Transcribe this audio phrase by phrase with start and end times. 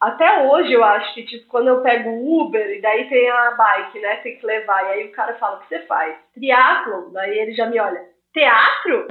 [0.00, 3.52] Até hoje eu acho que, tipo, quando eu pego o Uber e daí tem a
[3.52, 4.16] bike, né?
[4.16, 4.84] Tem que levar.
[4.84, 6.14] E aí o cara fala, o que você faz?
[6.34, 7.12] Triathlon.
[7.12, 8.02] Daí ele já me olha,
[8.34, 9.06] teatro?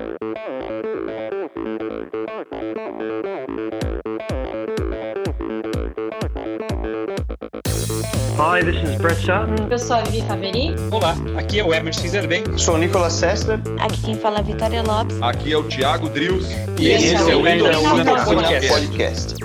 [8.38, 9.68] Hi, this is Brett Sutton.
[9.72, 10.76] Eu sou a Vivi Faveri.
[10.92, 12.44] Olá, aqui é o Emerson Zerben.
[12.60, 13.58] Sou o Nicolas Sessler.
[13.82, 15.20] Aqui quem fala é a Vitória Lopes.
[15.24, 16.48] Aqui é o Thiago Drius.
[16.80, 18.68] E esse, esse é o Endorfina Podcast.
[18.68, 19.45] Podcast.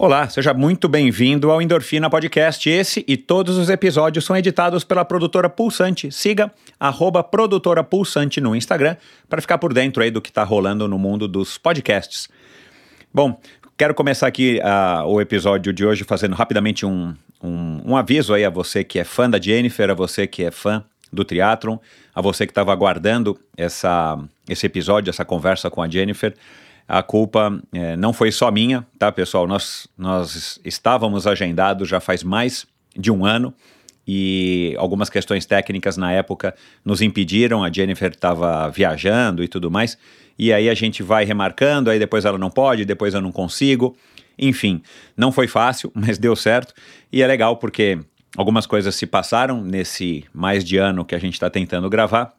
[0.00, 2.70] Olá, seja muito bem-vindo ao Endorfina Podcast.
[2.70, 6.12] Esse e todos os episódios são editados pela produtora Pulsante.
[6.12, 8.94] Siga arroba produtora Pulsante no Instagram
[9.28, 12.28] para ficar por dentro aí do que está rolando no mundo dos podcasts.
[13.12, 13.40] Bom,
[13.76, 18.44] Quero começar aqui uh, o episódio de hoje fazendo rapidamente um, um, um, aviso aí
[18.44, 21.78] a você que é fã da Jennifer, a você que é fã do Triathlon,
[22.12, 24.18] a você que estava aguardando essa,
[24.48, 26.34] esse episódio, essa conversa com a Jennifer.
[26.88, 29.46] A culpa é, não foi só minha, tá, pessoal?
[29.46, 33.52] Nós, nós estávamos agendados já faz mais de um ano
[34.06, 37.62] e algumas questões técnicas na época nos impediram.
[37.62, 39.98] A Jennifer estava viajando e tudo mais
[40.38, 43.96] e aí a gente vai remarcando, aí depois ela não pode, depois eu não consigo.
[44.38, 44.80] Enfim,
[45.16, 46.72] não foi fácil, mas deu certo.
[47.12, 47.98] E é legal porque
[48.36, 52.32] algumas coisas se passaram nesse mais de ano que a gente está tentando gravar.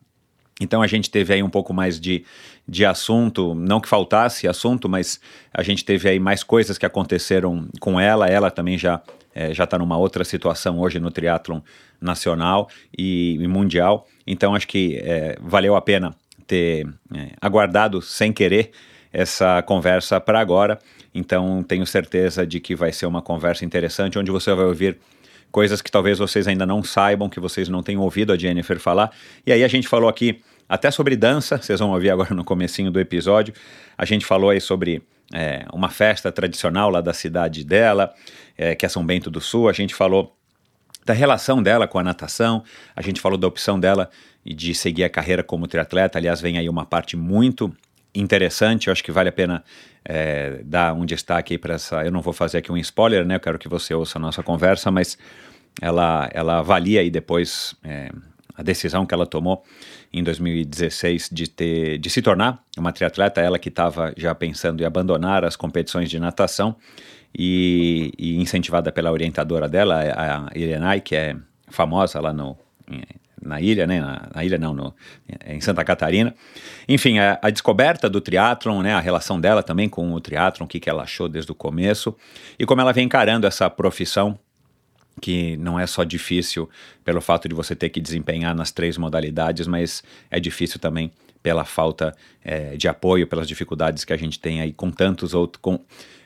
[0.62, 2.24] Então a gente teve aí um pouco mais de,
[2.70, 5.20] de assunto, não que faltasse assunto, mas
[5.54, 8.28] a gente teve aí mais coisas que aconteceram com ela.
[8.28, 9.02] Ela também já
[9.34, 11.62] é, já está numa outra situação hoje no triatlon
[12.00, 14.08] nacional e, e mundial.
[14.26, 18.72] Então acho que é, valeu a pena ter é, aguardado sem querer
[19.12, 20.80] essa conversa para agora.
[21.14, 24.98] Então, tenho certeza de que vai ser uma conversa interessante, onde você vai ouvir
[25.52, 29.12] coisas que talvez vocês ainda não saibam, que vocês não tenham ouvido a Jennifer falar.
[29.46, 32.92] E aí a gente falou aqui até sobre dança, vocês vão ouvir agora no comecinho
[32.92, 33.56] do episódio.
[33.98, 35.02] A gente falou aí sobre
[35.34, 38.14] é, uma festa tradicional lá da cidade dela,
[38.56, 39.68] é, que é São Bento do Sul.
[39.68, 40.38] A gente falou
[41.04, 42.64] da relação dela com a natação,
[42.96, 44.12] a gente falou da opção dela
[44.46, 46.20] de seguir a carreira como triatleta.
[46.20, 47.76] Aliás, vem aí uma parte muito
[48.14, 49.64] interessante, eu acho que vale a pena
[50.06, 52.04] é, dar um destaque para essa.
[52.06, 53.36] Eu não vou fazer aqui um spoiler, né?
[53.36, 55.18] Eu quero que você ouça a nossa conversa, mas
[55.82, 58.12] ela, ela avalia aí depois é,
[58.56, 59.64] a decisão que ela tomou
[60.12, 64.86] em 2016 de, ter, de se tornar uma triatleta, ela que estava já pensando em
[64.86, 66.76] abandonar as competições de natação
[67.38, 71.36] e, e incentivada pela orientadora dela, a Irenai, que é
[71.68, 72.58] famosa lá no,
[73.42, 74.02] na ilha, né?
[74.02, 74.94] Na, na ilha não, no,
[75.46, 76.34] em Santa Catarina.
[76.88, 78.94] Enfim, a, a, descoberta do triatlon, né?
[78.94, 82.16] A relação dela também com o triatlon, o que, que ela achou desde o começo
[82.58, 84.38] e como ela vem encarando essa profissão
[85.22, 86.70] que não é só difícil
[87.04, 91.12] pelo fato de você ter que desempenhar nas três modalidades, mas é difícil também
[91.42, 95.62] pela falta é, de apoio, pelas dificuldades que a gente tem aí com tantos outros,
[95.62, 95.80] com,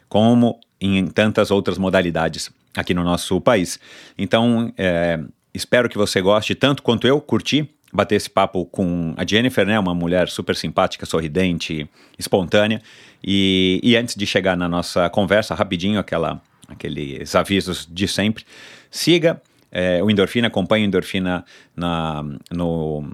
[0.10, 3.80] como em tantas outras modalidades aqui no nosso país.
[4.18, 5.20] Então, é,
[5.54, 9.80] Espero que você goste tanto quanto eu, curti bater esse papo com a Jennifer, né?
[9.80, 12.82] Uma mulher super simpática, sorridente, espontânea.
[13.24, 16.42] E, e antes de chegar na nossa conversa, rapidinho, aquela,
[16.74, 18.44] aqueles avisos de sempre.
[18.92, 19.42] Siga
[19.72, 21.44] é, o Endorfina, acompanhe o Endorfina
[21.76, 23.12] na, no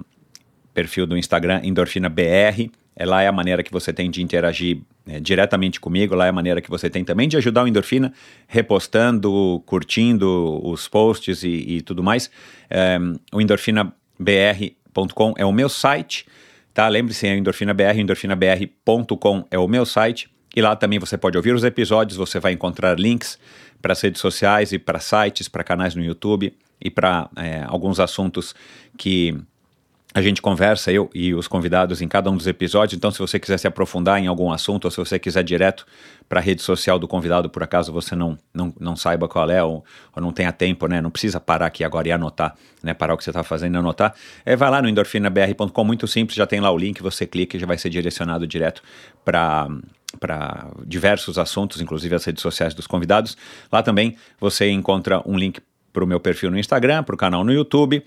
[0.74, 2.70] perfil do Instagram, Endorfina BR.
[2.96, 6.30] É, lá é a maneira que você tem de interagir é, diretamente comigo, lá é
[6.30, 8.14] a maneira que você tem também de ajudar o Endorfina,
[8.46, 12.30] repostando, curtindo os posts e, e tudo mais.
[12.70, 13.00] É,
[13.32, 16.26] o endorfinabr.com é o meu site,
[16.74, 16.90] tá?
[16.90, 20.30] Lembre-se, é endorfinabr, endorfinabr.com é o meu site.
[20.56, 23.38] E lá também você pode ouvir os episódios, você vai encontrar links
[23.82, 28.00] para as redes sociais e para sites, para canais no YouTube e para é, alguns
[28.00, 28.56] assuntos
[28.98, 29.38] que
[30.12, 32.98] a gente conversa, eu e os convidados, em cada um dos episódios.
[32.98, 35.86] Então, se você quiser se aprofundar em algum assunto, ou se você quiser direto
[36.28, 39.64] para a rede social do convidado, por acaso você não, não, não saiba qual é,
[39.64, 39.86] ou,
[40.16, 41.00] ou, não tenha tempo, né?
[41.00, 42.94] Não precisa parar aqui agora e anotar, né?
[42.96, 44.16] Parar o que você está fazendo e anotar.
[44.44, 47.60] É, vai lá no endorfinabr.com, muito simples, já tem lá o link, você clica e
[47.60, 48.82] já vai ser direcionado direto
[49.24, 49.68] para
[50.20, 53.38] para diversos assuntos, inclusive as redes sociais dos convidados.
[53.72, 57.44] Lá também você encontra um link para o meu perfil no Instagram, para o canal
[57.44, 58.04] no YouTube,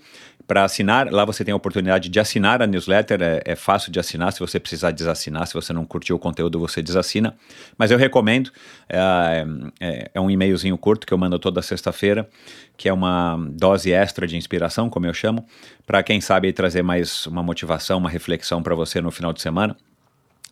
[0.47, 1.11] para assinar.
[1.11, 4.33] Lá você tem a oportunidade de assinar a newsletter, é, é, fácil de assinar.
[4.33, 7.35] Se você precisar desassinar, se você não curtiu o conteúdo, você desassina.
[7.77, 8.51] Mas eu recomendo.
[8.89, 9.45] É,
[9.79, 12.29] é, é um e-mailzinho curto que eu mando toda sexta-feira,
[12.77, 15.45] que é uma dose extra de inspiração, como eu chamo,
[15.85, 19.75] para quem sabe trazer mais uma motivação, uma reflexão para você no final de semana.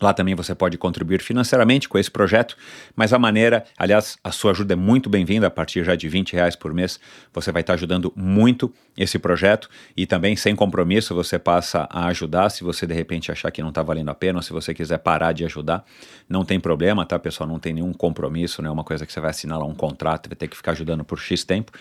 [0.02, 2.58] Lá também você pode contribuir financeiramente com esse projeto,
[2.96, 6.34] mas a maneira, aliás, a sua ajuda é muito bem-vinda a partir já de 20
[6.34, 7.00] reais por mês.
[7.32, 12.50] Você vai estar ajudando muito esse projeto e também sem compromisso você passa a ajudar.
[12.50, 14.98] Se você de repente achar que não está valendo a pena, ou se você quiser
[14.98, 15.86] parar de ajudar,
[16.28, 17.48] não tem problema, tá, pessoal?
[17.48, 20.28] Não tem nenhum compromisso, não é uma coisa que você vai assinar lá um contrato,
[20.28, 21.72] vai ter que ficar ajudando por X tempo.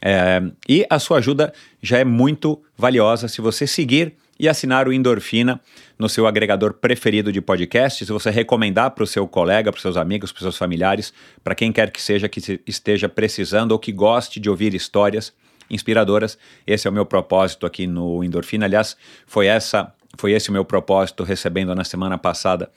[0.00, 4.92] É, e a sua ajuda já é muito valiosa se você seguir e assinar o
[4.92, 5.60] Endorfina
[5.98, 8.06] no seu agregador preferido de podcasts.
[8.06, 11.12] Se você recomendar para o seu colega, para os seus amigos, para os seus familiares,
[11.42, 15.32] para quem quer que seja que esteja precisando ou que goste de ouvir histórias
[15.68, 18.66] inspiradoras, esse é o meu propósito aqui no Endorfina.
[18.66, 18.96] Aliás,
[19.26, 22.70] foi essa, foi esse o meu propósito recebendo na semana passada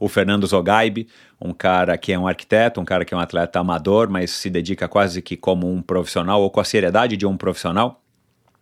[0.00, 1.08] o Fernando Zogaibe,
[1.40, 4.48] um cara que é um arquiteto, um cara que é um atleta amador, mas se
[4.48, 8.00] dedica quase que como um profissional ou com a seriedade de um profissional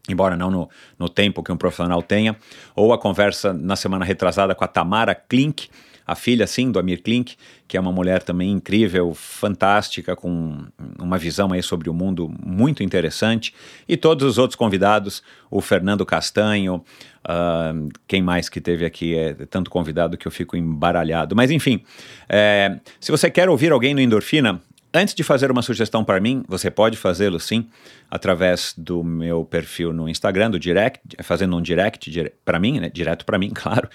[0.09, 2.37] embora não no, no tempo que um profissional tenha,
[2.75, 5.69] ou a conversa na semana retrasada com a Tamara Klink,
[6.07, 7.35] a filha, sim, do Amir Klink,
[7.67, 10.65] que é uma mulher também incrível, fantástica, com
[11.01, 13.53] uma visão aí sobre o mundo muito interessante,
[13.89, 15.21] e todos os outros convidados,
[15.51, 16.77] o Fernando Castanho,
[17.25, 21.83] uh, quem mais que teve aqui, é tanto convidado que eu fico embaralhado, mas enfim,
[22.29, 24.63] é, se você quer ouvir alguém no Endorfina,
[24.97, 27.69] Antes de fazer uma sugestão para mim, você pode fazê-lo sim,
[28.11, 32.89] através do meu perfil no Instagram, do direct, fazendo um direct dire para mim, né?
[32.89, 33.91] Direto para mim, claro.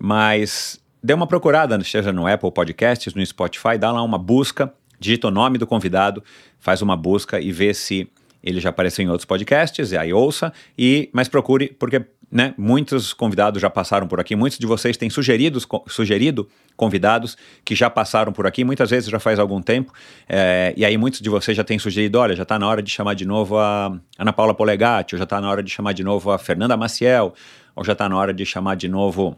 [0.00, 5.28] Mas dê uma procurada, seja no Apple Podcasts, no Spotify, dá lá uma busca, digita
[5.28, 6.24] o nome do convidado,
[6.58, 8.10] faz uma busca e vê se
[8.42, 13.12] ele já apareceu em outros podcasts, e aí ouça, e mas procure, porque né, muitos
[13.12, 18.32] convidados já passaram por aqui, muitos de vocês têm sugerido, sugerido convidados que já passaram
[18.32, 19.92] por aqui, muitas vezes já faz algum tempo,
[20.28, 22.90] é, e aí muitos de vocês já têm sugerido, olha, já está na hora de
[22.90, 26.04] chamar de novo a Ana Paula Polegatti, ou já está na hora de chamar de
[26.04, 27.32] novo a Fernanda Maciel,
[27.74, 29.36] ou já está na hora de chamar de novo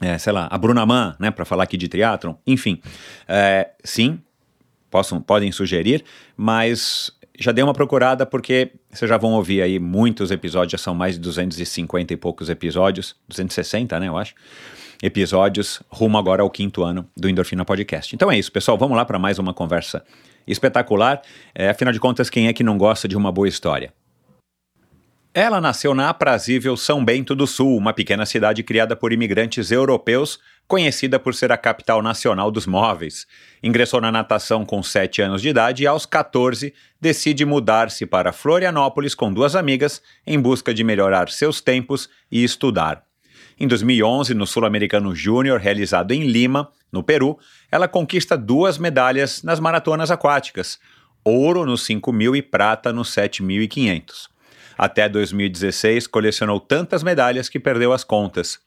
[0.00, 2.80] é, sei lá, a Bruna Mann, né, para falar aqui de triatlon, enfim,
[3.28, 4.20] é, sim,
[4.90, 6.04] possam, podem sugerir,
[6.36, 10.94] mas já dei uma procurada porque vocês já vão ouvir aí muitos episódios, já são
[10.94, 14.34] mais de 250 e poucos episódios, 260, né, eu acho,
[15.02, 18.14] episódios, rumo agora ao quinto ano do Endorfina Podcast.
[18.14, 20.04] Então é isso, pessoal, vamos lá para mais uma conversa
[20.46, 21.22] espetacular.
[21.54, 23.92] É, afinal de contas, quem é que não gosta de uma boa história?
[25.36, 30.38] Ela nasceu na aprazível São Bento do Sul, uma pequena cidade criada por imigrantes europeus,
[30.66, 33.26] conhecida por ser a capital nacional dos móveis.
[33.62, 39.14] Ingressou na natação com 7 anos de idade e, aos 14, decide mudar-se para Florianópolis
[39.14, 43.04] com duas amigas em busca de melhorar seus tempos e estudar.
[43.58, 47.38] Em 2011, no Sul-Americano Júnior, realizado em Lima, no Peru,
[47.70, 50.78] ela conquista duas medalhas nas maratonas aquáticas:
[51.22, 54.28] ouro nos 5.000 e prata nos 7.500.
[54.76, 58.63] Até 2016, colecionou tantas medalhas que perdeu as contas.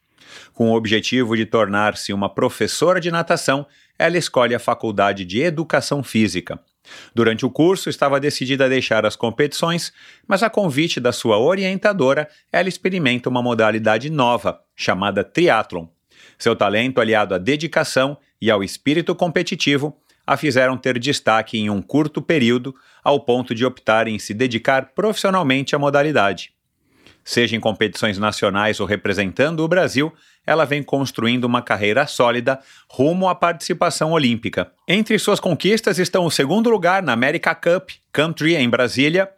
[0.54, 3.66] Com o objetivo de tornar-se uma professora de natação,
[3.98, 6.60] ela escolhe a Faculdade de Educação Física.
[7.14, 9.92] Durante o curso, estava decidida a deixar as competições,
[10.28, 15.88] mas a convite da sua orientadora, ela experimenta uma modalidade nova, chamada triatlon.
[16.38, 21.82] Seu talento, aliado à dedicação e ao espírito competitivo, a fizeram ter destaque em um
[21.82, 26.52] curto período, ao ponto de optar em se dedicar profissionalmente à modalidade.
[27.28, 30.14] Seja em competições nacionais ou representando o Brasil,
[30.46, 32.58] ela vem construindo uma carreira sólida
[32.90, 34.72] rumo à participação olímpica.
[34.88, 39.30] Entre suas conquistas estão o segundo lugar na America Cup Country em Brasília,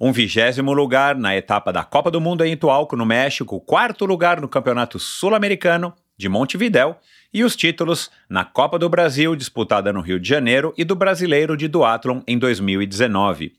[0.00, 4.40] um vigésimo lugar na etapa da Copa do Mundo em Itualco, no México, quarto lugar
[4.40, 6.96] no Campeonato Sul-Americano de Montevidéu
[7.36, 11.54] e os títulos na Copa do Brasil, disputada no Rio de Janeiro, e do Brasileiro
[11.54, 13.52] de Duathlon em 2019.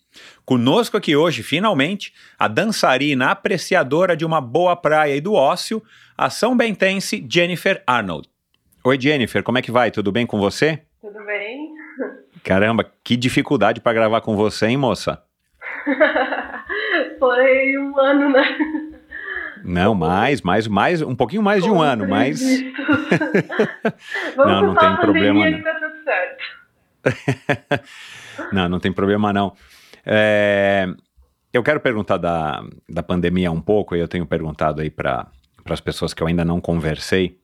[0.43, 5.83] Conosco aqui hoje, finalmente, a dançarina apreciadora de uma boa praia e do ócio,
[6.17, 8.27] a São Bentense Jennifer Arnold.
[8.83, 9.91] Oi, Jennifer, como é que vai?
[9.91, 10.81] Tudo bem com você?
[10.99, 11.69] Tudo bem.
[12.43, 15.21] Caramba, que dificuldade para gravar com você, hein, moça?
[17.19, 18.57] Foi um ano, né?
[19.63, 22.41] Não, mais, mais, mais, um pouquinho mais de um ano, mas.
[24.37, 25.49] não, não tem problema.
[25.49, 25.61] Não.
[25.61, 26.43] Tá tudo certo.
[28.51, 29.53] não, não tem problema não.
[30.05, 30.87] É,
[31.51, 35.27] eu quero perguntar da, da pandemia um pouco, e eu tenho perguntado aí para
[35.65, 37.39] as pessoas que eu ainda não conversei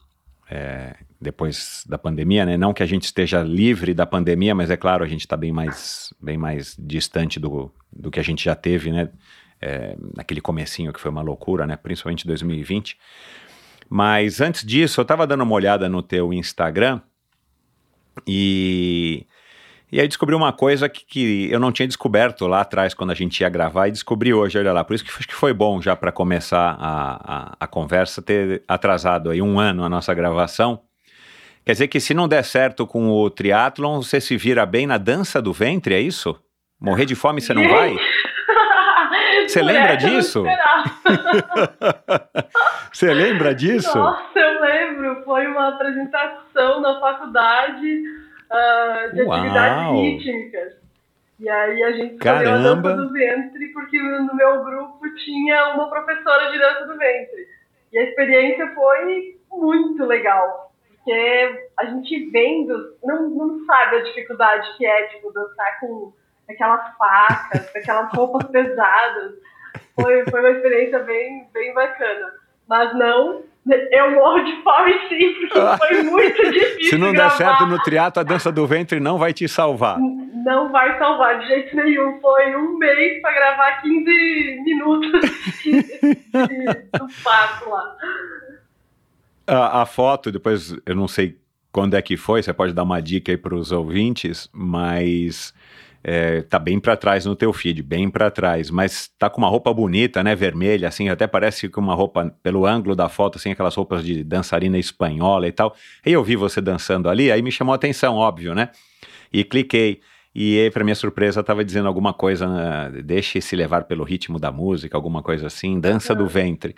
[0.50, 2.58] é, depois da pandemia, né?
[2.58, 5.52] Não que a gente esteja livre da pandemia, mas é claro, a gente está bem
[5.52, 9.10] mais, bem mais distante do, do que a gente já teve, né?
[9.64, 11.78] É, naquele comecinho que foi uma loucura, né?
[11.78, 12.98] Principalmente 2020.
[13.90, 17.00] Mas antes disso, eu estava dando uma olhada no teu Instagram
[18.28, 19.26] e
[19.92, 23.14] e aí descobri uma coisa que, que, eu não tinha descoberto lá atrás quando a
[23.14, 24.84] gente ia gravar e descobri hoje, olha lá.
[24.84, 28.64] Por isso que acho que foi bom já para começar a, a, a, conversa ter
[28.68, 30.82] atrasado aí um ano a nossa gravação.
[31.64, 34.98] Quer dizer que se não der certo com o triatlon, você se vira bem na
[34.98, 36.36] dança do ventre, é isso?
[36.82, 37.96] Morrer de fome você não vai?
[39.48, 40.44] Você lembra disso?
[42.92, 43.98] Você lembra disso?
[43.98, 45.24] Nossa, eu lembro.
[45.24, 48.04] Foi uma apresentação na faculdade
[48.52, 49.34] uh, de Uau.
[49.34, 50.74] atividades rítmicas.
[51.40, 55.90] E aí a gente escolheu a dança do ventre porque no meu grupo tinha uma
[55.90, 57.48] professora de dança do ventre.
[57.92, 60.72] E a experiência foi muito legal.
[60.88, 66.14] Porque a gente vendo, não, não sabe a dificuldade que é, tipo, dançar com
[66.50, 69.34] aquelas facas, aquelas roupas pesadas.
[69.96, 72.34] Foi, foi uma experiência bem, bem bacana.
[72.68, 76.90] Mas não eu morro de fome sim, porque foi muito difícil.
[76.90, 77.30] Se não gravar.
[77.30, 79.98] der certo no triato, a dança do ventre não vai te salvar.
[80.00, 82.20] Não vai salvar de jeito nenhum.
[82.20, 85.12] Foi um mês para gravar 15 minutos
[85.64, 87.96] de, de, do passo lá.
[89.48, 91.38] A, a foto, depois eu não sei
[91.72, 95.54] quando é que foi, você pode dar uma dica aí para os ouvintes, mas
[96.04, 99.48] é, tá bem para trás no teu feed, bem para trás, mas tá com uma
[99.48, 103.52] roupa bonita, né, vermelha, assim, até parece que uma roupa, pelo ângulo da foto, assim,
[103.52, 105.74] aquelas roupas de dançarina espanhola e tal.
[106.06, 108.70] E eu vi você dançando ali, aí me chamou a atenção, óbvio, né?
[109.32, 110.02] E cliquei.
[110.36, 114.40] E aí, para minha surpresa, tava dizendo alguma coisa, né, deixe se levar pelo ritmo
[114.40, 116.76] da música, alguma coisa assim, dança do ventre.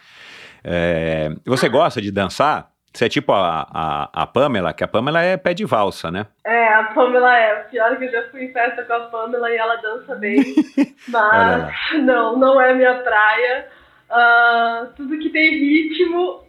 [0.63, 2.74] É, você gosta de dançar?
[2.95, 6.27] Você é tipo a, a, a, Pamela, que a Pamela é pé de valsa, né?
[6.45, 7.55] É, a Pamela é.
[7.63, 10.41] Pior que eu já fui em festa com a Pamela e ela dança bem.
[11.09, 11.73] mas
[12.03, 13.67] não, não é minha praia.
[14.09, 16.45] Uh, tudo que tem ritmo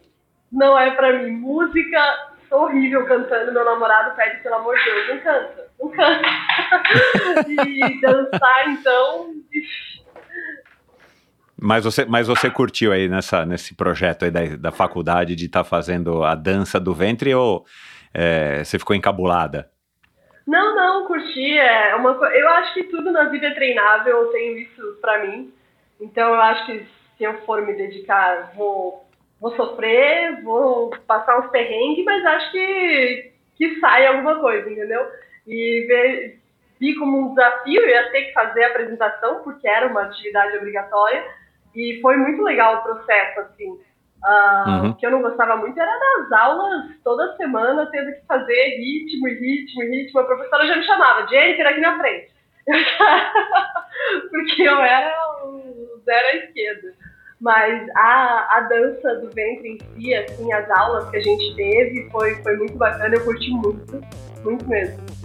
[0.52, 1.32] não é pra mim.
[1.32, 2.00] Música,
[2.48, 3.52] sou horrível cantando.
[3.52, 5.66] Meu namorado pede, pelo amor de Deus, não canta.
[5.80, 6.28] Não canta.
[7.66, 9.34] e dançar, então.
[11.58, 15.64] Mas você, mas você curtiu aí nessa, nesse projeto aí da, da faculdade de estar
[15.64, 17.64] tá fazendo a dança do ventre ou
[18.12, 19.70] é, você ficou encabulada?
[20.46, 21.58] Não, não, curti.
[21.58, 25.52] É uma, eu acho que tudo na vida é treinável, eu tenho isso pra mim.
[26.00, 26.86] Então eu acho que
[27.16, 29.08] se eu for me dedicar, vou,
[29.40, 35.06] vou sofrer, vou passar uns perrengues, mas acho que, que sai alguma coisa, entendeu?
[35.46, 36.38] E ver,
[36.78, 40.58] vi como um desafio, eu ia ter que fazer a apresentação, porque era uma atividade
[40.58, 41.24] obrigatória
[41.76, 43.70] e foi muito legal o processo, assim.
[44.24, 44.90] Uh, uhum.
[44.90, 49.28] O que eu não gostava muito era das aulas toda semana, tendo que fazer ritmo
[49.28, 50.20] e ritmo e ritmo.
[50.20, 52.32] A professora já me chamava, Jennifer, aqui na frente.
[54.30, 55.14] Porque eu era
[55.44, 56.94] o zero à esquerda.
[57.40, 62.08] Mas a, a dança do ventre em si, assim, as aulas que a gente teve,
[62.10, 64.00] foi, foi muito bacana, eu curti muito,
[64.42, 65.15] muito mesmo.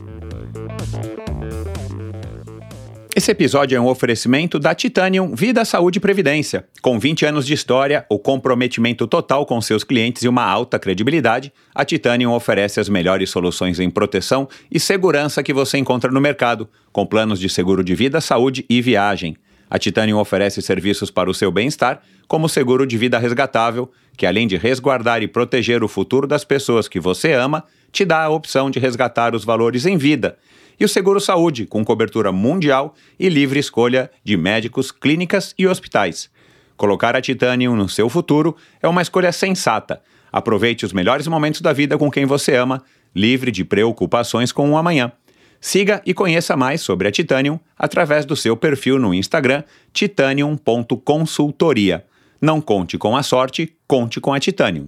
[3.14, 6.66] Esse episódio é um oferecimento da Titanium Vida, Saúde e Previdência.
[6.82, 11.52] Com 20 anos de história, o comprometimento total com seus clientes e uma alta credibilidade,
[11.76, 16.70] a Titanium oferece as melhores soluções em proteção e segurança que você encontra no mercado,
[16.94, 19.36] com planos de seguro de vida, saúde e viagem.
[19.70, 24.26] A Titanium oferece serviços para o seu bem-estar, como o seguro de vida resgatável, que
[24.26, 28.30] além de resguardar e proteger o futuro das pessoas que você ama, te dá a
[28.30, 30.38] opção de resgatar os valores em vida
[30.80, 36.30] e o Seguro Saúde, com cobertura mundial e livre escolha de médicos, clínicas e hospitais.
[36.78, 40.02] Colocar a Titanium no seu futuro é uma escolha sensata.
[40.32, 42.82] Aproveite os melhores momentos da vida com quem você ama,
[43.14, 45.12] livre de preocupações com o amanhã.
[45.60, 52.06] Siga e conheça mais sobre a Titanium através do seu perfil no Instagram titanium.consultoria.
[52.42, 54.88] Não conte com a sorte, conte com a Titanium.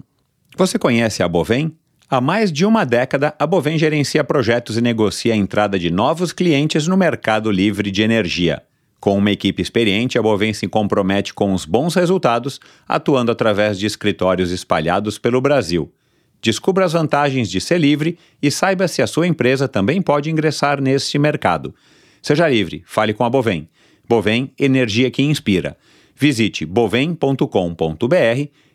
[0.58, 1.78] Você conhece a Bovem?
[2.10, 6.34] Há mais de uma década, a Bovem gerencia projetos e negocia a entrada de novos
[6.34, 8.64] clientes no mercado livre de energia.
[9.00, 13.86] Com uma equipe experiente, a Bovem se compromete com os bons resultados, atuando através de
[13.86, 15.94] escritórios espalhados pelo Brasil.
[16.42, 20.82] Descubra as vantagens de ser livre e saiba se a sua empresa também pode ingressar
[20.82, 21.76] neste mercado.
[22.20, 23.70] Seja livre, fale com a Bovem.
[24.10, 25.78] Bovem, energia que inspira.
[26.16, 27.46] Visite bovem.com.br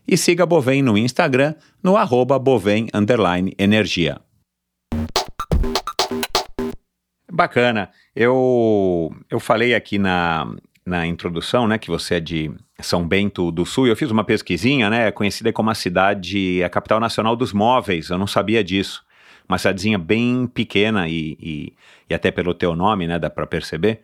[0.06, 2.88] e siga Bovem no Instagram no arroba Bovem
[3.58, 4.20] Energia.
[7.30, 7.90] Bacana.
[8.16, 10.46] Eu, eu falei aqui na,
[10.84, 14.90] na introdução, né, que você é de São Bento do Sul, eu fiz uma pesquisinha,
[14.90, 19.06] né, conhecida como a cidade, a capital nacional dos móveis, eu não sabia disso.
[19.48, 21.72] Uma cidadezinha bem pequena e, e,
[22.10, 24.02] e até pelo teu nome, né, dá para perceber.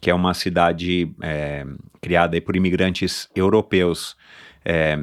[0.00, 1.64] Que é uma cidade é,
[2.00, 4.16] criada por imigrantes europeus.
[4.64, 4.98] É,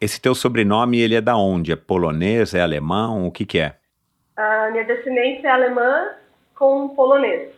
[0.00, 1.72] esse teu sobrenome, ele é da onde?
[1.72, 3.76] É polonês, é alemão, o que que é?
[4.36, 6.08] A minha descendência é alemã
[6.54, 7.52] com polonês,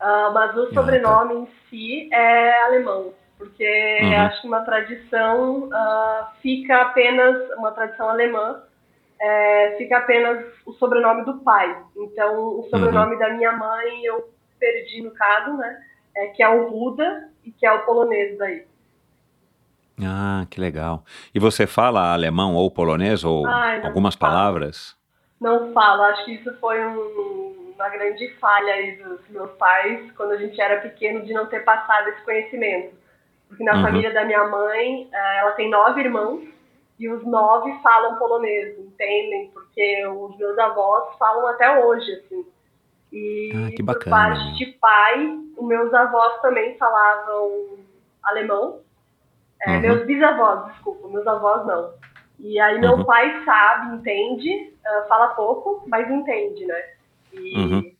[0.00, 1.40] uh, mas o sobrenome ah, tá.
[1.40, 4.20] em si é alemão, porque uhum.
[4.20, 8.60] acho que uma tradição uh, fica apenas, uma tradição alemã,
[9.20, 11.82] é, fica apenas o sobrenome do pai.
[11.96, 13.18] Então, o sobrenome uhum.
[13.18, 15.82] da minha mãe eu perdi no caso, né?
[16.16, 18.64] É, que é o Ruda e que é o polonês daí.
[20.02, 21.04] Ah, que legal.
[21.34, 24.32] E você fala alemão ou polonês ou Ai, algumas falo.
[24.32, 24.96] palavras?
[25.40, 26.02] Não falo.
[26.02, 30.60] Acho que isso foi um, uma grande falha aí dos meus pais quando a gente
[30.60, 32.94] era pequeno de não ter passado esse conhecimento.
[33.48, 33.82] Porque na uhum.
[33.82, 36.42] família da minha mãe, eh, ela tem nove irmãos
[36.98, 39.50] e os nove falam polonês, entendem?
[39.52, 42.44] Porque os meus avós falam até hoje, assim.
[43.14, 47.78] E ah, que bacana, por parte de pai, os meus avós também falavam
[48.22, 48.84] alemão
[49.66, 49.80] é, uhum.
[49.80, 51.94] Meus bisavós, desculpa, meus avós não.
[52.38, 53.04] E aí meu uhum.
[53.04, 56.84] pai sabe, entende, uh, fala pouco, mas entende, né?
[57.32, 57.92] E, uhum.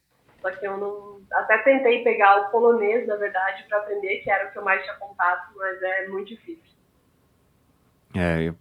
[0.43, 1.15] Só que eu não.
[1.33, 4.83] Até tentei pegar o polonês, na verdade, para aprender, que era o que eu mais
[4.85, 6.63] tinha contato, mas é muito difícil.
[8.15, 8.55] É, eu,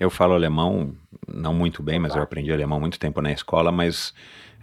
[0.00, 0.94] eu falo alemão,
[1.26, 4.14] não muito bem, mas eu aprendi alemão muito tempo na escola, mas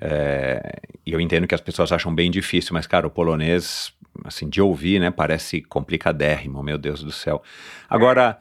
[0.01, 4.61] é, eu entendo que as pessoas acham bem difícil, mas, cara, o polonês assim, de
[4.61, 5.11] ouvir, né?
[5.11, 7.41] Parece complicadérrimo, meu Deus do céu.
[7.89, 8.39] Agora,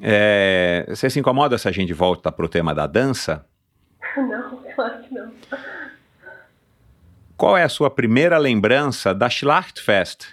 [0.00, 3.44] é, você se incomoda se a gente volta para o tema da dança?
[4.16, 5.32] Não, claro que não.
[7.36, 10.26] Qual é a sua primeira lembrança da Schlachtfest?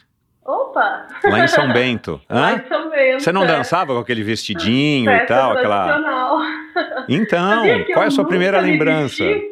[0.45, 1.07] Opa!
[1.23, 2.21] Lá em São Bento.
[2.29, 3.23] Lá em São Bento.
[3.23, 3.47] Você não é.
[3.47, 5.51] dançava com aquele vestidinho Festa e tal?
[5.53, 7.05] Aquela...
[7.09, 9.23] Então, qual é a sua primeira lembrança?
[9.23, 9.50] Vesti,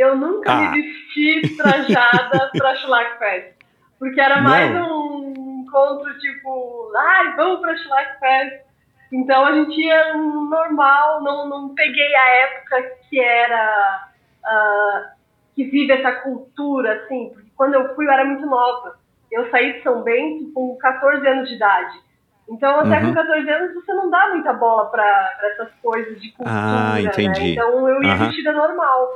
[0.00, 0.70] eu nunca ah.
[0.70, 3.54] me vesti trajada para Schlachtfest.
[3.98, 5.18] Porque era mais não.
[5.18, 8.64] um encontro tipo, ai, vamos pra Schlackfest.
[9.12, 14.08] Então a gente ia normal, não, não peguei a época que era.
[14.40, 15.20] Uh,
[15.54, 18.98] que vive essa cultura, assim, porque quando eu fui eu era muito nova.
[19.30, 22.00] Eu saí de São Bento com 14 anos de idade.
[22.48, 23.08] Então, até uhum.
[23.08, 26.56] com 14 anos, você não dá muita bola para essas coisas de cultura.
[26.56, 27.40] Ah, entendi.
[27.40, 27.48] Né?
[27.50, 28.26] Então, eu ia uhum.
[28.26, 29.08] vestida normal.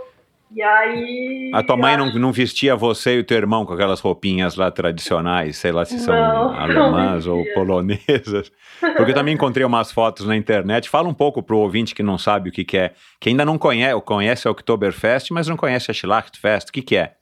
[0.55, 1.51] E aí.
[1.53, 2.05] A tua mãe acho...
[2.05, 5.85] não, não vestia você e o teu irmão com aquelas roupinhas lá tradicionais, sei lá
[5.85, 8.53] se são não, alemãs não ou polonesas.
[8.81, 10.89] Porque eu também encontrei umas fotos na internet.
[10.89, 13.59] Fala um pouco pro ouvinte que não sabe o que, que é, que ainda não
[13.59, 16.69] conhece, conhece a Oktoberfest, mas não conhece a Schlachtfest.
[16.69, 17.15] O que, que é?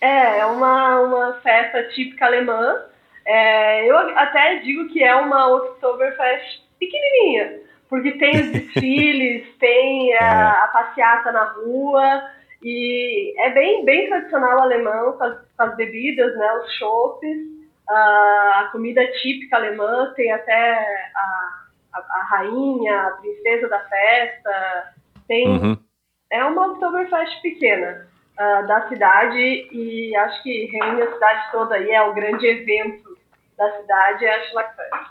[0.00, 2.74] É, é uma, uma festa típica alemã.
[3.24, 10.24] É, eu até digo que é uma Oktoberfest pequenininha, porque tem os desfiles, tem a,
[10.24, 10.64] é.
[10.64, 12.24] a passeata na rua.
[12.62, 17.38] E é bem, bem tradicional alemão com as, com as bebidas, né, os chopes,
[17.88, 20.74] a comida típica alemã, tem até
[21.14, 24.94] a, a, a, rainha, a princesa da festa,
[25.26, 25.48] tem...
[25.48, 25.76] Uhum.
[26.30, 31.90] É uma Oktoberfest pequena uh, da cidade e acho que reúne a cidade toda aí,
[31.90, 33.18] é o grande evento
[33.58, 35.10] da cidade, é a Schlackfest.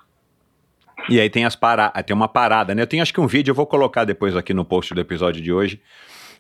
[1.10, 1.92] E aí tem as para...
[2.04, 2.82] tem uma parada, né?
[2.82, 5.42] Eu tenho acho que um vídeo, eu vou colocar depois aqui no post do episódio
[5.44, 5.80] de hoje,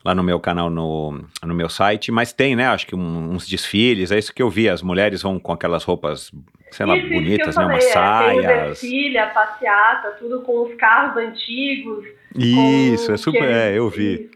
[0.04, 3.48] lá no meu canal, no, no meu site, mas tem, né, acho que um, uns
[3.48, 6.32] desfiles, é isso que eu vi, as mulheres vão com aquelas roupas,
[6.72, 8.46] sei lá, isso, bonitas, né, umas saias.
[8.46, 12.06] É, tem o desfile, a passeata, tudo com os carros antigos.
[12.36, 14.32] Isso, é super, eles, é, eu vi.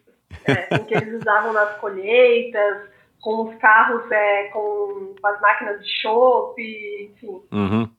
[0.45, 2.89] É, que eles usavam nas colheitas,
[3.21, 7.41] com os carros, é, com, com as máquinas de chope, enfim.
[7.51, 7.89] Uhum.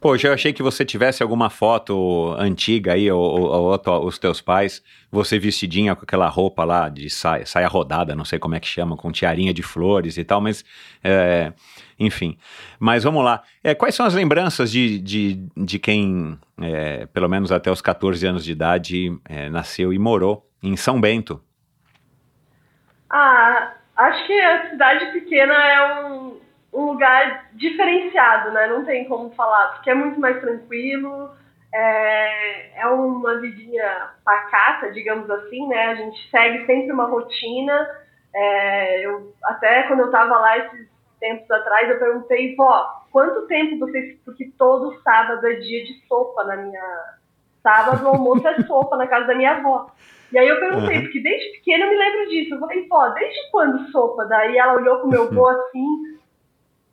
[0.00, 4.40] Poxa, eu achei que você tivesse alguma foto antiga aí, ou, ou, ou, os teus
[4.40, 8.60] pais, você vestidinha com aquela roupa lá de saia, saia rodada, não sei como é
[8.60, 10.64] que chama, com tiarinha de flores e tal, mas
[11.02, 11.52] é,
[11.98, 12.36] enfim.
[12.78, 13.42] Mas vamos lá.
[13.62, 18.26] É, quais são as lembranças de, de, de quem, é, pelo menos até os 14
[18.26, 21.42] anos de idade, é, nasceu e morou em São Bento?
[23.08, 26.36] Ah, acho que a cidade pequena é um,
[26.74, 28.66] um lugar diferenciado, né?
[28.66, 31.30] Não tem como falar, porque é muito mais tranquilo,
[31.74, 35.86] é, é uma vidinha pacata, digamos assim, né?
[35.86, 37.88] A gente segue sempre uma rotina.
[38.34, 43.78] É, eu, até quando eu estava lá esses tempos atrás, eu perguntei, vó, quanto tempo
[43.78, 44.18] vocês.
[44.24, 47.14] Porque todo sábado é dia de sopa na minha.
[47.62, 49.90] Sábado o almoço é sopa na casa da minha avó.
[50.32, 51.02] E aí eu perguntei, uhum.
[51.02, 52.54] porque desde pequena eu me lembro disso.
[52.54, 54.24] Eu falei, vó, desde quando sopa?
[54.26, 56.14] Daí ela olhou pro meu avô assim.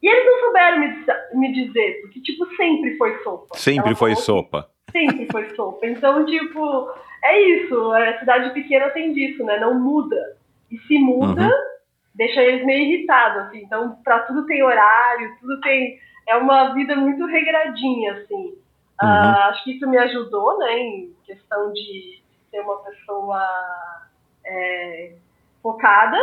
[0.02, 3.58] E eles não souberam me, me dizer, porque, tipo, sempre foi sopa.
[3.58, 4.70] Sempre Ela foi sopa.
[4.92, 5.86] Sempre foi sopa.
[5.86, 6.92] Então, tipo,
[7.24, 7.92] é isso.
[7.92, 9.60] A cidade pequena tem disso, né?
[9.60, 10.38] Não muda.
[10.72, 11.52] E se muda, uhum.
[12.16, 13.60] deixa eles meio irritados, assim.
[13.60, 16.00] Então, pra tudo tem horário, tudo tem.
[16.28, 18.56] é uma vida muito regradinha, assim.
[19.02, 19.10] Uhum.
[19.10, 23.42] Uh, acho que isso me ajudou, né, em questão de ser uma pessoa
[24.46, 25.14] é,
[25.62, 26.18] focada,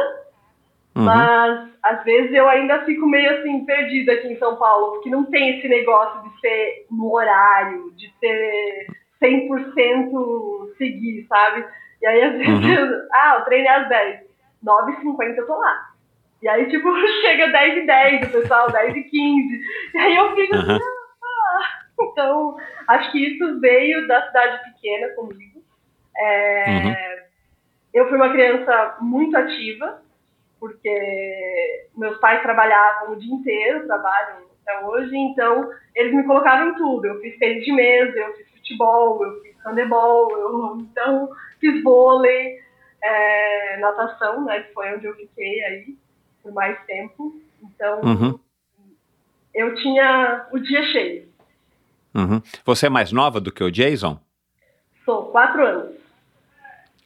[0.99, 1.05] uhum.
[1.05, 5.25] mas às vezes eu ainda fico meio assim perdida aqui em São Paulo, porque não
[5.25, 8.87] tem esse negócio de ser no horário, de ser
[9.23, 11.65] 100% seguir, sabe?
[12.03, 12.75] E aí às vezes, uhum.
[12.75, 14.21] eu, ah, eu treinei às 10,
[14.65, 15.89] 9h50 eu tô lá.
[16.41, 16.89] E aí, tipo,
[17.23, 19.61] chega 10 e 10, o pessoal 10 e 15.
[19.95, 20.79] E aí eu fico assim,
[21.25, 22.57] ah, então,
[22.89, 25.63] acho que isso veio da cidade pequena comigo.
[26.17, 26.95] É, uhum.
[27.95, 30.03] Eu fui uma criança muito ativa,
[30.61, 36.75] porque meus pais trabalhavam o dia inteiro, trabalham até hoje, então eles me colocavam em
[36.75, 37.07] tudo.
[37.07, 42.59] Eu fiz tênis de mesa, eu fiz futebol, eu fiz handebol, eu então fiz vôlei,
[43.03, 45.97] é, natação, né, que foi onde eu fiquei aí
[46.43, 47.41] por mais tempo.
[47.63, 48.39] Então, uhum.
[49.55, 51.29] eu tinha o dia cheio.
[52.15, 52.41] Uhum.
[52.65, 54.19] Você é mais nova do que o Jason?
[55.05, 55.98] Sou, quatro anos.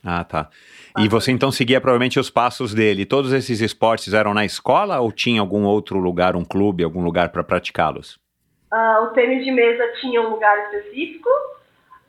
[0.04, 0.48] Ah, tá.
[0.98, 3.06] E você então seguia provavelmente os passos dele.
[3.06, 7.30] Todos esses esportes eram na escola ou tinha algum outro lugar, um clube, algum lugar
[7.30, 8.20] para praticá-los?
[8.72, 11.28] Uh, o tênis de mesa tinha um lugar específico.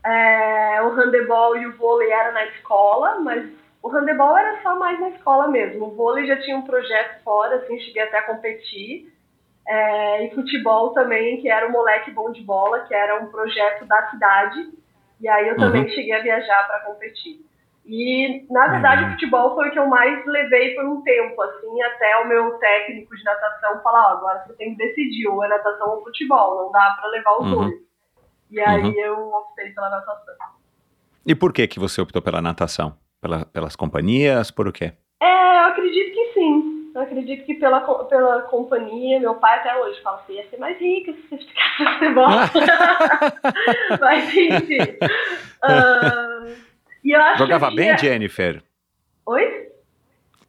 [0.05, 3.47] É, o handebol e o vôlei era na escola, mas
[3.81, 5.85] o handebol era só mais na escola mesmo.
[5.85, 9.13] O vôlei já tinha um projeto fora, assim, cheguei até a competir.
[9.65, 13.85] É, e futebol também, que era o Moleque Bom de Bola, que era um projeto
[13.85, 14.69] da cidade.
[15.21, 15.89] E aí eu também uhum.
[15.89, 17.39] cheguei a viajar para competir.
[17.85, 19.09] E, na verdade, uhum.
[19.09, 22.51] o futebol foi o que eu mais levei por um tempo, assim, até o meu
[22.57, 26.63] técnico de natação falar, ó, agora você tem que decidir, ou é natação ou futebol,
[26.63, 27.55] não dá para levar os uhum.
[27.55, 27.73] dois.
[28.51, 28.99] E aí uhum.
[28.99, 30.33] eu optei pela natação.
[31.25, 32.95] E por que que você optou pela natação?
[33.21, 34.93] Pela, pelas companhias, por o quê?
[35.21, 36.91] É, eu acredito que sim.
[36.93, 40.79] Eu acredito que pela, pela companhia, meu pai até hoje fala assim, ia ser mais
[40.79, 42.27] rica se você ficasse futebol.
[43.99, 44.77] Mas enfim.
[45.63, 46.72] Uh,
[47.37, 48.61] jogava bem, Jennifer?
[49.25, 49.69] Oi?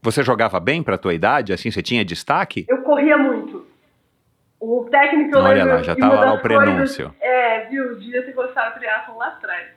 [0.02, 2.66] Você jogava bem pra tua idade, assim, você tinha destaque?
[2.68, 3.66] Eu corria muito.
[4.60, 7.10] O técnico, Olha lembro, lá, já tava lá o prenúncio.
[7.10, 9.68] Coisas, é, viu, devia ter gostado de triatlon lá atrás.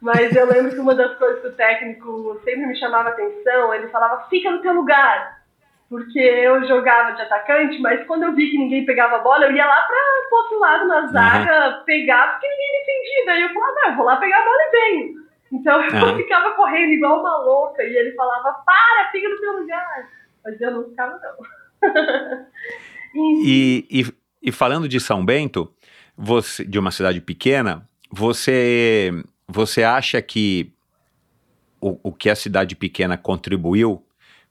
[0.00, 3.88] Mas eu lembro que uma das coisas que o técnico sempre me chamava atenção, ele
[3.88, 5.42] falava, fica no teu lugar.
[5.88, 9.52] Porque eu jogava de atacante, mas quando eu vi que ninguém pegava a bola, eu
[9.52, 11.84] ia lá para o outro lado na zaga uhum.
[11.84, 13.26] pegar, porque ninguém me defendia.
[13.26, 15.25] Daí eu falava, eu vou lá pegar a bola e venho.
[15.52, 16.16] Então eu uhum.
[16.16, 20.08] ficava correndo igual uma louca e ele falava, para, fica no teu lugar.
[20.44, 22.46] Mas eu não ficava, não.
[23.44, 25.72] e, e, e falando de São Bento,
[26.16, 29.12] você, de uma cidade pequena, você
[29.48, 30.72] você acha que
[31.80, 34.04] o, o que a cidade pequena contribuiu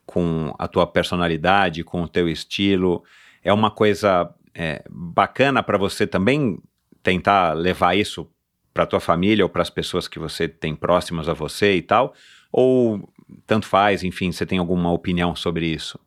[0.05, 3.03] com a tua personalidade, com o teu estilo,
[3.43, 6.59] é uma coisa é, bacana para você também
[7.03, 8.29] tentar levar isso
[8.75, 12.13] para tua família ou para as pessoas que você tem próximas a você e tal?
[12.51, 13.07] Ou
[13.47, 15.97] tanto faz, enfim, você tem alguma opinião sobre isso?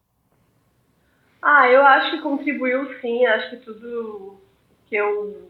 [1.41, 4.39] Ah, eu acho que contribuiu sim, acho que tudo
[4.87, 5.49] que eu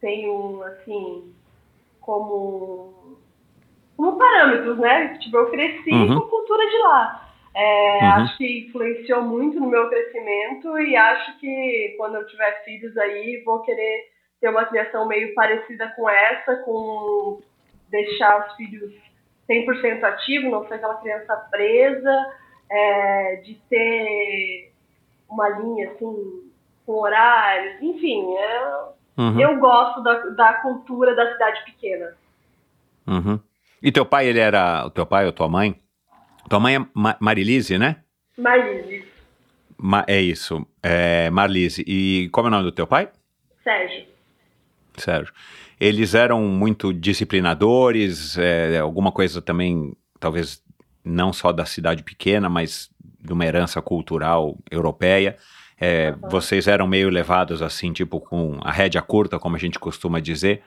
[0.00, 1.34] tenho, assim,
[2.00, 3.18] como,
[3.96, 5.18] como parâmetros, né?
[5.18, 6.20] Tipo, eu cresci uhum.
[6.20, 7.32] com a cultura de lá.
[7.52, 8.10] É, uhum.
[8.12, 13.42] Acho que influenciou muito no meu crescimento e acho que quando eu tiver filhos aí,
[13.44, 14.11] vou querer
[14.42, 17.40] ter uma criação meio parecida com essa, com
[17.88, 18.92] deixar os filhos
[19.48, 22.32] 100% ativos, não ser aquela criança presa,
[22.70, 24.72] é, de ter
[25.30, 26.50] uma linha assim,
[26.84, 29.38] com horários, enfim, é, Uhum.
[29.38, 32.14] Eu gosto da, da cultura da cidade pequena.
[33.06, 33.38] Uhum.
[33.82, 34.86] E teu pai, ele era.
[34.86, 35.78] O teu pai ou tua mãe?
[36.48, 38.02] Tua mãe é Ma Marilise, né?
[38.38, 39.04] Marilise.
[39.76, 40.66] Ma é isso.
[40.82, 41.84] É Marlise.
[41.86, 43.10] E como é o nome do teu pai?
[43.62, 44.06] Sérgio.
[44.96, 45.32] Sérgio.
[45.80, 50.62] Eles eram muito disciplinadores, é, alguma coisa também, talvez
[51.04, 55.36] não só da cidade pequena, mas de uma herança cultural europeia.
[55.80, 56.28] É, uhum.
[56.28, 60.62] Vocês eram meio levados assim, tipo com a rédea curta, como a gente costuma dizer?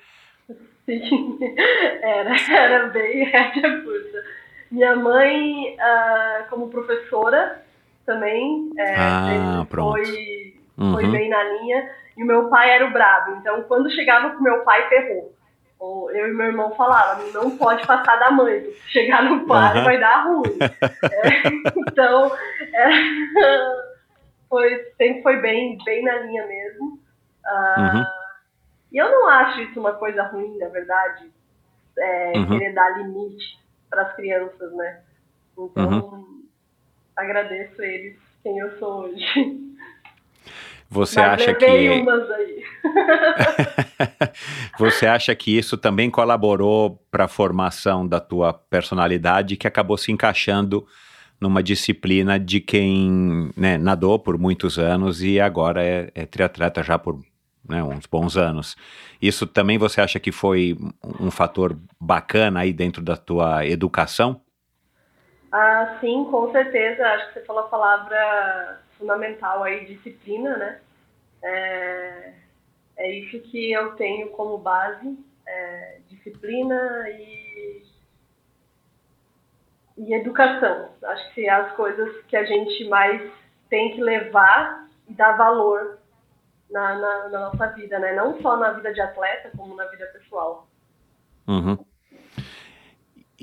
[0.86, 1.40] Sim,
[2.04, 4.24] era, era bem rédea curta.
[4.72, 7.64] Minha mãe, uh, como professora,
[8.06, 10.94] também é, ah, foi, uhum.
[10.94, 11.90] foi bem na linha.
[12.18, 13.36] E o meu pai era o brabo.
[13.38, 15.34] Então, quando chegava com meu pai, ferrou.
[16.14, 18.62] Eu e meu irmão falavam, não pode passar da mãe.
[18.62, 19.84] Se chegar no pai, uhum.
[19.84, 20.58] vai dar ruim.
[20.62, 21.48] é,
[21.78, 22.32] então,
[22.74, 22.90] é,
[24.50, 27.00] foi, sempre foi bem, bem na linha mesmo.
[27.46, 28.06] Uh, uhum.
[28.92, 31.30] E eu não acho isso uma coisa ruim, na verdade,
[32.00, 32.48] é, uhum.
[32.48, 35.02] querer dar limite para as crianças, né?
[35.58, 36.44] Então, uhum.
[37.16, 39.75] agradeço eles quem eu sou hoje.
[40.90, 41.90] Você Mas acha que.
[41.90, 42.64] Umas aí.
[44.78, 50.12] você acha que isso também colaborou para a formação da tua personalidade que acabou se
[50.12, 50.86] encaixando
[51.40, 56.98] numa disciplina de quem né, nadou por muitos anos e agora é, é triatleta já
[56.98, 57.20] por
[57.68, 58.76] né, uns bons anos.
[59.22, 60.78] Isso também você acha que foi
[61.20, 64.42] um fator bacana aí dentro da tua educação?
[65.52, 67.04] Ah, sim, com certeza.
[67.06, 70.80] Acho que você falou a palavra fundamental aí, disciplina, né?
[71.44, 72.34] É,
[72.98, 77.84] é isso que eu tenho como base, é, disciplina e,
[79.98, 80.90] e educação.
[81.04, 83.22] Acho que as coisas que a gente mais
[83.70, 86.00] tem que levar e dar valor
[86.70, 88.14] na, na, na nossa vida, né?
[88.14, 90.68] Não só na vida de atleta, como na vida pessoal.
[91.48, 91.78] Uhum.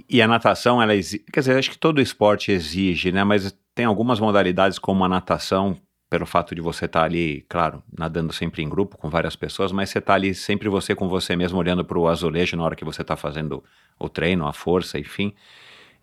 [0.09, 3.23] E a natação, ela exige, quer dizer, acho que todo esporte exige, né?
[3.23, 5.77] Mas tem algumas modalidades como a natação,
[6.11, 9.73] pelo fato de você estar tá ali, claro, nadando sempre em grupo com várias pessoas,
[9.73, 12.77] mas você está ali sempre você com você mesmo olhando para o azulejo na hora
[12.77, 13.65] que você está fazendo
[13.99, 15.33] o treino, a força, enfim.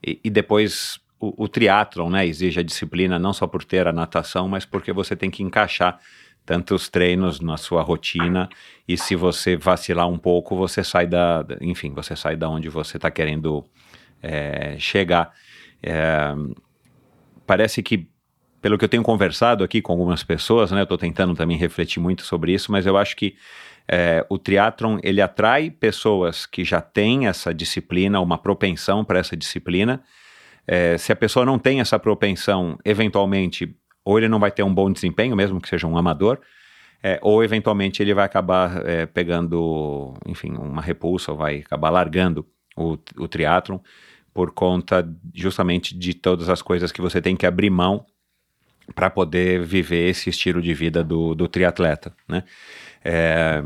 [0.04, 3.94] E, e depois o, o triatlon, né, exige a disciplina não só por ter a
[3.94, 6.00] natação, mas porque você tem que encaixar
[6.46, 8.50] tantos treinos na sua rotina
[8.88, 12.98] e se você vacilar um pouco, você sai da, enfim, você sai da onde você
[12.98, 13.64] está querendo
[14.24, 15.32] é, chegar.
[15.84, 16.34] É,
[17.50, 18.08] parece que
[18.62, 22.00] pelo que eu tenho conversado aqui com algumas pessoas, né, eu estou tentando também refletir
[22.00, 23.36] muito sobre isso, mas eu acho que
[23.88, 29.36] é, o triatlon ele atrai pessoas que já têm essa disciplina, uma propensão para essa
[29.36, 30.04] disciplina.
[30.68, 34.72] É, se a pessoa não tem essa propensão, eventualmente, ou ele não vai ter um
[34.72, 36.40] bom desempenho, mesmo que seja um amador,
[37.02, 42.46] é, ou eventualmente ele vai acabar é, pegando, enfim, uma repulsa, ou vai acabar largando
[42.78, 43.80] o, o triatlon
[44.34, 48.06] por conta justamente de todas as coisas que você tem que abrir mão
[48.96, 52.44] para poder viver esse estilo de vida do, do triatleta, né?
[53.04, 53.62] É,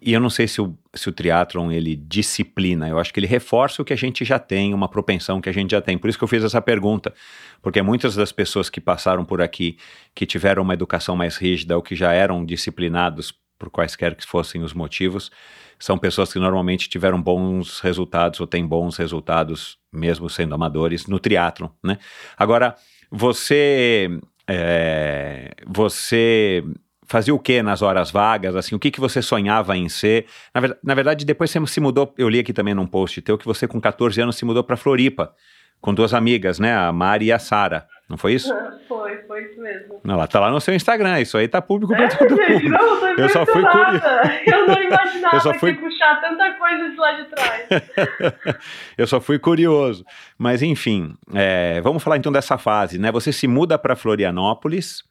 [0.00, 3.26] e eu não sei se o, se o triatlon ele disciplina, eu acho que ele
[3.26, 5.98] reforça o que a gente já tem, uma propensão que a gente já tem.
[5.98, 7.12] Por isso que eu fiz essa pergunta,
[7.60, 9.76] porque muitas das pessoas que passaram por aqui,
[10.14, 14.62] que tiveram uma educação mais rígida ou que já eram disciplinados por quaisquer que fossem
[14.62, 15.32] os motivos,
[15.78, 21.18] são pessoas que normalmente tiveram bons resultados ou têm bons resultados, mesmo sendo amadores, no
[21.18, 21.98] triatlon, né?
[22.36, 22.74] Agora,
[23.10, 24.08] você,
[24.46, 26.64] é, você
[27.06, 30.26] fazia o que nas horas vagas, assim, o que, que você sonhava em ser?
[30.54, 33.38] Na, ver, na verdade, depois você se mudou, eu li aqui também num post teu,
[33.38, 35.32] que você com 14 anos se mudou para Floripa,
[35.80, 38.52] com duas amigas, né, a Mari e a Sara, não foi isso?
[38.88, 40.00] Foi, foi isso mesmo.
[40.02, 42.64] Não, ela tá lá no seu Instagram, isso aí tá público para é, todo gente,
[42.64, 42.68] mundo.
[42.70, 44.02] Não, eu, eu só fui curioso.
[44.46, 45.74] Eu não imaginava eu só fui...
[45.74, 47.66] que puxar tanta coisa de lá de trás.
[48.96, 50.04] eu só fui curioso.
[50.38, 53.12] Mas enfim, é, vamos falar então dessa fase, né?
[53.12, 55.04] Você se muda para Florianópolis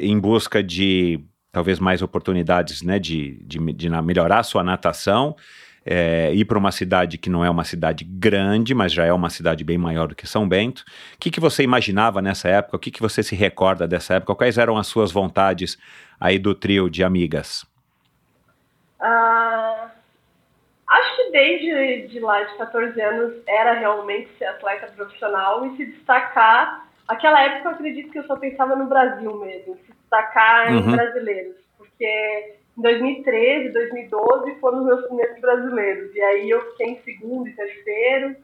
[0.00, 1.20] em busca de
[1.52, 5.36] talvez mais oportunidades, né, de, de, de melhorar a sua natação
[5.84, 9.28] é, ir para uma cidade que não é uma cidade grande, mas já é uma
[9.28, 10.84] cidade bem maior do que São Bento.
[11.14, 12.76] O que, que você imaginava nessa época?
[12.76, 14.34] O que, que você se recorda dessa época?
[14.34, 15.78] Quais eram as suas vontades
[16.18, 17.66] aí do trio de amigas?
[19.00, 19.90] Uh,
[20.88, 25.86] acho que desde de lá de 14 anos era realmente ser atleta profissional e se
[25.86, 26.88] destacar.
[27.06, 30.78] Aquela época eu acredito que eu só pensava no Brasil mesmo, se destacar uhum.
[30.78, 36.14] em brasileiros, porque em 2013, 2012 foram os meus primeiros brasileiros.
[36.14, 38.36] E aí eu fiquei em segundo e terceiro.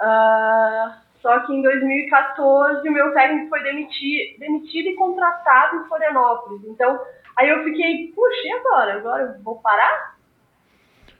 [0.00, 6.62] Uh, só que em 2014 o meu técnico foi demitido, demitido e contratado em Florianópolis.
[6.64, 7.00] Então,
[7.36, 8.94] aí eu fiquei, puxa, e agora?
[8.94, 10.16] Agora eu vou parar?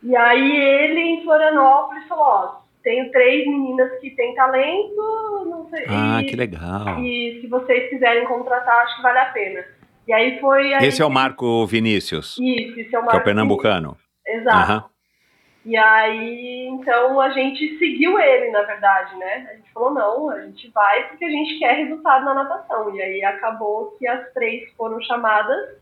[0.02, 5.84] E aí ele em Florianópolis falou, ó, tenho três meninas que têm talento, não sei.
[5.88, 7.00] Ah, e, que legal.
[7.00, 9.64] E se vocês quiserem contratar, acho que vale a pena.
[10.08, 10.72] E aí foi.
[10.72, 12.38] Aí esse é o Marco Vinícius.
[12.38, 13.10] Isso, esse é o Marco.
[13.10, 13.96] Que é o pernambucano.
[14.26, 14.48] Vinícius.
[14.48, 14.72] Exato.
[14.72, 14.98] Uhum.
[15.66, 19.48] E aí, então, a gente seguiu ele, na verdade, né?
[19.50, 22.94] A gente falou, não, a gente vai porque a gente quer resultado na natação.
[22.96, 25.76] E aí acabou que as três foram chamadas.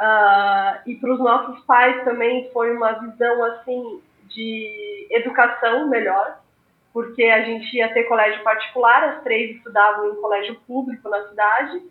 [0.00, 6.40] Uh, e para os nossos pais também foi uma visão, assim, de educação melhor,
[6.92, 11.82] porque a gente ia ter colégio particular, as três estudavam em colégio público na cidade.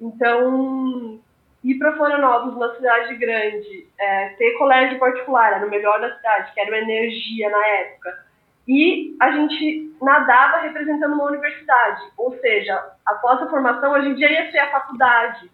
[0.00, 1.20] Então,
[1.62, 6.52] ir para Florianópolis, uma cidade grande, é, ter colégio particular, era o melhor da cidade,
[6.52, 8.24] que era uma energia na época.
[8.66, 14.30] E a gente nadava representando uma universidade, ou seja, após a formação a gente já
[14.30, 15.50] ia ser a faculdade.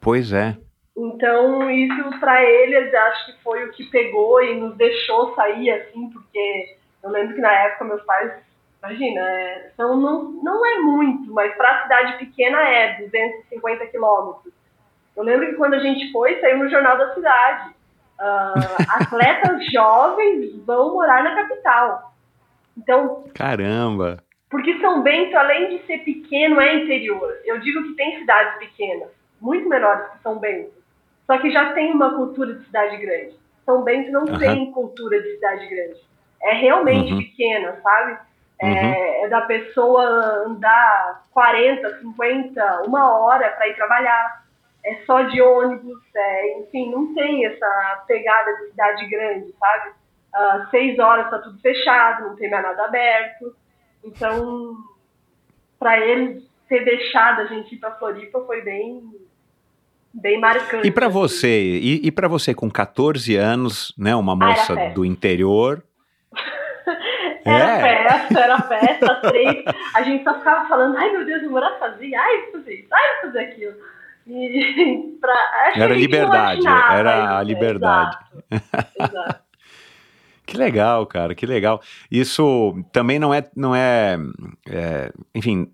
[0.00, 0.56] Pois é.
[0.96, 6.08] Então, isso para eles acho que foi o que pegou e nos deixou sair assim,
[6.10, 8.32] porque eu lembro que na época meus pais
[8.86, 14.52] Imagina, é, não, não é muito, mas para cidade pequena é 250 quilômetros.
[15.16, 17.74] Eu lembro que quando a gente foi, saiu no Jornal da Cidade.
[18.18, 22.12] Uh, atletas jovens vão morar na capital.
[22.76, 23.24] Então.
[23.34, 24.22] Caramba!
[24.48, 27.36] Porque São Bento, além de ser pequeno, é interior.
[27.44, 29.08] Eu digo que tem cidades pequenas,
[29.40, 30.72] muito menores que São Bento.
[31.26, 33.36] Só que já tem uma cultura de cidade grande.
[33.64, 34.38] São Bento não uhum.
[34.38, 36.00] tem cultura de cidade grande.
[36.40, 37.18] É realmente uhum.
[37.18, 38.18] pequena, sabe?
[38.58, 39.24] É, uhum.
[39.24, 40.02] é, da pessoa
[40.46, 44.44] andar 40, 50, uma hora para ir trabalhar.
[44.84, 49.90] É só de ônibus, é, enfim, não tem essa pegada de cidade grande, sabe?
[50.36, 53.54] Uh, seis horas está tudo fechado, não tem mais nada aberto.
[54.04, 54.76] Então,
[55.78, 59.02] para eles ter deixado a gente ir para Floripa foi bem
[60.12, 60.86] bem marcante.
[60.86, 65.04] E para você, e, e para você com 14 anos, né, uma ah, moça do
[65.04, 65.82] interior,
[67.50, 67.80] era é.
[67.80, 69.64] festa, era festa, três.
[69.94, 73.20] A gente só ficava falando, ai meu Deus, eu morar sozinha, ai fazer isso, ai
[73.22, 73.74] fazer aquilo.
[74.26, 78.18] E, pra, era liberdade, era isso, a liberdade.
[78.50, 79.46] Exato, exato.
[80.44, 81.80] Que legal, cara, que legal.
[82.10, 84.16] Isso também não é, não é,
[84.68, 85.72] é, enfim,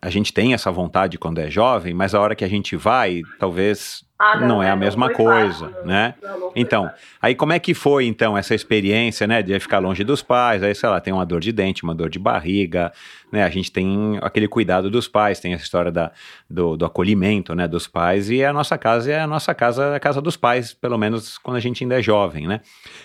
[0.00, 3.22] a gente tem essa vontade quando é jovem, mas a hora que a gente vai,
[3.40, 6.14] talvez ah, não, não, é a mesma coisa, fácil, né?
[6.54, 6.88] Então,
[7.20, 10.62] aí como é que foi então essa experiência, né, de ficar longe dos pais?
[10.62, 12.92] Aí, sei lá, tem uma dor de dente, uma dor de barriga,
[13.32, 13.42] né?
[13.42, 16.12] A gente tem aquele cuidado dos pais, tem essa história da,
[16.48, 19.98] do, do acolhimento, né, dos pais e a nossa casa é a nossa casa, a
[19.98, 22.60] casa dos pais, pelo menos quando a gente ainda é jovem, né?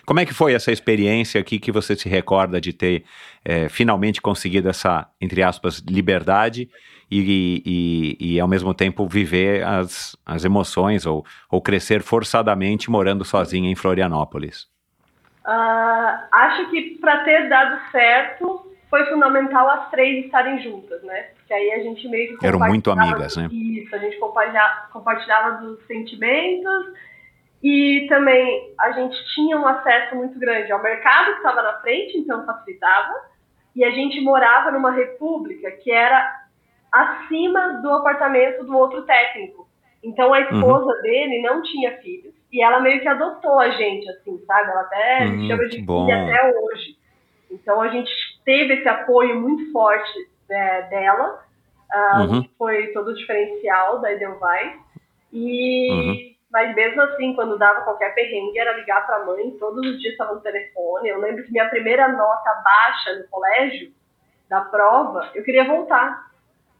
[0.05, 3.03] Como é que foi essa experiência aqui que você se recorda de ter
[3.43, 6.69] é, finalmente conseguido essa, entre aspas, liberdade?
[7.09, 13.25] E, e, e, ao mesmo tempo viver as, as emoções ou, ou crescer forçadamente morando
[13.25, 14.67] sozinha em Florianópolis?
[15.45, 21.29] Uh, acho que para ter dado certo foi fundamental as três estarem juntas, né?
[21.35, 23.47] Porque aí a gente meio que eram muito amigas, né?
[23.51, 26.93] Isso, a gente compartilhava, compartilhava dos sentimentos
[27.61, 32.17] e também a gente tinha um acesso muito grande ao mercado que estava na frente,
[32.17, 33.13] então facilitava.
[33.75, 36.48] E a gente morava numa república que era
[36.91, 39.67] acima do apartamento do outro técnico.
[40.03, 41.01] Então a esposa uhum.
[41.01, 44.71] dele não tinha filhos e ela meio que adotou a gente, assim, sabe?
[44.71, 46.97] Ela até uhum, chama de filha até hoje.
[47.51, 48.11] Então a gente
[48.43, 51.43] teve esse apoio muito forte é, dela,
[51.93, 52.43] uh, uhum.
[52.43, 54.79] que foi todo o diferencial da Edelweiss.
[55.31, 56.35] E uhum.
[56.51, 60.13] mas mesmo assim, quando dava qualquer perrengue, era ligar para a mãe, todos os dias
[60.13, 61.09] estava no telefone.
[61.09, 63.91] Eu lembro que minha primeira nota baixa no colégio
[64.49, 66.28] da prova, eu queria voltar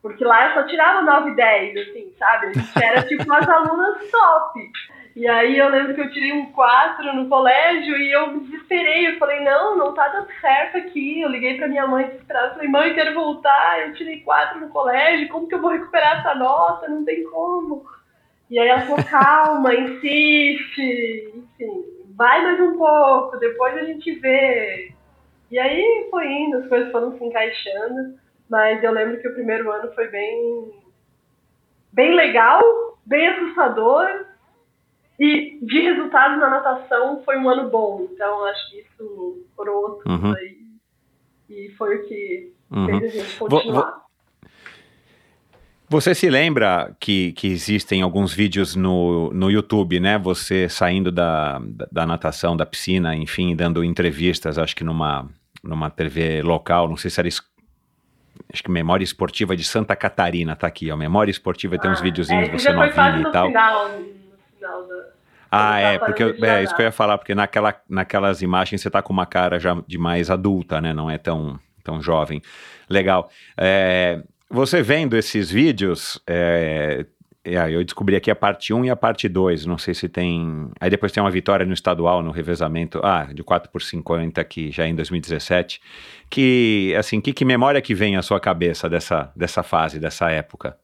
[0.01, 2.47] porque lá eu só tirava 9 e 10, assim, sabe?
[2.47, 4.71] A gente era tipo as alunas top.
[5.15, 9.07] E aí eu lembro que eu tirei um 4 no colégio e eu me desesperei.
[9.07, 11.19] Eu falei, não, não tá dando certo aqui.
[11.19, 12.53] Eu liguei pra minha mãe desesperada.
[12.53, 13.81] Falei, mãe, quero voltar.
[13.81, 15.27] Eu tirei 4 no colégio.
[15.27, 16.88] Como que eu vou recuperar essa nota?
[16.88, 17.85] Não tem como.
[18.49, 21.33] E aí ela falou, calma, insiste.
[21.35, 21.83] Enfim,
[22.15, 24.93] vai mais um pouco, depois a gente vê.
[25.51, 28.17] E aí foi indo, as coisas foram se encaixando.
[28.49, 30.71] Mas eu lembro que o primeiro ano foi bem,
[31.93, 32.62] bem legal,
[33.05, 34.25] bem assustador.
[35.19, 38.07] E de resultados na natação foi um ano bom.
[38.12, 40.33] Então acho que isso foram uhum.
[40.33, 40.57] aí.
[41.49, 42.85] E foi o que uhum.
[42.85, 44.09] fez a gente continuar.
[45.91, 50.19] Você se lembra que, que existem alguns vídeos no, no YouTube, né?
[50.19, 55.27] Você saindo da, da, da natação, da piscina, enfim, dando entrevistas, acho que numa,
[55.63, 57.27] numa TV local, não sei se era
[58.51, 60.97] acho que Memória Esportiva de Santa Catarina tá aqui, ó.
[60.97, 63.47] Memória Esportiva ah, tem uns ah, videozinhos é, você novinho e tal.
[63.47, 64.05] Final, no
[64.57, 65.09] final
[65.51, 68.89] ah, é, porque eu, é isso que eu ia falar, porque naquela, naquelas imagens você
[68.89, 70.93] tá com uma cara já de mais adulta, né?
[70.93, 72.41] Não é tão, tão jovem.
[72.88, 73.31] Legal.
[73.57, 77.05] É, você vendo esses vídeos, é,
[77.43, 79.65] é, eu descobri aqui a parte 1 e a parte 2.
[79.65, 80.69] Não sei se tem.
[80.80, 82.99] Aí depois tem uma vitória no estadual, no revezamento.
[83.04, 85.82] Ah, de 4 por 50 aqui já em 2017.
[86.30, 90.78] Que, assim, que, que memória que vem à sua cabeça dessa, dessa fase, dessa época?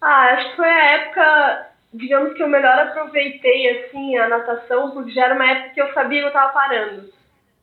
[0.00, 5.12] Ah, acho que foi a época, digamos que eu melhor aproveitei, assim, a natação, porque
[5.12, 7.10] já era uma época que eu sabia que eu estava parando.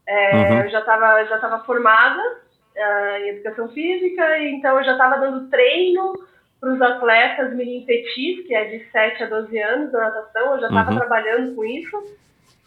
[0.08, 0.60] É, uhum.
[0.62, 5.50] Eu já estava já tava formada uh, em educação física, então eu já estava dando
[5.50, 6.14] treino
[6.62, 10.62] para os atletas menino petit, que é de 7 a 12 anos da natação, eu
[10.62, 10.98] já estava uhum.
[10.98, 11.98] trabalhando com isso.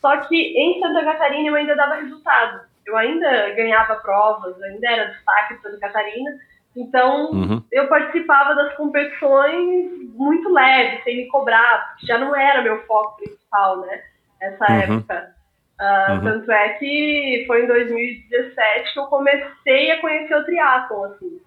[0.00, 2.62] Só que em Santa Catarina eu ainda dava resultado.
[2.84, 6.30] Eu ainda ganhava provas, ainda era destaque de Santa Catarina.
[6.76, 7.62] Então uhum.
[7.70, 13.16] eu participava das competições muito leve, sem me cobrar, porque já não era meu foco
[13.18, 14.02] principal, né?
[14.42, 14.80] Essa uhum.
[14.80, 15.34] época.
[15.74, 21.40] Uh, tanto é que foi em 2017 que eu comecei a conhecer o triatlon, assim.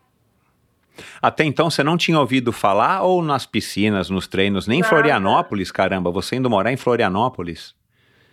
[1.22, 5.72] Até então você não tinha ouvido falar ou nas piscinas, nos treinos, nem em Florianópolis,
[5.72, 7.76] caramba, você indo morar em Florianópolis?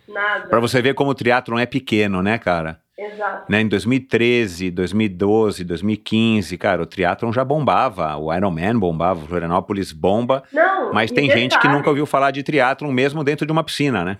[0.07, 0.47] Nada.
[0.47, 2.79] Pra você ver como o triatlon é pequeno, né, cara?
[2.97, 3.51] Exato.
[3.51, 9.91] Né, em 2013, 2012, 2015, cara, o triatlon já bombava, o Ironman bombava, o Florianópolis
[9.91, 13.51] bomba, Não, mas tem gente que detalhe, nunca ouviu falar de triatlon mesmo dentro de
[13.51, 14.17] uma piscina, né?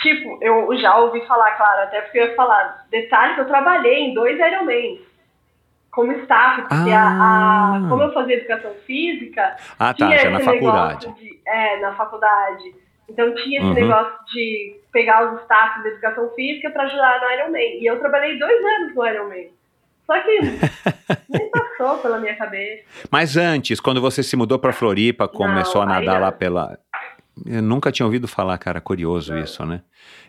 [0.00, 2.86] Tipo, eu já ouvi falar, claro, até porque eu ia falar.
[2.90, 5.09] Detalhe que eu trabalhei em dois Ironmans
[5.90, 7.76] como staff, porque a, Ah.
[7.76, 11.14] a- como eu fazia educação física, Ah, tá, tinha já na esse faculdade.
[11.14, 12.74] de- é, na faculdade.
[13.08, 13.74] Então tinha esse Uhum.
[13.74, 17.80] negócio de pegar os staffs de educação física para ajudar no Ironman.
[17.82, 19.48] E eu trabalhei dois anos no Ironman.
[20.06, 20.38] Só que
[21.28, 22.82] nem passou pela minha cabeça.
[23.10, 26.20] Mas antes, quando você se mudou pra Floripa, começou a aí nadar não.
[26.22, 26.78] lá pela.
[27.46, 29.42] Eu nunca tinha ouvido falar, cara, curioso Não.
[29.42, 29.80] isso, né?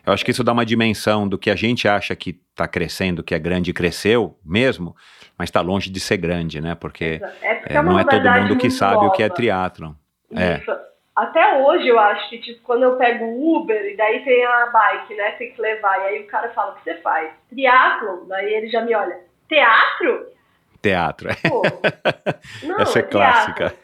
[0.06, 3.22] Eu acho que isso dá uma dimensão do que a gente acha que tá crescendo,
[3.22, 4.96] que é grande e cresceu mesmo,
[5.38, 6.74] mas tá longe de ser grande, né?
[6.74, 9.34] Porque É é, é, uma não é todo mundo que sabe o que é nova.
[9.36, 9.92] triatlon.
[10.34, 10.60] É.
[11.14, 14.66] Até hoje eu acho que, tipo, quando eu pego o Uber e daí tem a
[14.66, 15.32] bike, né?
[15.32, 15.98] Tem que levar.
[16.00, 17.30] E aí o cara fala, o que você faz?
[17.50, 18.24] Triatlon?
[18.28, 19.18] Daí ele já me olha,
[19.48, 20.26] teatro?
[20.80, 21.28] Teatro.
[21.48, 21.62] Pô,
[22.66, 23.54] não, Essa é teatro.
[23.54, 23.74] clássica.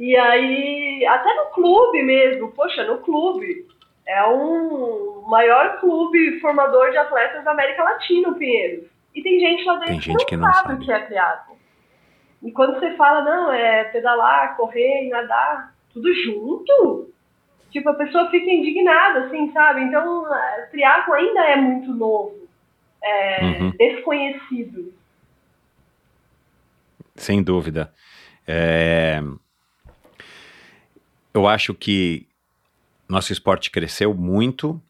[0.00, 3.64] E aí, até no clube mesmo, poxa, no clube.
[4.08, 8.84] É um maior clube formador de atletas da América Latina, o Pinheiros.
[9.16, 10.82] E tem gente lá dentro Tem gente que não sabe, sabe.
[10.82, 11.56] o que é triatlon.
[12.42, 17.10] E quando você fala, não, é pedalar, correr, nadar, tudo junto,
[17.70, 19.80] tipo, a pessoa fica indignada, assim, sabe?
[19.82, 20.24] Então,
[20.70, 22.46] triatlon ainda é muito novo,
[23.02, 23.70] é, Uhum.
[23.70, 24.92] desconhecido.
[27.16, 27.92] Sem dúvida.
[28.46, 29.20] É,
[31.34, 32.26] Eu acho que
[33.08, 34.80] nosso esporte cresceu muito,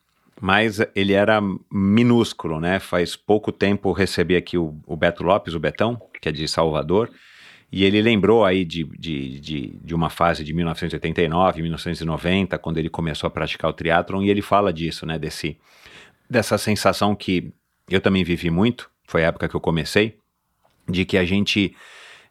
[0.40, 2.78] mas ele era minúsculo, né?
[2.78, 7.10] Faz pouco tempo recebi aqui o, o Beto Lopes, o Betão, que é de Salvador,
[7.72, 12.88] e ele lembrou aí de, de, de, de uma fase de 1989, 1990, quando ele
[12.88, 15.18] começou a praticar o triatlon, e ele fala disso, né?
[15.18, 15.58] Desse,
[16.28, 17.52] dessa sensação que
[17.88, 20.18] eu também vivi muito, foi a época que eu comecei,
[20.88, 21.74] de que a gente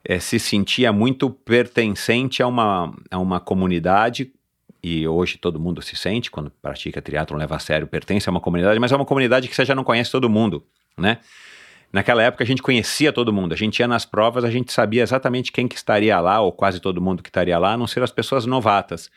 [0.04, 4.32] eh, se sentia muito pertencente a uma, a uma comunidade,
[4.88, 8.40] e hoje todo mundo se sente, quando pratica triatlon, leva a sério, pertence a uma
[8.40, 10.64] comunidade, mas é uma comunidade que você já não conhece todo mundo,
[10.96, 11.18] né?
[11.92, 15.02] Naquela época a gente conhecia todo mundo, a gente ia nas provas, a gente sabia
[15.02, 18.04] exatamente quem que estaria lá, ou quase todo mundo que estaria lá, a não ser
[18.04, 19.10] as pessoas novatas.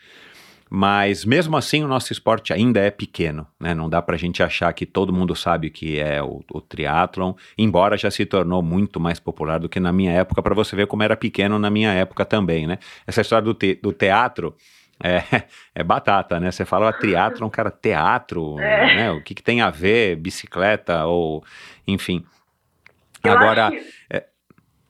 [0.71, 3.75] Mas mesmo assim o nosso esporte ainda é pequeno, né?
[3.75, 7.33] Não dá pra gente achar que todo mundo sabe o que é o, o triatlon,
[7.55, 10.87] embora já se tornou muito mais popular do que na minha época, para você ver
[10.87, 12.79] como era pequeno na minha época também, né?
[13.05, 14.55] Essa história do, te, do teatro
[15.03, 15.21] é,
[15.75, 16.51] é batata, né?
[16.51, 18.95] Você fala triatlon, cara, teatro, É.
[18.95, 19.11] né?
[19.11, 21.43] O que, que tem a ver, bicicleta ou
[21.87, 22.25] enfim.
[23.23, 23.83] Eu Agora, que-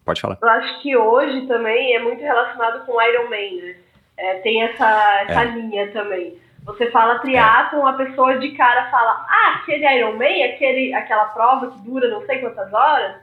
[0.06, 0.38] pode falar.
[0.42, 3.76] Eu acho que hoje também é muito relacionado com Iron Man, né?
[4.18, 5.46] É, tem essa, essa É.
[5.46, 6.38] linha também.
[6.66, 11.72] Você fala triatlon, a pessoa de cara fala, ah, aquele Iron Man, aquele, aquela prova
[11.72, 13.16] que dura não sei quantas horas.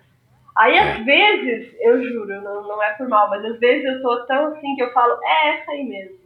[0.56, 0.80] Aí, É.
[0.92, 4.46] às vezes, eu juro, não, não é por mal, mas às vezes eu tô tão
[4.54, 6.16] assim que eu falo, é essa aí mesmo.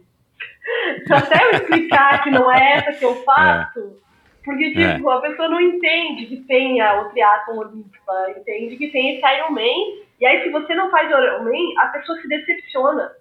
[1.09, 3.97] Até eu explicar que não é essa que eu faço,
[4.43, 4.95] porque, É.
[4.95, 9.17] tipo, a pessoa não entende que tem a, o triatlon olímpico, ela entende que tem
[9.17, 12.27] esse Iron Man, e aí se você não faz o Iron Man, a pessoa se
[12.27, 13.11] decepciona.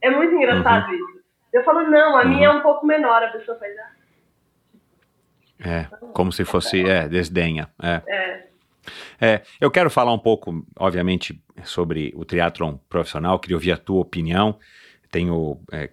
[0.00, 1.22] É muito engraçado isso.
[1.52, 2.28] Eu falo, não, a Uhum.
[2.28, 3.92] minha é um pouco menor, a pessoa faz, ah,
[5.64, 7.68] É, como se fosse, é, desdenha.
[7.82, 8.02] É.
[8.06, 8.46] é,
[9.20, 14.00] É, eu quero falar um pouco, obviamente, sobre o triatlon profissional, queria ouvir a tua
[14.00, 14.58] opinião.
[15.12, 15.90] Tenho é,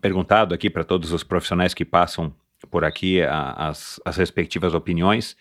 [0.00, 2.32] perguntado aqui para todos os profissionais que passam
[2.70, 5.36] por aqui a- as, as respectivas opiniões,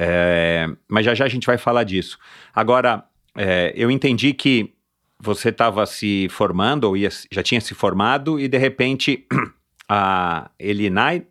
[0.00, 2.18] É, mas já já a gente vai falar disso.
[2.54, 3.02] Agora,
[3.36, 4.72] é, eu entendi que
[5.18, 9.26] você estava se formando, ou ia, já tinha se formado, e de repente
[9.88, 11.26] a Elinai,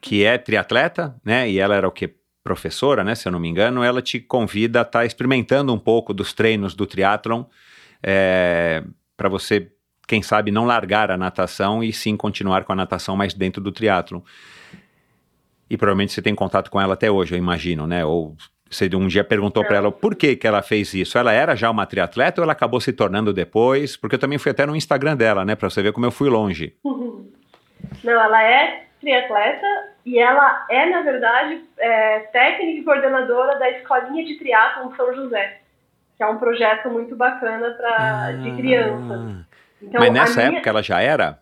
[0.00, 2.14] que é triatleta, né, e ela era o que?
[2.42, 6.12] professora, né, se eu não me engano, ela te convida a estar experimentando um pouco
[6.14, 7.44] dos treinos do triatlon
[9.16, 9.70] para você,
[10.06, 13.72] quem sabe, não largar a natação e sim continuar com a natação mais dentro do
[13.72, 14.20] triatlon.
[15.70, 18.04] E provavelmente você tem contato com ela até hoje, eu imagino, né?
[18.04, 18.36] Ou
[18.70, 21.18] você um dia perguntou para ela por que, que ela fez isso.
[21.18, 23.96] Ela era já uma triatleta ou ela acabou se tornando depois?
[23.96, 25.54] Porque eu também fui até no Instagram dela, né?
[25.54, 26.74] Para você ver como eu fui longe.
[26.84, 29.66] Não, ela é triatleta
[30.06, 35.60] e ela é, na verdade, é, técnica e coordenadora da Escolinha de Triatlon São José,
[36.16, 39.46] que é um projeto muito bacana pra, de criança.
[39.82, 41.38] Então, Mas a nessa minha- época ela já era?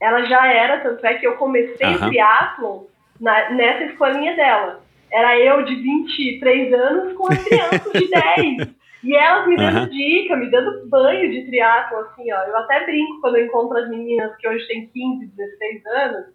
[0.00, 2.82] ela já era, tanto é que eu comecei o triatlon
[3.20, 4.80] na- nessa escolinha dela.
[5.10, 8.74] Era eu de 23 anos com as crianças de 10.
[9.04, 9.88] E elas me dando uhum.
[9.88, 12.38] dica, me dando banho de triatlo, assim, ó.
[12.44, 16.26] Eu até brinco quando eu encontro as meninas que hoje têm 15, 16 anos.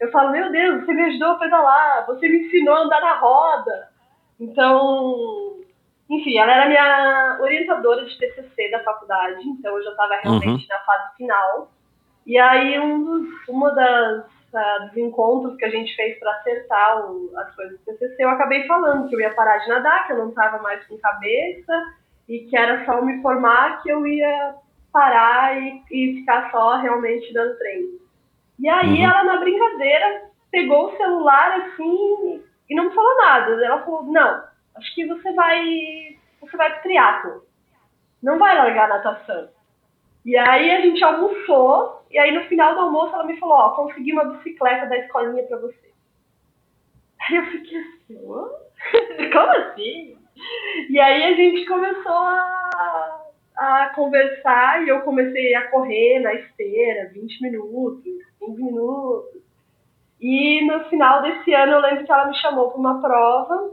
[0.00, 3.14] Eu falo, meu Deus, você me ajudou a pedalar, você me ensinou a andar na
[3.18, 3.88] roda.
[4.40, 5.56] Então,
[6.10, 10.68] enfim, ela era minha orientadora de TCC da faculdade, então eu já estava realmente uhum.
[10.68, 11.70] na fase final.
[12.26, 17.10] E aí, um dos, uma das uh, dos encontros que a gente fez para acertar
[17.10, 20.12] o, as coisas do TCC, eu acabei falando que eu ia parar de nadar, que
[20.12, 21.72] eu não estava mais com cabeça
[22.28, 24.54] e que era só me formar que eu ia
[24.92, 27.98] parar e, e ficar só realmente dando treino.
[28.58, 29.04] E aí uhum.
[29.04, 33.64] ela, na brincadeira, pegou o celular assim e não me falou nada.
[33.64, 34.44] Ela falou, não,
[34.76, 36.18] acho que você vai.
[36.40, 37.44] Você vai pro triatlo.
[38.22, 39.48] Não vai largar a natação.
[40.24, 43.70] E aí a gente almoçou, e aí no final do almoço ela me falou, ó,
[43.70, 45.92] consegui uma bicicleta da escolinha pra você.
[47.20, 48.16] Aí eu fiquei assim,
[49.32, 50.18] como assim?
[50.88, 53.20] E aí a gente começou a,
[53.56, 58.02] a conversar e eu comecei a correr na esteira, 20 minutos,
[58.40, 59.42] 15 minutos.
[60.20, 63.72] E no final desse ano eu lembro que ela me chamou para uma prova,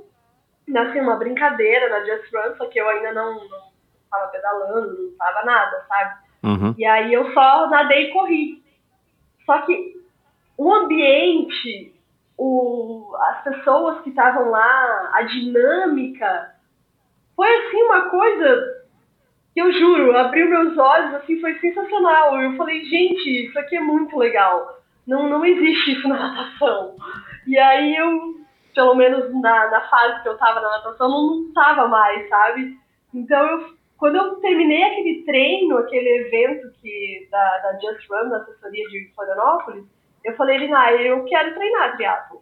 [0.78, 3.72] assim, uma brincadeira na Just Run, só que eu ainda não, não
[4.10, 6.16] tava pedalando, não tava nada, sabe?
[6.44, 6.76] Uhum.
[6.78, 8.64] E aí eu só nadei e corri.
[9.46, 10.02] Só que
[10.58, 11.94] o ambiente,
[12.38, 16.56] o, as pessoas que estavam lá, a dinâmica,
[17.36, 18.82] foi assim uma coisa
[19.54, 22.42] que eu juro, abriu meus olhos, assim, foi sensacional.
[22.42, 24.80] Eu falei, gente, isso aqui é muito legal.
[25.06, 26.96] Não, não existe isso na natação.
[27.48, 28.36] E aí eu,
[28.74, 32.78] pelo menos na, na fase que eu tava na natação, não, não tava mais, sabe?
[33.14, 38.38] Então eu quando eu terminei aquele treino, aquele evento que da, da Just Run, da
[38.38, 39.86] assessoria de Florianópolis,
[40.26, 42.42] eu falei, Lina, eu quero treinar triatlo.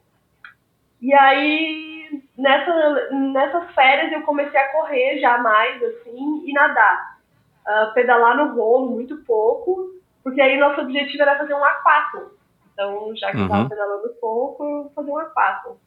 [1.02, 7.20] E aí, nessa, nessas férias, eu comecei a correr já mais, assim, e nadar.
[7.68, 12.32] Uh, pedalar no rolo muito pouco, porque aí nosso objetivo era fazer um aquato.
[12.72, 13.44] Então, já que uhum.
[13.44, 15.78] eu estava pedalando pouco, eu fazer um aquato.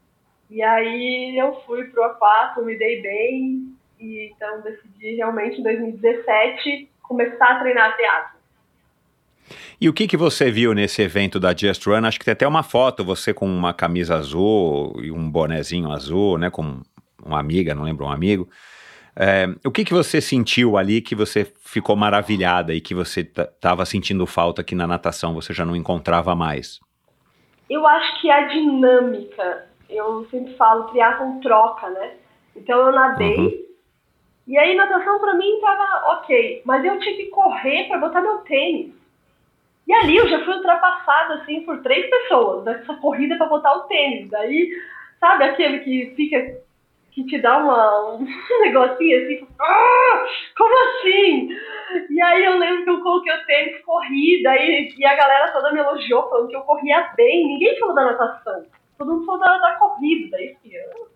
[0.53, 6.91] E aí eu fui pro aquato, me dei bem, e então decidi realmente em 2017
[7.01, 8.37] começar a treinar teatro.
[9.81, 12.05] E o que, que você viu nesse evento da Just Run?
[12.05, 16.37] Acho que tem até uma foto, você com uma camisa azul e um bonezinho azul,
[16.37, 16.51] né?
[16.51, 16.83] Com
[17.25, 18.47] uma amiga, não lembro, um amigo.
[19.17, 23.87] É, o que, que você sentiu ali que você ficou maravilhada e que você estava
[23.87, 26.79] sentindo falta que na natação você já não encontrava mais?
[27.71, 32.17] Eu acho que a dinâmica, eu sempre falo, triatlon troca, né?
[32.57, 33.63] Então eu nadei, uhum.
[34.47, 38.39] E aí natação para mim tava ok, mas eu tinha que correr para botar meu
[38.39, 38.93] tênis.
[39.87, 43.83] E ali eu já fui ultrapassada assim por três pessoas nessa corrida para botar o
[43.83, 44.29] tênis.
[44.31, 44.71] Daí,
[45.21, 46.61] sabe aquele que fica
[47.13, 48.27] que te dá uma, um
[48.63, 50.25] negocinho assim, ah,
[50.57, 51.51] como assim?
[52.11, 55.73] E aí eu lembro que eu coloquei o tênis, corri, daí, e a galera toda
[55.73, 58.65] me elogiou, falando que eu corria bem, ninguém falou da natação,
[59.05, 61.09] todo mundo falou da, da corrida, daí eu,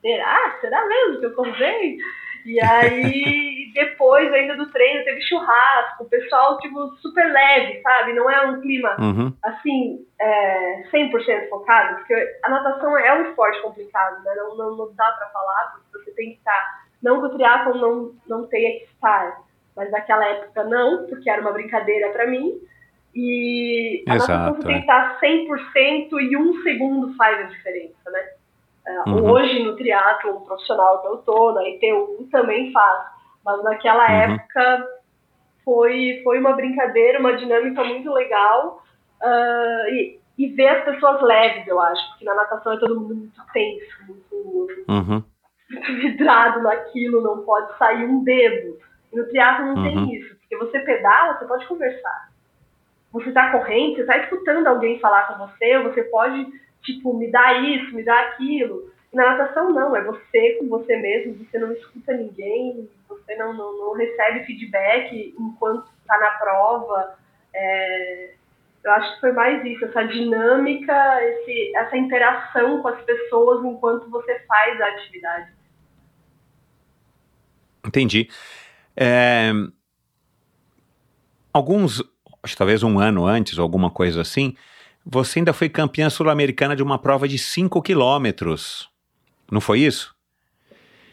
[0.00, 0.56] será?
[0.60, 1.98] Será mesmo que eu corri?
[2.44, 8.12] E aí, depois ainda do treino, teve churrasco, o pessoal, tipo, super leve, sabe?
[8.12, 9.32] Não é um clima, uhum.
[9.42, 12.14] assim, é, 100% focado, porque
[12.44, 14.34] a natação é um esporte complicado, né?
[14.36, 16.86] Não, não, não dá pra falar, porque você tem que estar...
[17.02, 19.42] Não que o triatlon não, não tenha que estar,
[19.76, 22.58] mas naquela época não, porque era uma brincadeira para mim.
[23.18, 24.74] E a Exato, você é.
[24.74, 28.28] que estar 100% e um segundo faz a diferença, né?
[29.06, 29.30] Uhum.
[29.32, 33.06] Hoje, no triatlo profissional que eu tô, na ITU, também faz.
[33.42, 34.34] Mas naquela uhum.
[34.34, 34.86] época
[35.64, 38.82] foi, foi uma brincadeira, uma dinâmica muito legal.
[39.22, 43.14] Uh, e, e ver as pessoas leves, eu acho, porque na natação é todo mundo
[43.14, 45.24] muito tenso, muito, uhum.
[45.70, 48.78] muito vidrado naquilo, não pode sair um dedo.
[49.10, 50.12] E no triatlo não tem uhum.
[50.12, 52.35] isso, porque você pedala, você pode conversar.
[53.16, 56.46] Você está correndo, você está escutando alguém falar com você, você pode
[56.82, 58.90] tipo, me dá isso, me dá aquilo.
[59.12, 63.76] Na natação, não, é você com você mesmo, você não escuta ninguém, você não, não,
[63.78, 67.18] não recebe feedback enquanto está na prova.
[67.54, 68.34] É,
[68.84, 74.08] eu acho que foi mais isso, essa dinâmica, esse, essa interação com as pessoas enquanto
[74.10, 75.52] você faz a atividade.
[77.84, 78.28] Entendi.
[78.96, 79.50] É,
[81.52, 82.02] alguns,
[82.46, 84.56] acho que talvez um ano antes, ou alguma coisa assim,
[85.04, 88.88] você ainda foi campeã sul-americana de uma prova de 5 quilômetros.
[89.50, 90.14] Não foi isso?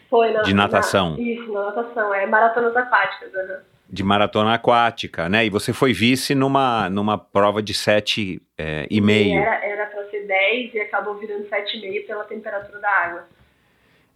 [0.09, 1.17] Foi, na, De natação.
[1.17, 2.13] Na, isso, na natação.
[2.13, 3.33] É maratonas aquáticas.
[3.33, 3.57] Uhum.
[3.89, 5.45] De maratona aquática, né?
[5.45, 9.39] E você foi vice numa, numa prova de 7 é, e meio.
[9.39, 13.27] Era, era para ser 10 e acabou virando 7,5 pela temperatura da água.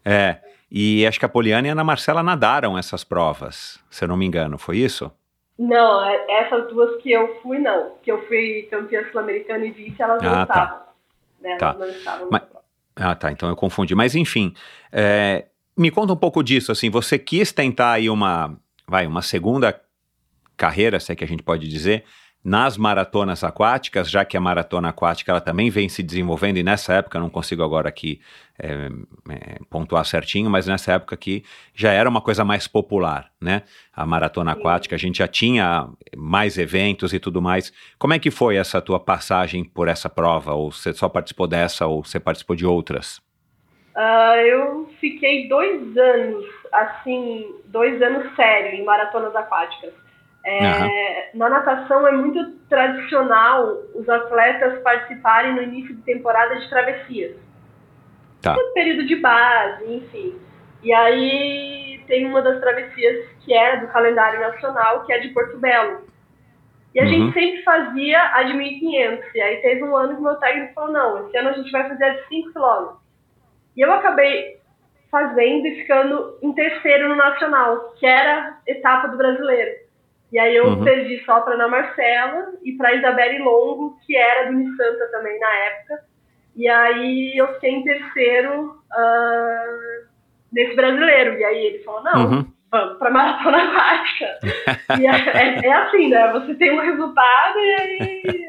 [0.03, 0.37] É,
[0.71, 4.17] e acho que a Poliana e a Ana Marcela nadaram essas provas, se eu não
[4.17, 5.11] me engano, foi isso?
[5.57, 7.95] Não, é, essas duas que eu fui, não.
[8.03, 10.53] Que eu fui campeã sul-americana e vice, elas ah, não tá.
[10.53, 10.87] estavam.
[11.41, 11.57] Né?
[11.57, 11.73] Tá.
[11.73, 12.27] Não estavam.
[12.31, 12.41] Mas,
[12.95, 13.95] ah, tá, então eu confundi.
[13.95, 14.53] Mas enfim,
[14.91, 15.45] é,
[15.75, 19.79] me conta um pouco disso, assim, você quis tentar aí uma, vai, uma segunda
[20.55, 22.03] carreira, se é que a gente pode dizer,
[22.47, 26.93] nas maratonas aquáticas, já que a maratona aquática ela também vem se desenvolvendo, e nessa
[26.93, 28.21] época, não consigo agora aqui
[28.57, 28.69] é,
[29.29, 31.43] é, pontuar certinho, mas nessa época aqui
[31.75, 33.63] já era uma coisa mais popular, né?
[33.93, 37.73] A maratona aquática, a gente já tinha mais eventos e tudo mais.
[37.99, 40.53] Como é que foi essa tua passagem por essa prova?
[40.53, 43.17] Ou você só participou dessa ou você participou de outras?
[43.93, 50.06] Uh, eu fiquei dois anos, assim, dois anos sério em maratonas aquáticas.
[50.47, 51.39] É, uhum.
[51.39, 57.35] Na natação é muito tradicional os atletas participarem no início de temporada de travessias.
[58.41, 58.55] Tá.
[58.55, 60.39] No período de base, enfim.
[60.81, 65.57] E aí tem uma das travessias que é do calendário nacional, que é de Porto
[65.57, 66.07] Belo.
[66.95, 67.09] E a uhum.
[67.09, 69.23] gente sempre fazia a de 1.500.
[69.35, 71.89] E aí teve um ano que meu técnico falou, não, esse ano a gente vai
[71.89, 72.95] fazer a de 5 km.
[73.75, 74.61] E eu acabei
[75.11, 79.86] fazendo e ficando em terceiro no nacional, que era etapa do brasileiro.
[80.31, 80.83] E aí eu uhum.
[80.83, 85.53] perdi só para Ana Marcela e para Isabelle Longo, que era do Santa também na
[85.53, 86.03] época.
[86.55, 90.07] E aí eu fiquei em terceiro uh,
[90.51, 91.37] nesse brasileiro.
[91.37, 92.45] E aí ele falou, não, uhum.
[92.71, 94.39] vamos para maratona aquática.
[94.99, 96.31] e é, é, é, assim, né?
[96.33, 98.47] Você tem um resultado e aí...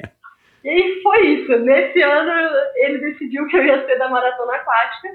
[0.64, 1.56] E aí foi isso.
[1.60, 2.32] Nesse ano
[2.76, 5.08] ele decidiu que eu ia ser da maratona aquática.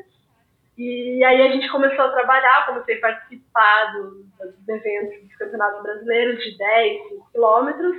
[0.78, 4.26] E aí a gente começou a trabalhar, comecei a participar dos,
[4.58, 7.96] dos eventos dos campeonatos brasileiros de 10, 5 quilômetros.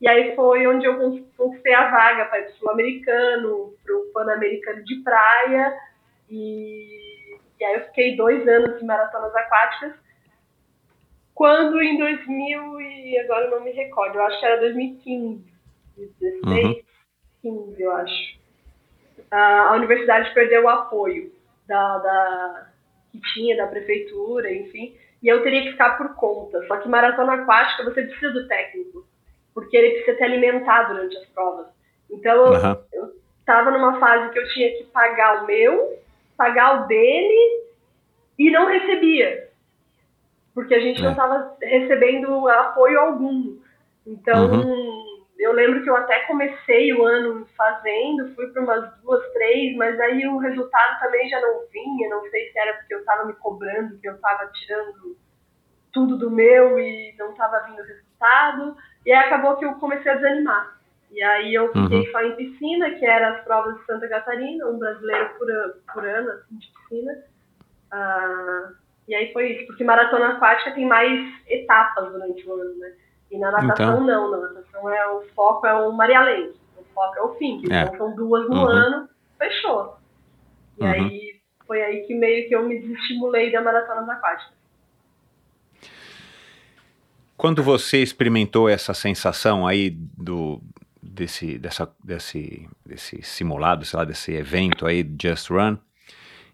[0.00, 0.98] E aí foi onde eu
[1.36, 5.72] conquistei a vaga para o Sul-Americano, para o Pan-Americano de Praia.
[6.28, 9.94] E, e aí eu fiquei dois anos de maratonas aquáticas.
[11.32, 15.44] Quando em 2000, e agora eu não me recordo, eu acho que era 2015,
[15.96, 16.84] 2016,
[17.44, 17.66] uhum.
[17.66, 18.36] 15, eu acho.
[19.30, 21.35] A universidade perdeu o apoio
[21.66, 22.66] da, da,
[23.10, 26.64] que tinha da prefeitura, enfim, e eu teria que ficar por conta.
[26.66, 29.04] Só que maratona aquática você precisa do técnico,
[29.54, 31.66] porque ele precisa te alimentar durante as provas.
[32.10, 32.76] Então uhum.
[32.92, 35.98] eu estava numa fase que eu tinha que pagar o meu,
[36.36, 37.64] pagar o dele
[38.38, 39.48] e não recebia,
[40.54, 41.04] porque a gente é.
[41.04, 43.56] não estava recebendo apoio algum.
[44.06, 44.95] Então uhum
[45.38, 49.98] eu lembro que eu até comecei o ano fazendo, fui para umas duas, três, mas
[50.00, 52.08] aí o resultado também já não vinha.
[52.08, 55.16] Não sei se era porque eu estava me cobrando, que eu estava tirando
[55.92, 58.76] tudo do meu e não estava vindo o resultado.
[59.04, 60.76] E aí acabou que eu comecei a desanimar.
[61.10, 62.12] E aí eu fiquei uhum.
[62.12, 65.46] só em piscina, que era as provas de Santa Catarina, um brasileiro por,
[65.92, 67.12] por ano, assim, de piscina.
[67.92, 68.70] Ah,
[69.06, 72.92] e aí foi isso, porque maratona aquática tem mais etapas durante o ano, né?
[73.30, 74.06] E na natação então...
[74.06, 77.62] não, na natação é o foco é o Maria Leite, o foco é o fim,
[77.70, 77.82] é.
[77.82, 78.66] então são duas no uhum.
[78.66, 79.08] ano,
[79.38, 79.96] fechou.
[80.78, 80.90] E uhum.
[80.90, 84.54] aí foi aí que meio que eu me desestimulei da maratona aquática.
[87.36, 90.60] Quando você experimentou essa sensação aí do
[91.02, 95.76] desse dessa desse desse simulado, sei lá, desse evento aí Just Run,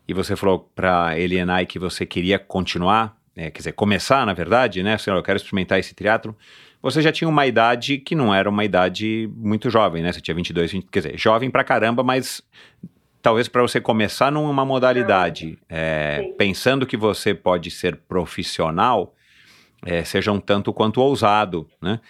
[0.08, 4.82] e você falou para Elianai que você queria continuar, é, quer dizer, começar, na verdade,
[4.82, 4.98] né?
[4.98, 6.36] Senhor, eu quero experimentar esse triatlo.
[6.82, 10.12] Você já tinha uma idade que não era uma idade muito jovem, né?
[10.12, 12.42] Você tinha 22, 20, quer dizer, jovem pra caramba, mas
[13.22, 19.14] talvez para você começar numa modalidade, é, pensando que você pode ser profissional,
[19.86, 22.00] é, seja um tanto quanto ousado, né?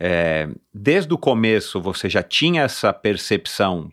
[0.00, 3.90] É, desde o começo você já tinha essa percepção,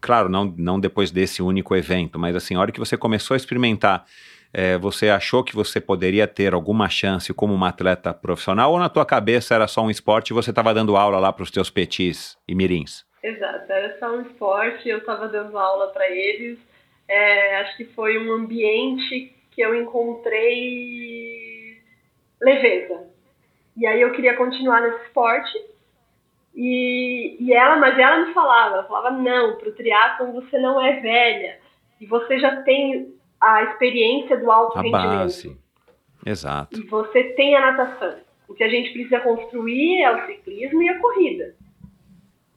[0.00, 3.38] claro, não, não depois desse único evento, mas assim, a hora que você começou a
[3.38, 4.04] experimentar
[4.52, 8.88] é, você achou que você poderia ter alguma chance como uma atleta profissional ou na
[8.88, 11.70] tua cabeça era só um esporte e você estava dando aula lá para os teus
[11.70, 13.04] petis e mirins?
[13.22, 16.58] Exato, era só um esporte, eu estava dando aula para eles.
[17.08, 21.78] É, acho que foi um ambiente que eu encontrei
[22.40, 23.06] leveza.
[23.76, 25.72] E aí eu queria continuar nesse esporte.
[26.54, 30.84] E, e ela, mas ela me falava, ela falava, não, para o triatlon você não
[30.84, 31.58] é velha.
[32.00, 35.08] E você já tem a experiência do alto a rendimento.
[35.08, 35.58] Base.
[36.24, 36.78] Exato.
[36.78, 38.14] E você tem a natação.
[38.48, 41.54] O que a gente precisa construir é o ciclismo e a corrida.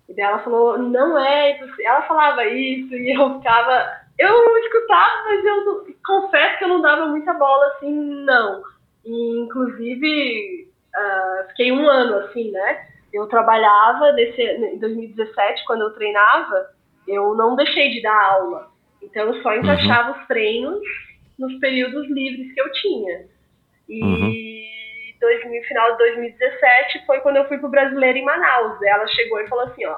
[0.08, 1.60] E daí ela falou, não é.
[1.84, 4.06] Ela falava isso e eu ficava.
[4.18, 7.92] Eu escutava, mas eu não, confesso que eu não dava muita bola assim,
[8.24, 8.62] não.
[9.04, 12.88] E, inclusive, uh, fiquei um ano assim, né?
[13.12, 16.70] Eu trabalhava nesse, em 2017, quando eu treinava,
[17.08, 18.75] eu não deixei de dar aula.
[19.06, 20.20] Então eu só encaixava uhum.
[20.20, 20.82] os treinos
[21.38, 23.26] nos períodos livres que eu tinha.
[23.88, 24.34] E uhum.
[25.20, 28.82] 2000, final de 2017 foi quando eu fui pro Brasileiro em Manaus.
[28.82, 29.98] Ela chegou e falou assim, ó,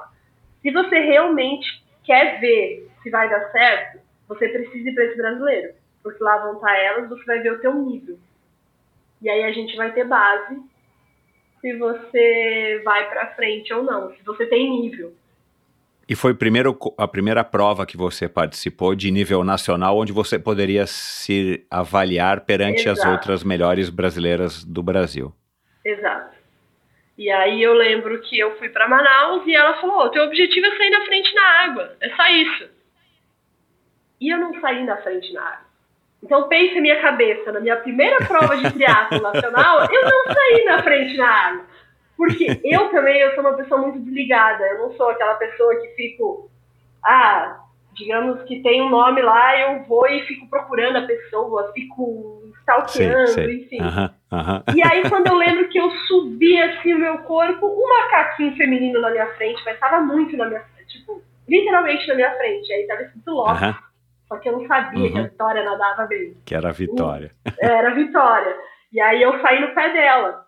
[0.61, 1.67] se você realmente
[2.03, 5.73] quer ver se vai dar certo, você precisa ir para esse brasileiro.
[6.03, 8.17] Porque lá vão estar elas, você vai ver o teu nível.
[9.21, 10.61] E aí a gente vai ter base
[11.61, 15.13] se você vai para frente ou não, se você tem nível.
[16.09, 20.87] E foi primeiro, a primeira prova que você participou de nível nacional, onde você poderia
[20.87, 23.01] se avaliar perante Exato.
[23.01, 25.33] as outras melhores brasileiras do Brasil.
[25.83, 26.37] Exato.
[27.17, 30.67] E aí eu lembro que eu fui para Manaus e ela falou: oh, teu objetivo
[30.67, 32.69] é sair na frente na água, é só isso.
[34.21, 35.67] E eu não saí na frente na água.
[36.23, 40.83] Então pense minha cabeça, na minha primeira prova de triatlo nacional, eu não saí na
[40.83, 41.65] frente na água.
[42.17, 44.65] Porque eu também eu sou uma pessoa muito desligada.
[44.65, 46.49] Eu não sou aquela pessoa que fico,
[47.05, 47.59] ah,
[47.93, 53.27] digamos que tem um nome lá, eu vou e fico procurando a pessoa, fico stalkeando,
[53.27, 53.55] sei, sei.
[53.61, 53.77] enfim.
[54.75, 58.99] E aí, quando eu lembro que eu subi assim o meu corpo, um macaquinho feminino
[58.99, 62.73] na minha frente, mas estava muito na minha frente, tipo, literalmente na minha frente.
[62.73, 63.87] Aí tava escrito Loki.
[64.27, 65.27] Só que eu não sabia que a uhum.
[65.27, 66.35] Vitória nadava bem.
[66.45, 67.31] Que era a Vitória.
[67.59, 68.57] Era a Vitória.
[68.91, 70.45] E aí eu saí no pé dela.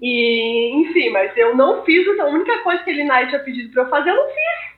[0.00, 3.82] E, enfim, mas eu não fiz, a única coisa que ele Knight tinha pedido pra
[3.82, 4.76] eu fazer, eu não fiz.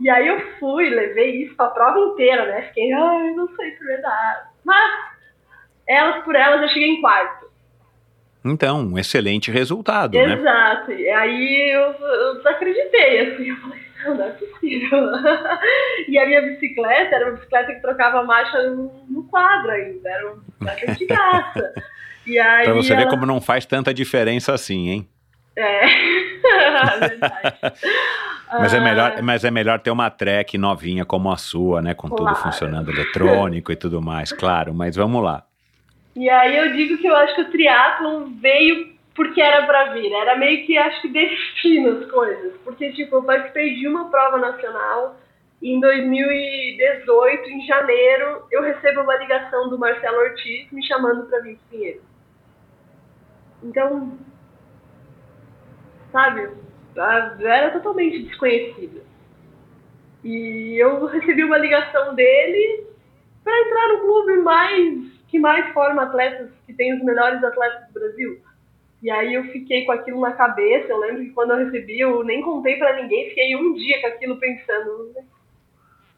[0.00, 2.62] E aí eu fui, levei isso pra prova inteira, né?
[2.62, 4.48] Fiquei, ai, não sei se é verdade.
[4.64, 4.90] Mas,
[5.86, 7.50] elas por elas, eu cheguei em quarto.
[8.44, 10.28] Então, um excelente resultado, Exato.
[10.30, 10.40] né?
[10.40, 10.92] Exato.
[10.92, 14.98] E aí eu, eu desacreditei, assim, eu falei, não, não é possível.
[16.08, 20.32] e a minha bicicleta era uma bicicleta que trocava marcha no, no quadro ainda, era
[20.32, 20.42] uma
[20.72, 21.74] bicicleta de graça.
[22.30, 23.02] E aí pra você ela...
[23.02, 25.08] ver como não faz tanta diferença assim, hein?
[25.56, 25.84] É,
[26.46, 27.20] é verdade.
[28.52, 29.22] Mas, é melhor, ah.
[29.22, 31.92] mas é melhor ter uma track novinha como a sua, né?
[31.92, 32.24] Com claro.
[32.24, 34.72] tudo funcionando eletrônico e tudo mais, claro.
[34.72, 35.44] Mas vamos lá.
[36.14, 40.12] E aí eu digo que eu acho que o triatlon veio porque era para vir.
[40.12, 42.52] Era meio que, acho que, destino as coisas.
[42.64, 45.16] Porque, tipo, eu participei de uma prova nacional
[45.62, 51.40] e em 2018, em janeiro, eu recebo uma ligação do Marcelo Ortiz me chamando para
[51.40, 52.09] vir para Pinheiro.
[53.62, 54.18] Então,
[56.12, 56.50] sabe,
[56.96, 59.02] era totalmente desconhecida.
[60.24, 62.86] E eu recebi uma ligação dele
[63.42, 67.92] para entrar no clube mais que mais forma atletas, que tem os melhores atletas do
[67.92, 68.40] Brasil.
[69.02, 70.88] E aí eu fiquei com aquilo na cabeça.
[70.88, 74.08] Eu lembro que quando eu recebi, eu nem contei para ninguém, fiquei um dia com
[74.08, 75.14] aquilo pensando,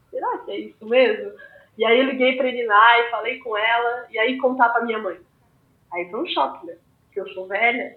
[0.09, 1.31] será que é isso mesmo?
[1.77, 5.17] E aí eu liguei Eliná e falei com ela, e aí contar pra minha mãe.
[5.93, 6.75] Aí foi um choque, né?
[7.13, 7.95] Porque eu sou velha.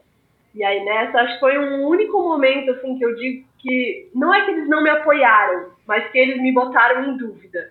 [0.54, 4.32] E aí nessa, acho que foi um único momento, assim, que eu digo que não
[4.32, 7.70] é que eles não me apoiaram, mas que eles me botaram em dúvida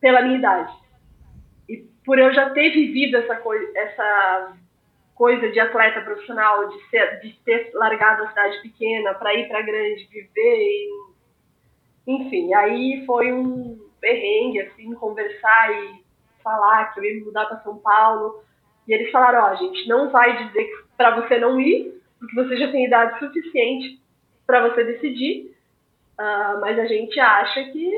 [0.00, 0.72] pela minha idade.
[1.68, 4.56] E por eu já ter vivido essa coisa, essa
[5.14, 9.62] coisa de atleta profissional, de, ser, de ter largado a cidade pequena para ir para
[9.62, 11.14] grande, viver e
[12.06, 16.04] enfim, aí foi um perrengue, assim, conversar e
[16.42, 18.42] falar que eu ia mudar para São Paulo.
[18.86, 22.34] E eles falaram, ó, oh, a gente não vai dizer para você não ir, porque
[22.34, 24.00] você já tem idade suficiente
[24.46, 25.54] para você decidir,
[26.18, 27.92] uh, mas a gente acha que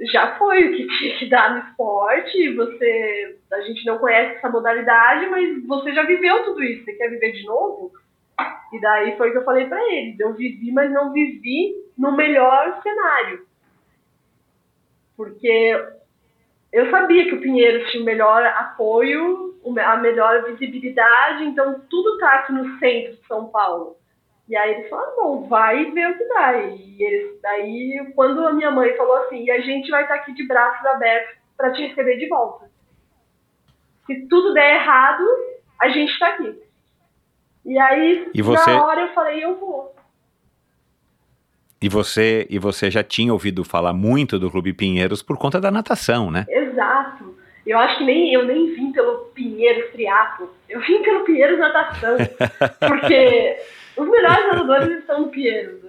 [0.00, 4.48] já foi o que tinha que dar no esporte, você, a gente não conhece essa
[4.48, 7.92] modalidade, mas você já viveu tudo isso, você quer viver de novo?
[8.72, 12.12] E daí foi o que eu falei para eles, eu vivi, mas não vivi no
[12.16, 13.46] melhor cenário.
[15.16, 15.78] Porque
[16.74, 22.34] eu sabia que o Pinheiros tinha o melhor apoio, a melhor visibilidade, então tudo tá
[22.34, 23.96] aqui no centro de São Paulo.
[24.48, 26.58] E aí eles falaram, bom, vai ver o que dá.
[26.58, 30.20] E eles, daí, quando a minha mãe falou assim, e a gente vai estar tá
[30.20, 32.68] aqui de braços abertos para te receber de volta.
[34.06, 35.24] Se tudo der errado,
[35.80, 36.60] a gente está aqui.
[37.64, 38.68] E aí, e você...
[38.68, 39.94] na hora eu falei, eu vou.
[41.80, 45.70] E você, e você já tinha ouvido falar muito do Clube Pinheiros por conta da
[45.70, 46.46] natação, né?
[46.48, 46.63] Exato.
[47.66, 52.16] Eu acho que nem eu nem vim pelo Pinheiros Triatlo, eu vim pelo Pinheiros Natação.
[52.86, 53.58] porque
[53.96, 55.82] os melhores nadadores estão no Pinheiros,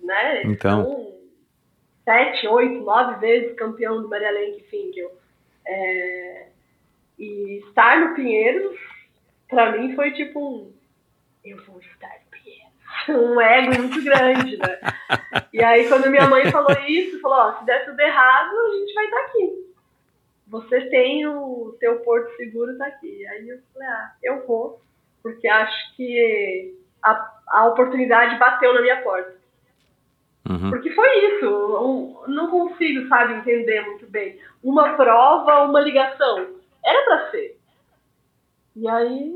[0.00, 0.42] né?
[0.44, 0.84] Então.
[0.84, 1.12] São
[2.04, 5.12] sete, oito, nove vezes campeão do Maria Lenk Finkel.
[5.64, 6.46] É,
[7.18, 8.76] e estar no Pinheiros,
[9.48, 10.72] para mim, foi tipo um.
[11.44, 12.22] Eu vou estar
[13.08, 14.78] um ego muito grande, né?
[15.52, 18.94] E aí, quando minha mãe falou isso, falou: Ó, se der tudo errado, a gente
[18.94, 19.71] vai estar aqui.
[20.52, 23.26] Você tem o teu porto seguro, tá aqui.
[23.26, 24.82] Aí eu falei: Ah, eu vou,
[25.22, 29.34] porque acho que a, a oportunidade bateu na minha porta.
[30.50, 30.68] Uhum.
[30.68, 31.46] Porque foi isso.
[31.46, 34.38] Eu não consigo, sabe, entender muito bem.
[34.62, 36.48] Uma prova, uma ligação.
[36.84, 37.58] Era para ser.
[38.76, 39.34] E aí,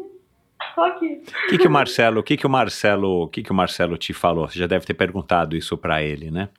[0.75, 1.23] tô aqui.
[1.47, 3.97] O que, que o Marcelo, o que, que o Marcelo, o que, que o Marcelo
[3.97, 4.47] te falou?
[4.47, 6.51] Você já deve ter perguntado isso para ele, né?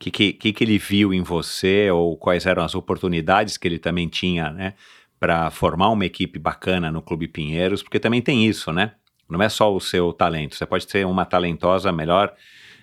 [0.00, 3.68] O que, que, que, que ele viu em você ou quais eram as oportunidades que
[3.68, 4.72] ele também tinha, né?
[5.18, 8.92] Para formar uma equipe bacana no Clube Pinheiros, porque também tem isso, né?
[9.28, 10.56] Não é só o seu talento.
[10.56, 12.34] Você pode ser uma talentosa, melhor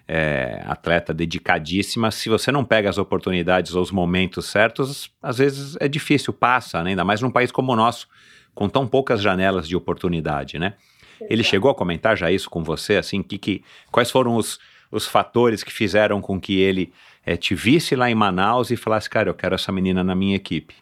[0.07, 2.11] é, atleta dedicadíssima.
[2.11, 6.83] Se você não pega as oportunidades ou os momentos certos, às vezes é difícil, passa,
[6.83, 6.91] né?
[6.91, 8.07] ainda mais num país como o nosso,
[8.53, 10.75] com tão poucas janelas de oportunidade, né?
[11.29, 14.59] Ele chegou a comentar já isso com você, assim, que, que quais foram os,
[14.91, 16.93] os fatores que fizeram com que ele
[17.25, 20.35] é, te visse lá em Manaus e falasse, cara, eu quero essa menina na minha
[20.35, 20.75] equipe?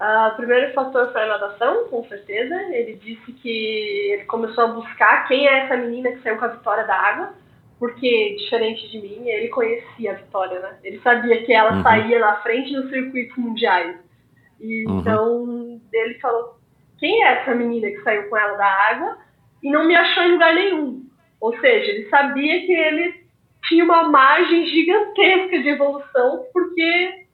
[0.00, 2.54] Uh, o primeiro fator foi a natação, com certeza.
[2.70, 6.48] Ele disse que ele começou a buscar quem é essa menina que saiu com a
[6.48, 7.32] vitória da água,
[7.78, 10.76] porque, diferente de mim, ele conhecia a vitória, né?
[10.84, 11.82] Ele sabia que ela uhum.
[11.82, 13.96] saía na frente dos circuitos mundiais.
[14.60, 15.00] E, uhum.
[15.00, 16.58] Então, ele falou:
[16.98, 19.18] quem é essa menina que saiu com ela da água?
[19.62, 21.05] E não me achou em lugar nenhum.
[21.40, 23.26] Ou seja, ele sabia que ele
[23.64, 27.26] tinha uma margem gigantesca de evolução, porque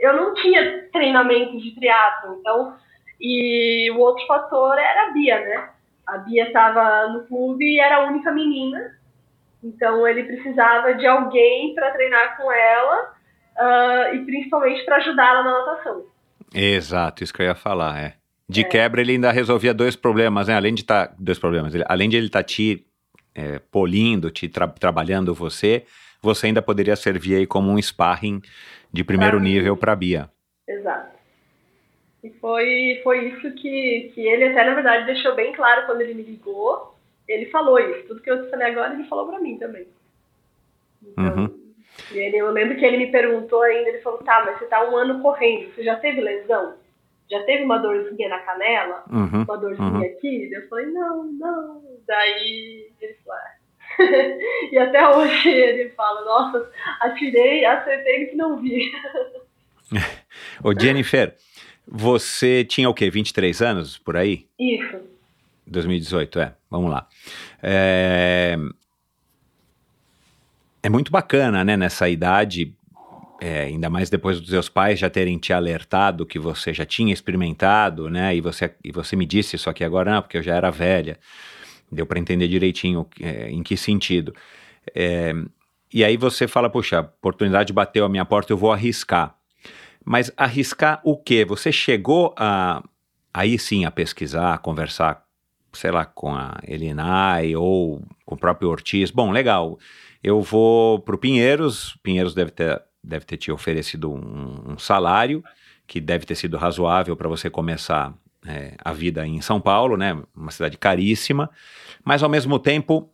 [0.00, 2.76] eu não tinha treinamento de triatlo, então
[3.20, 5.68] e o outro fator era a Bia, né?
[6.04, 8.98] A Bia estava no clube e era a única menina,
[9.62, 13.12] então ele precisava de alguém para treinar com ela
[13.56, 16.04] uh, e principalmente para ajudá-la na natação.
[16.52, 18.14] Exato, isso que eu ia falar, é.
[18.48, 18.64] De é.
[18.64, 20.56] quebra ele ainda resolvia dois problemas, né?
[20.56, 22.84] Além de estar tá, dois problemas, ele, além de ele estar tá te
[23.34, 25.84] é, polindo, te tra trabalhando você,
[26.20, 28.40] você ainda poderia servir aí como um sparring
[28.92, 30.30] de primeiro pra nível para Bia.
[30.68, 31.12] Exato.
[32.22, 36.14] E foi, foi isso que, que ele até, na verdade, deixou bem claro quando ele
[36.14, 36.96] me ligou.
[37.26, 38.06] Ele falou isso.
[38.06, 39.86] Tudo que eu falei agora, ele falou para mim também.
[41.02, 41.62] Então, uhum.
[42.12, 44.88] E ele, eu lembro que ele me perguntou ainda, ele falou, tá, mas você tá
[44.88, 46.74] um ano correndo, você já teve lesão?
[47.32, 49.04] Já teve uma dorzinha na canela?
[49.10, 49.44] Uhum.
[49.44, 50.02] Uma dorzinha uhum.
[50.02, 50.50] aqui?
[50.52, 51.82] Eu falei, não, não.
[52.06, 53.54] Daí ele falou, ah,
[54.70, 56.70] e até hoje ele fala, nossa,
[57.00, 58.92] atirei, acertei que não vi.
[60.62, 61.34] Ô Jennifer,
[61.88, 63.08] você tinha o quê?
[63.08, 64.46] 23 anos por aí?
[64.58, 65.00] Isso.
[65.66, 66.54] 2018, é.
[66.70, 67.08] Vamos lá.
[67.62, 68.58] É,
[70.82, 72.76] é muito bacana, né, nessa idade,
[73.44, 77.12] é, ainda mais depois dos seus pais já terem te alertado que você já tinha
[77.12, 80.54] experimentado, né, e você, e você me disse isso aqui agora, não, porque eu já
[80.54, 81.18] era velha.
[81.90, 84.32] Deu para entender direitinho é, em que sentido.
[84.94, 85.34] É,
[85.92, 89.34] e aí você fala, puxa, a oportunidade bateu a minha porta, eu vou arriscar.
[90.04, 91.44] Mas arriscar o quê?
[91.44, 92.80] Você chegou a
[93.34, 95.24] aí sim a pesquisar, a conversar,
[95.72, 99.10] sei lá, com a Elinai ou com o próprio Ortiz.
[99.10, 99.78] Bom, legal.
[100.22, 101.96] Eu vou para o Pinheiros.
[102.04, 105.42] Pinheiros deve ter, deve ter te oferecido um, um salário
[105.86, 108.14] que deve ter sido razoável para você começar
[108.46, 110.20] é, a vida em São Paulo, né?
[110.34, 111.50] Uma cidade caríssima,
[112.04, 113.12] mas ao mesmo tempo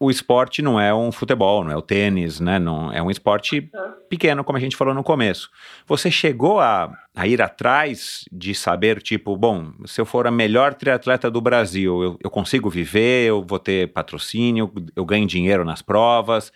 [0.00, 2.58] o esporte não é um futebol, não é o tênis, né?
[2.58, 3.68] Não, é um esporte
[4.08, 5.50] pequeno, como a gente falou no começo.
[5.86, 10.74] Você chegou a, a ir atrás de saber, tipo, bom, se eu for a melhor
[10.74, 15.82] triatleta do Brasil, eu, eu consigo viver, eu vou ter patrocínio, eu ganho dinheiro nas
[15.82, 16.52] provas.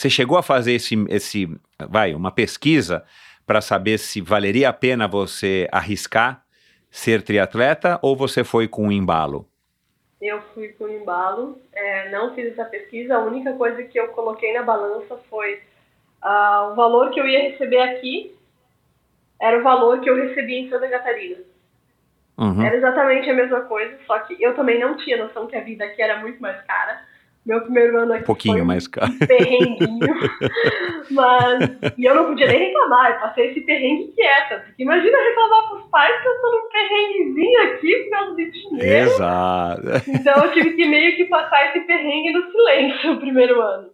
[0.00, 1.46] Você chegou a fazer esse, esse
[1.78, 3.04] vai, uma pesquisa
[3.46, 6.42] para saber se valeria a pena você arriscar
[6.90, 9.46] ser triatleta ou você foi com um embalo?
[10.18, 13.16] Eu fui com um embalo, é, não fiz essa pesquisa.
[13.16, 15.56] A única coisa que eu coloquei na balança foi
[16.24, 18.34] uh, o valor que eu ia receber aqui
[19.38, 21.40] era o valor que eu recebi em Santa Catarina.
[22.38, 22.64] Uhum.
[22.64, 25.84] Era exatamente a mesma coisa, só que eu também não tinha noção que a vida
[25.84, 27.09] aqui era muito mais cara.
[27.50, 29.12] Meu primeiro ano aqui um pouquinho foi mais caro.
[29.26, 29.98] perrenguinho.
[31.10, 34.60] mas, e eu não podia nem reclamar, eu passei esse perrengue quieta.
[34.66, 39.10] Porque imagina reclamar pros pais que eu tô num perrenguezinho aqui por causa de dinheiro.
[39.10, 39.82] Exato.
[40.06, 43.88] Então eu tive que meio que passar esse perrengue no silêncio o primeiro ano.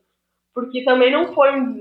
[0.55, 1.75] Porque também não foi um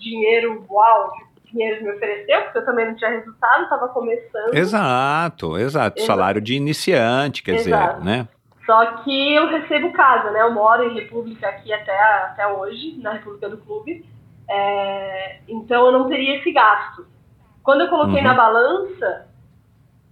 [0.00, 4.52] dinheiro uau que o dinheiro me ofereceu, porque eu também não tinha resultado, estava começando.
[4.52, 5.96] Exato, exato.
[5.96, 6.02] exato.
[6.02, 8.00] Salário de iniciante, quer exato.
[8.00, 8.28] dizer, né?
[8.70, 10.42] Só que eu recebo casa, né?
[10.42, 14.06] Eu moro em República aqui até, até hoje, na República do Clube.
[14.48, 17.04] É, então eu não teria esse gasto.
[17.64, 18.28] Quando eu coloquei uhum.
[18.28, 19.28] na balança,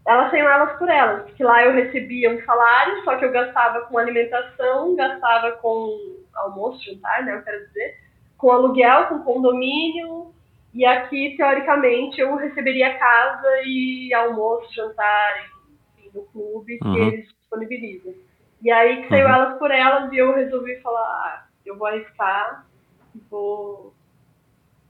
[0.05, 1.23] elas saiu elas por elas.
[1.23, 5.97] Porque lá eu recebia um salário, só que eu gastava com alimentação, gastava com
[6.35, 7.37] almoço, jantar, né?
[7.37, 7.97] Eu quero dizer,
[8.37, 10.35] com aluguel, com condomínio.
[10.75, 15.47] E aqui, teoricamente, eu receberia casa e almoço, jantar,
[15.95, 16.97] enfim, no clube que uhum.
[16.97, 18.28] eles disponibilizam.
[18.63, 19.35] E aí que saiu uhum.
[19.35, 22.67] elas por elas e eu resolvi falar, ah, eu vou arriscar
[23.15, 23.95] e vou,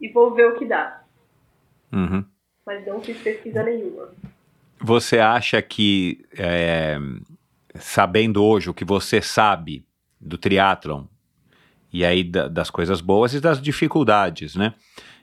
[0.01, 1.03] e vou ver o que dá.
[1.93, 2.25] Uhum.
[2.65, 4.11] Mas não fiz pesquisa nenhuma.
[4.81, 6.99] Você acha que, é,
[7.75, 9.85] sabendo hoje o que você sabe
[10.21, 11.05] do triatlon,
[11.93, 14.75] e aí da, das coisas boas e das dificuldades, né?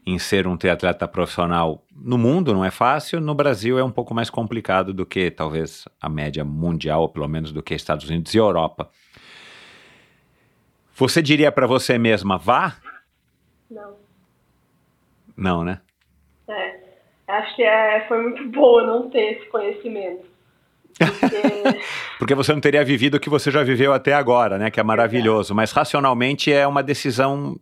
[0.05, 4.13] Em ser um triatleta profissional no mundo não é fácil, no Brasil é um pouco
[4.13, 8.33] mais complicado do que talvez a média mundial, ou pelo menos do que Estados Unidos
[8.33, 8.89] e Europa.
[10.93, 12.75] Você diria para você mesma, vá?
[13.69, 13.95] Não.
[15.35, 15.81] Não, né?
[16.47, 16.79] É.
[17.27, 20.25] Acho que é, foi muito boa não ter esse conhecimento.
[20.97, 21.79] Porque...
[22.17, 24.71] Porque você não teria vivido o que você já viveu até agora, né?
[24.71, 25.53] Que é maravilhoso.
[25.53, 27.59] Mas racionalmente é uma decisão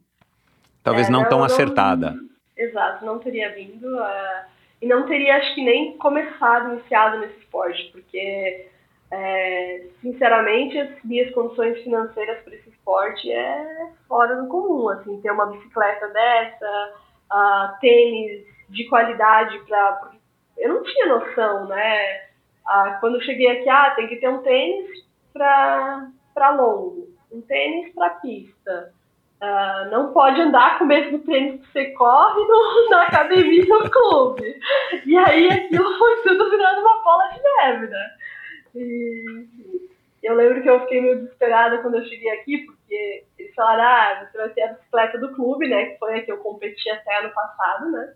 [0.84, 2.16] talvez é, não, não, tão não, acertada.
[2.64, 3.88] Exato, não teria vindo.
[3.96, 4.46] Uh,
[4.82, 8.68] e não teria, acho que, nem começado, iniciado nesse esporte, porque,
[9.12, 14.90] é, sinceramente, as minhas condições financeiras para esse esporte é fora do comum.
[14.90, 16.94] Assim, ter uma bicicleta dessa,
[17.32, 20.12] uh, tênis de qualidade para.
[20.58, 22.24] Eu não tinha noção, né?
[22.66, 24.90] Ah, quando eu cheguei aqui, ah, tem que ter um tênis
[25.34, 28.94] para longo, um tênis para pista.
[29.46, 33.92] Ah, não pode andar com o mesmo tênis que você corre no, na academia no
[33.92, 34.58] clube.
[35.06, 38.12] E aí aquilo foi tudo virando uma bola de neve, né?
[38.74, 39.46] E
[40.24, 44.30] eu lembro que eu fiquei meio desesperada quando eu cheguei aqui, porque eles falaram, ah,
[44.32, 45.88] você vai ter a bicicleta do clube, né?
[45.88, 48.14] Que foi a que eu competi até ano passado, né?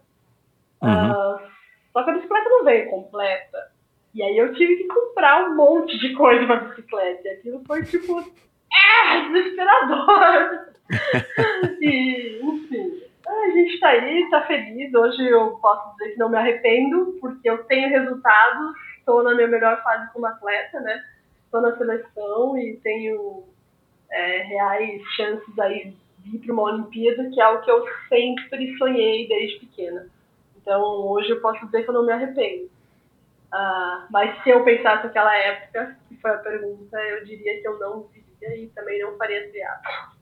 [0.81, 1.11] Uhum.
[1.11, 1.39] Uh,
[1.91, 3.71] só que a bicicleta não veio completa.
[4.15, 7.27] E aí eu tive que comprar um monte de coisa pra bicicleta.
[7.27, 8.23] E aquilo foi tipo.
[8.73, 10.67] É, desesperador!
[11.81, 13.01] e, enfim.
[13.27, 14.93] A gente tá aí, tá feliz.
[14.93, 19.47] Hoje eu posso dizer que não me arrependo, porque eu tenho resultados, estou na minha
[19.47, 21.03] melhor fase como atleta, né?
[21.43, 23.43] Estou na seleção e tenho
[24.11, 28.77] é, reais chances aí de ir para uma Olimpíada, que é o que eu sempre
[28.77, 30.07] sonhei desde pequena.
[30.61, 32.65] Então hoje eu posso dizer que eu não me arrependo.
[33.47, 37.79] Uh, mas se eu pensasse naquela época, que foi a pergunta, eu diria que eu
[37.79, 40.17] não viria e também não faria triatlo.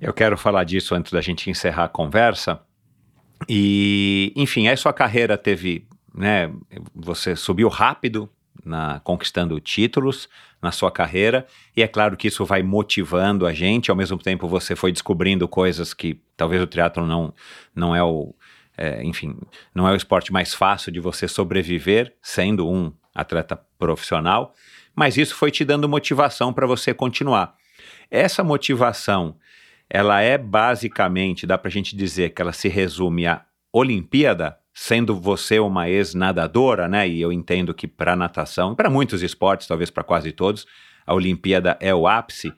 [0.00, 2.60] Eu quero falar disso antes da gente encerrar a conversa.
[3.48, 6.52] E, enfim, a sua carreira teve, né,
[6.94, 8.30] você subiu rápido
[8.64, 10.28] na, conquistando títulos
[10.60, 14.48] na sua carreira, e é claro que isso vai motivando a gente, ao mesmo tempo
[14.48, 17.32] você foi descobrindo coisas que talvez o triatlo não,
[17.74, 18.34] não é o,
[18.76, 19.36] é, enfim,
[19.72, 24.52] não é o esporte mais fácil de você sobreviver sendo um atleta profissional,
[24.98, 27.54] mas isso foi te dando motivação para você continuar.
[28.10, 29.36] Essa motivação,
[29.88, 35.14] ela é basicamente, dá para a gente dizer que ela se resume à Olimpíada, sendo
[35.14, 37.08] você uma ex-nadadora, né?
[37.08, 40.66] E eu entendo que para natação, para muitos esportes, talvez para quase todos,
[41.06, 42.52] a Olimpíada é o ápice.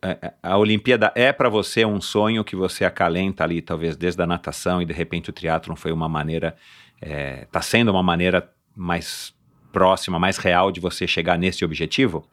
[0.00, 4.22] É, é, a Olimpíada é para você um sonho que você acalenta ali, talvez desde
[4.22, 6.56] a natação e de repente o triatlon foi uma maneira,
[6.98, 9.36] está é, sendo uma maneira mais
[9.72, 12.28] próxima, mais real de você chegar nesse objetivo?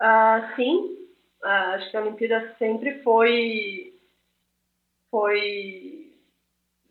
[0.00, 0.96] Uh, sim,
[1.42, 3.92] uh, acho que a Olimpíada sempre foi,
[5.10, 6.12] foi,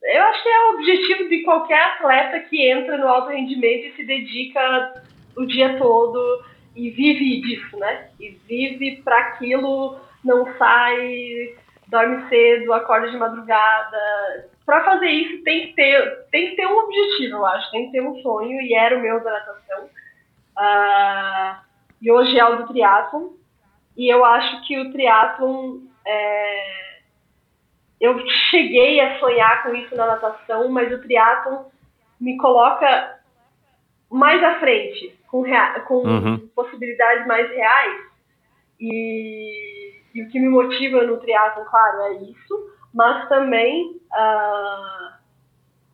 [0.03, 3.95] eu acho que é o objetivo de qualquer atleta que entra no alto rendimento e
[3.95, 5.03] se dedica
[5.37, 6.43] o dia todo
[6.75, 8.09] e vive disso, né?
[8.19, 11.55] E vive para aquilo, não sai,
[11.87, 14.49] dorme cedo, acorda de madrugada.
[14.67, 17.93] Para fazer isso tem que ter, tem que ter um objetivo, eu acho, tem que
[17.93, 19.85] ter um sonho e era o meu da natação.
[20.57, 21.65] Uh,
[22.01, 23.29] e hoje é o do triatlon.
[23.95, 26.97] E eu acho que o triatlon é,
[28.01, 28.19] eu
[28.51, 31.63] cheguei a sonhar com isso na natação, mas o triatlon
[32.19, 33.19] me coloca
[34.11, 36.47] mais à frente com, rea com uhum.
[36.53, 38.01] possibilidades mais reais.
[38.81, 45.13] E, e, o que me motiva no triatlo, claro, é isso, mas também uh,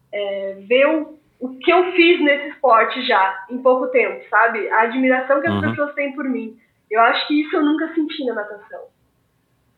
[0.09, 4.69] é, ver o, o que eu fiz nesse esporte já, em pouco tempo, sabe?
[4.69, 5.61] A admiração que as uhum.
[5.61, 6.57] pessoas têm por mim.
[6.89, 8.85] Eu acho que isso eu nunca senti na natação.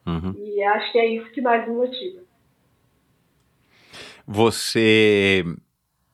[0.06, 0.36] Uhum.
[0.38, 2.22] E acho que é isso que mais me motiva.
[4.28, 5.44] Você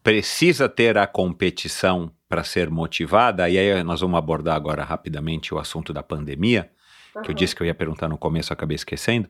[0.01, 5.59] precisa ter a competição para ser motivada, e aí nós vamos abordar agora rapidamente o
[5.59, 6.71] assunto da pandemia,
[7.13, 7.21] uhum.
[7.21, 9.27] que eu disse que eu ia perguntar no começo, acabei esquecendo.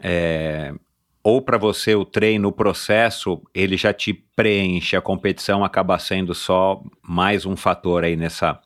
[0.00, 0.74] É,
[1.22, 6.34] ou para você o treino, o processo, ele já te preenche, a competição acaba sendo
[6.34, 8.60] só mais um fator aí nessa,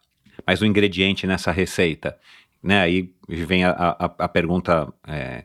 [0.47, 2.19] mais um ingrediente nessa receita.
[2.63, 2.81] Né?
[2.81, 5.45] Aí vem a, a, a pergunta é,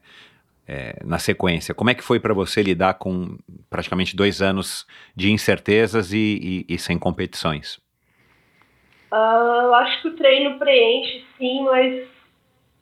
[0.67, 1.73] é, na sequência.
[1.73, 3.37] Como é que foi para você lidar com
[3.69, 4.85] praticamente dois anos
[5.15, 7.79] de incertezas e, e, e sem competições?
[9.11, 12.07] Uh, eu acho que o treino preenche, sim, mas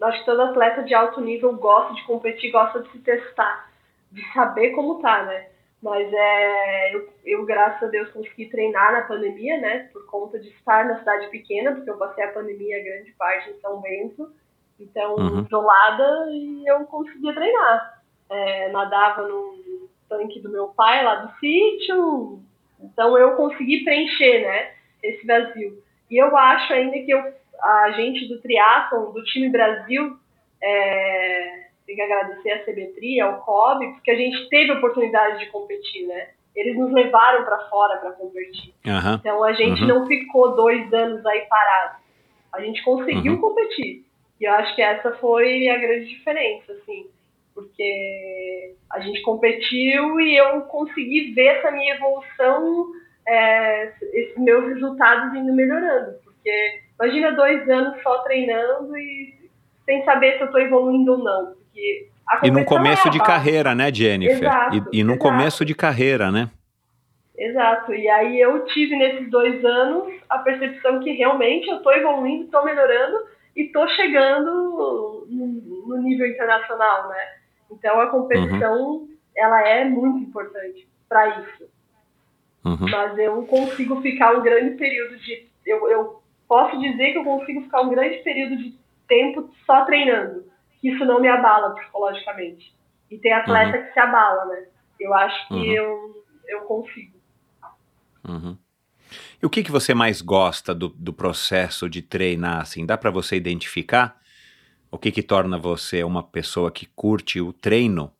[0.02, 3.70] acho que todo atleta de alto nível gosta de competir, gosta de se testar,
[4.16, 5.48] de saber como tá, né?
[5.82, 9.90] Mas é, eu, eu, graças a Deus, consegui treinar na pandemia, né?
[9.94, 13.60] Por conta de estar na cidade pequena, porque eu passei a pandemia grande parte em
[13.60, 14.34] São Bento.
[14.80, 15.42] Então, uhum.
[15.42, 18.02] isolada, e eu conseguia treinar.
[18.30, 22.40] É, nadava no tanque do meu pai lá do sítio.
[22.80, 24.72] Então, eu consegui preencher, né?
[25.04, 25.84] Esse vazio.
[26.10, 27.22] E eu acho ainda que eu,
[27.62, 30.18] a gente do triatlon, do time Brasil,
[30.64, 35.52] é, tem que agradecer a CBTRI, ao COB, porque a gente teve a oportunidade de
[35.52, 36.30] competir, né?
[36.56, 38.74] Eles nos levaram para fora para competir.
[38.86, 39.16] Uhum.
[39.16, 39.88] Então a gente uhum.
[39.88, 41.98] não ficou dois anos aí parado.
[42.54, 43.42] A gente conseguiu uhum.
[43.42, 44.06] competir.
[44.40, 47.08] E eu acho que essa foi a grande diferença, assim.
[47.54, 52.88] Porque a gente competiu e eu consegui ver essa minha evolução
[53.28, 56.18] é, esses meus resultados indo melhorando.
[56.24, 59.50] Porque imagina dois anos só treinando e
[59.86, 61.56] sem saber se eu estou evoluindo ou não.
[61.76, 64.38] Porque e no começo é de carreira, né, Jennifer?
[64.38, 65.20] Exato, e, e no exato.
[65.20, 66.50] começo de carreira, né?
[67.38, 67.94] Exato.
[67.94, 72.64] E aí eu tive nesses dois anos a percepção que realmente eu estou evoluindo, estou
[72.64, 77.28] melhorando e estou chegando no, no, nível internacional, né?
[77.72, 79.10] Então a competição uhum.
[79.36, 81.70] ela é muito importante para isso.
[82.64, 82.90] Uhum.
[82.90, 85.48] Mas eu consigo ficar um grande período de.
[85.66, 88.74] Eu, eu posso dizer que eu consigo ficar um grande período de
[89.08, 90.46] tempo só treinando.
[90.88, 92.74] Isso não me abala psicologicamente.
[93.10, 93.84] E tem atleta uhum.
[93.84, 94.66] que se abala, né?
[95.00, 95.64] Eu acho que uhum.
[95.64, 97.16] eu, eu consigo.
[98.28, 98.58] Uhum.
[99.42, 102.62] E o que, que você mais gosta do, do processo de treinar?
[102.62, 104.20] Assim, dá para você identificar
[104.92, 108.12] o que, que torna você uma pessoa que curte o treino?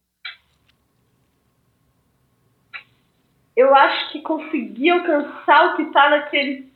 [3.56, 6.72] eu acho que consegui alcançar o que está naquele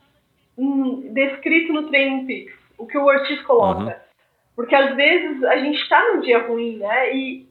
[0.57, 4.01] hum, descrito no Training Peaks, o que o Ortiz coloca.
[4.59, 4.65] Uhum.
[4.65, 7.15] Porque às vezes a gente está num dia ruim, né?
[7.15, 7.47] E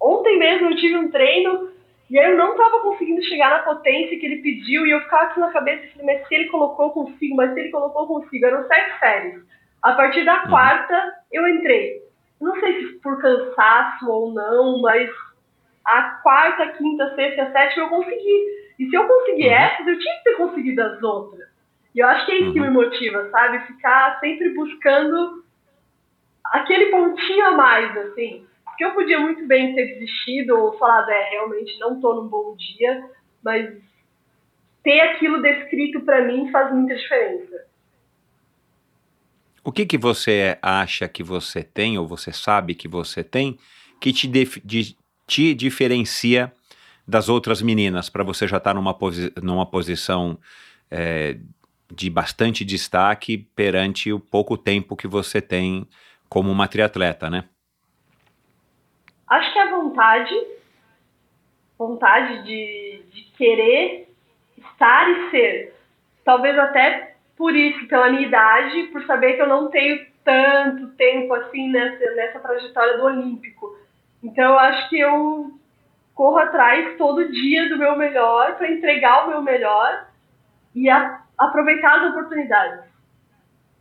[0.00, 1.70] ontem mesmo eu tive um treino
[2.10, 5.24] e aí eu não estava conseguindo chegar na potência que ele pediu e eu ficava
[5.24, 8.46] aqui na cabeça e falei, mas se ele colocou, consigo, mas se ele colocou, consigo.
[8.46, 9.42] Eram sete séries.
[9.82, 10.50] A partir da uhum.
[10.50, 12.02] quarta, eu entrei.
[12.40, 15.10] Não sei se por cansaço ou não, mas
[15.84, 18.58] a quarta, quinta, sexta, a sétima eu consegui.
[18.78, 19.52] E se eu conseguir uhum.
[19.52, 21.48] essas, eu tinha que ter conseguido as outras.
[21.94, 22.52] E eu acho que é isso uhum.
[22.52, 23.60] que me motiva, sabe?
[23.66, 25.44] Ficar sempre buscando
[26.52, 28.46] aquele pontinho a mais, assim.
[28.64, 32.54] Porque eu podia muito bem ter desistido ou falado, é, realmente não tô num bom
[32.56, 33.10] dia,
[33.42, 33.76] mas
[34.82, 37.66] ter aquilo descrito para mim faz muita diferença.
[39.64, 43.58] O que, que você acha que você tem, ou você sabe que você tem,
[44.00, 44.96] que te, de,
[45.26, 46.52] te diferencia
[47.06, 50.38] das outras meninas, para você já estar tá numa, posi numa posição
[50.90, 51.36] é,
[51.92, 55.86] de bastante destaque perante o pouco tempo que você tem
[56.28, 57.44] como uma triatleta, né?
[59.26, 60.34] Acho que a vontade,
[61.78, 64.08] vontade de, de querer
[64.56, 65.74] estar e ser.
[66.24, 71.32] Talvez até por isso, pela minha idade, por saber que eu não tenho tanto tempo
[71.34, 73.78] assim nessa, nessa trajetória do Olímpico.
[74.22, 75.58] Então eu acho que eu
[76.14, 80.08] corro atrás todo dia do meu melhor para entregar o meu melhor
[80.74, 82.84] e a, aproveitar as oportunidades.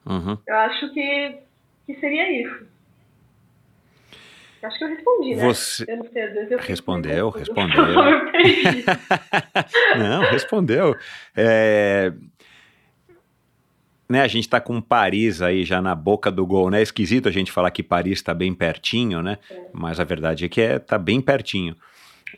[0.06, 0.38] Uhum.
[0.46, 1.40] Eu acho que,
[1.88, 2.66] que seria isso.
[4.62, 5.44] Acho que eu respondi, né?
[5.44, 5.86] Você...
[5.88, 7.78] Eu não sei, às vezes eu respondeu, respondeu.
[9.98, 10.96] não, respondeu.
[11.36, 12.12] É...
[14.10, 16.80] Né, a gente está com Paris aí já na boca do gol, né?
[16.80, 19.38] É esquisito a gente falar que Paris está bem pertinho, né?
[19.50, 19.62] É.
[19.74, 21.76] Mas a verdade é que é, tá bem pertinho.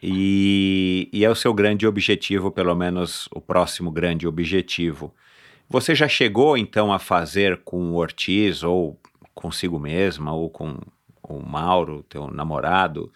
[0.01, 5.13] E, e é o seu grande objetivo, pelo menos o próximo grande objetivo.
[5.69, 8.99] Você já chegou então a fazer com o Ortiz, ou
[9.39, 10.77] consigo mesma, ou com
[11.23, 13.11] o Mauro, teu namorado,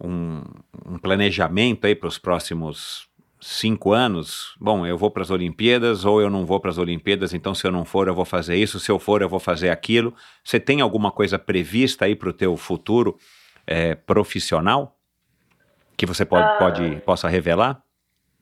[0.00, 0.42] um,
[0.86, 3.08] um planejamento aí para os próximos
[3.40, 4.56] cinco anos?
[4.60, 7.66] Bom, eu vou para as Olimpíadas ou eu não vou para as Olimpíadas, então se
[7.66, 10.14] eu não for eu vou fazer isso, se eu for eu vou fazer aquilo.
[10.44, 13.16] Você tem alguma coisa prevista aí para o teu futuro
[13.66, 14.98] é, profissional?
[15.98, 17.82] que você pode, uh, pode possa revelar?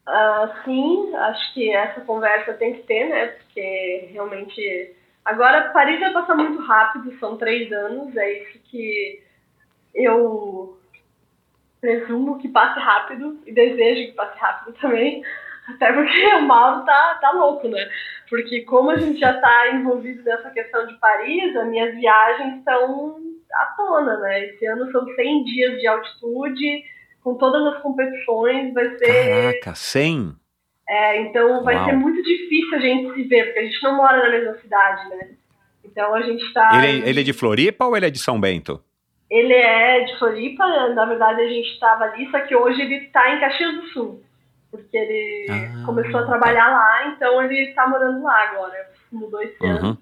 [0.06, 3.28] Uh, sim, acho que essa conversa tem que ter, né?
[3.28, 4.94] Porque realmente.
[5.26, 9.20] Agora, Paris vai passar muito rápido, são três anos, é isso que
[9.92, 10.78] eu
[11.80, 15.24] presumo que passe rápido e desejo que passe rápido também.
[15.68, 17.90] Até porque o Mauro tá, tá louco, né?
[18.30, 23.18] Porque como a gente já está envolvido nessa questão de Paris, as minhas viagens estão
[23.52, 24.46] à tona, né?
[24.46, 26.84] Esse ano são 100 dias de altitude,
[27.24, 29.06] com todas as competições, vai ser.
[29.06, 30.45] Caraca, 100?
[30.88, 31.84] É, então vai Uau.
[31.84, 35.08] ser muito difícil a gente se ver, porque a gente não mora na mesma cidade,
[35.08, 35.30] né?
[35.84, 36.84] Então a gente está.
[36.84, 38.82] Ele, é, ele, é de Floripa ou ele é de São Bento?
[39.28, 43.34] Ele é de Floripa, na verdade a gente estava ali, só que hoje ele está
[43.34, 44.22] em Caxias do Sul,
[44.70, 49.60] porque ele ah, começou a trabalhar lá, então ele está morando lá agora, mudou esse
[49.60, 49.70] uhum.
[49.70, 49.98] ano.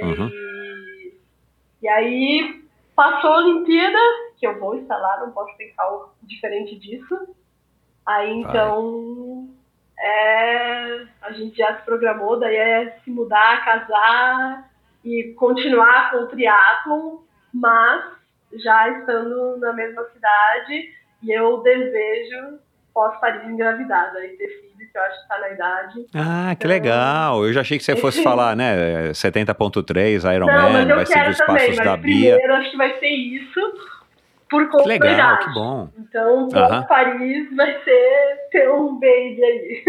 [0.00, 0.28] Uhum.
[0.28, 1.14] E,
[1.82, 2.62] e aí
[2.94, 3.98] passou a Olimpíada,
[4.38, 5.84] que eu vou estar lá, não posso pensar
[6.22, 7.34] diferente disso.
[8.06, 9.37] Aí então
[10.00, 14.70] é, a gente já se programou, daí é se mudar, casar
[15.04, 17.18] e continuar com o triatlon,
[17.52, 18.04] mas
[18.52, 20.90] já estando na mesma cidade
[21.22, 22.58] e eu desejo
[22.94, 26.06] pós-Paris engravidada e ter filho, que eu acho que está na idade.
[26.14, 27.46] Ah, que então, legal!
[27.46, 31.96] Eu já achei que você fosse falar, né, 70.3, Ironman, vai seguir os passos da
[31.96, 32.36] Bia.
[32.36, 33.60] primeiro acho que vai ser isso,
[34.48, 35.44] por conta legal, da idade.
[35.46, 35.88] que bom.
[35.98, 39.84] Então, pós-Paris vai ser ter um baby aí.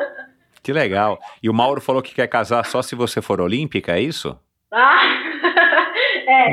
[0.62, 1.18] que legal.
[1.42, 4.38] E o Mauro falou que quer casar só se você for olímpica, é isso?
[4.72, 5.00] Ah!
[6.26, 6.50] É,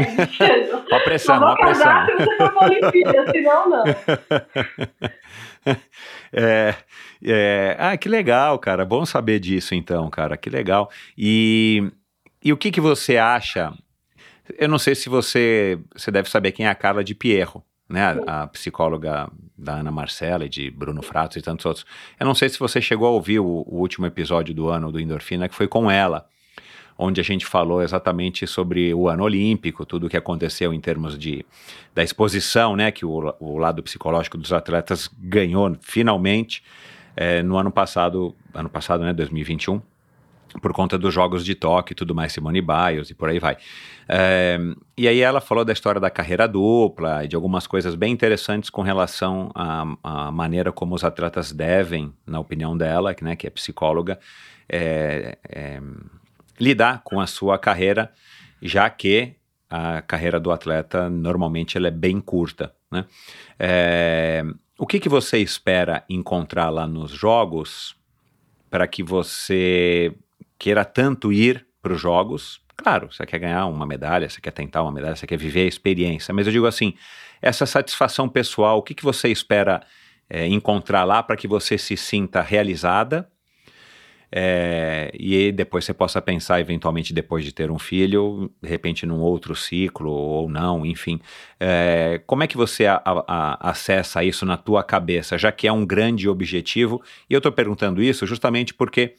[0.91, 2.05] Ó a pressão, ó a pressão.
[2.05, 3.83] Se você for Olimpíada, senão não.
[6.33, 6.75] É,
[7.23, 8.85] é, ah, que legal, cara.
[8.85, 10.35] Bom saber disso, então, cara.
[10.35, 10.89] Que legal.
[11.17, 11.89] E,
[12.43, 13.71] e o que, que você acha?
[14.57, 18.19] Eu não sei se você, você deve saber quem é a Carla de Pierro, né?
[18.25, 21.85] A, a psicóloga da Ana Marcela e de Bruno Fratos e tantos outros.
[22.19, 24.99] Eu não sei se você chegou a ouvir o, o último episódio do ano do
[24.99, 26.25] Endorfina, que foi com ela
[26.97, 31.17] onde a gente falou exatamente sobre o ano olímpico, tudo o que aconteceu em termos
[31.17, 31.43] de
[31.95, 36.63] da exposição, né, que o, o lado psicológico dos atletas ganhou finalmente
[37.15, 39.81] é, no ano passado, ano passado, né, 2021
[40.59, 43.57] por conta dos jogos de toque e tudo mais, Simone Biles e por aí vai.
[44.07, 44.59] É,
[44.97, 48.69] e aí ela falou da história da carreira dupla e de algumas coisas bem interessantes
[48.69, 53.49] com relação à, à maneira como os atletas devem, na opinião dela, né, que é
[53.49, 54.19] psicóloga,
[54.67, 55.81] é, é,
[56.59, 58.11] lidar com a sua carreira,
[58.61, 59.35] já que
[59.69, 62.73] a carreira do atleta normalmente ela é bem curta.
[62.91, 63.05] Né?
[64.77, 67.95] O que, que você espera encontrar lá nos jogos
[68.71, 70.15] para que você
[70.61, 72.61] queira tanto ir para os jogos?
[72.77, 75.67] Claro, você quer ganhar uma medalha, você quer tentar uma medalha, você quer viver a
[75.67, 76.93] experiência, mas eu digo assim,
[77.41, 79.81] essa satisfação pessoal, o que, que você espera
[80.29, 83.27] é, encontrar lá para que você se sinta realizada
[84.31, 89.19] é, e depois você possa pensar, eventualmente, depois de ter um filho, de repente num
[89.19, 91.19] outro ciclo ou não, enfim.
[91.59, 95.71] É, como é que você a, a, acessa isso na tua cabeça, já que é
[95.71, 97.01] um grande objetivo?
[97.27, 99.15] E eu estou perguntando isso justamente porque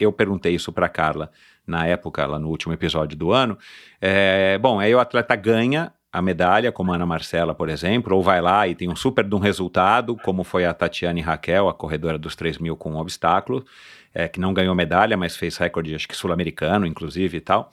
[0.00, 1.30] eu perguntei isso para Carla
[1.66, 3.56] na época, lá no último episódio do ano.
[4.00, 8.22] É, bom, aí o atleta ganha a medalha, como a Ana Marcela, por exemplo, ou
[8.22, 11.74] vai lá e tem um super de um resultado, como foi a Tatiane Raquel, a
[11.74, 13.64] corredora dos 3 mil com um obstáculo,
[14.12, 17.70] é, que não ganhou medalha, mas fez recorde, acho que sul-americano, inclusive e tal.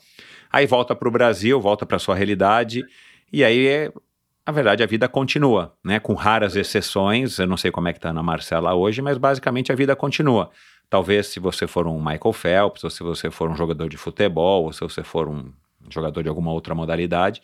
[0.51, 2.83] Aí volta para o Brasil, volta para sua realidade,
[3.33, 3.91] e aí,
[4.45, 5.99] na verdade, a vida continua, né?
[5.99, 9.17] Com raras exceções, eu não sei como é que está a Ana Marcela hoje, mas
[9.17, 10.51] basicamente a vida continua.
[10.89, 14.65] Talvez se você for um Michael Phelps, ou se você for um jogador de futebol,
[14.65, 15.51] ou se você for um
[15.89, 17.41] jogador de alguma outra modalidade,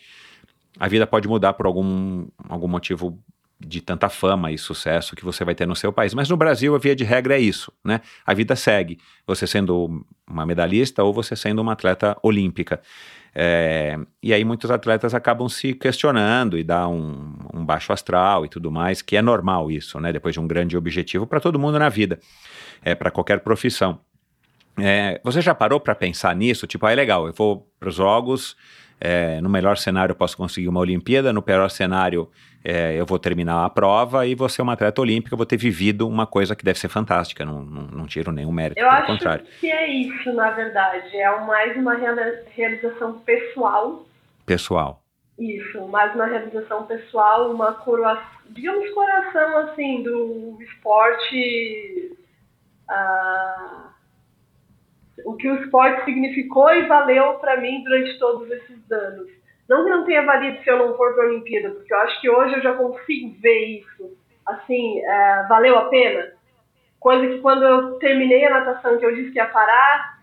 [0.80, 3.20] a vida pode mudar por algum, algum motivo
[3.66, 6.14] de tanta fama e sucesso que você vai ter no seu país.
[6.14, 8.02] Mas no Brasil, a via de regra é isso, né?
[8.26, 12.82] A vida segue, você sendo uma medalhista ou você sendo uma atleta olímpica.
[13.36, 18.50] É, e aí muitos atletas acabam se questionando e dá um, um, baixo astral e
[18.50, 20.12] tudo mais, que é normal isso, né?
[20.12, 22.20] Depois de um grande objetivo para todo mundo na vida,
[22.84, 24.00] é para qualquer profissão.
[24.80, 26.66] É, você já parou para pensar nisso?
[26.66, 28.58] Tipo, ah, é legal, eu vou para os jogos,
[29.00, 32.30] é, no melhor cenário eu posso conseguir uma Olimpíada, no pior cenário
[32.64, 36.08] é, eu vou terminar a prova e vou ser uma atleta olímpica, vou ter vivido
[36.08, 39.46] uma coisa que deve ser fantástica, não, não, não tiro nenhum mérito, eu pelo contrário.
[39.60, 41.94] que é isso, na verdade, é mais uma
[42.56, 44.06] realização pessoal.
[44.46, 45.04] Pessoal.
[45.38, 52.18] Isso, mais uma realização pessoal, uma coroação, digamos coração assim, do esporte...
[55.26, 59.30] O que o esporte significou e valeu para mim durante todos esses anos.
[59.70, 62.20] Não que não tenha valido se eu não for para a Olimpíada, porque eu acho
[62.20, 64.18] que hoje eu já consigo ver isso.
[64.46, 66.34] Assim, é, valeu a pena?
[67.00, 70.20] Coisa que quando eu terminei a natação, que eu disse que ia parar,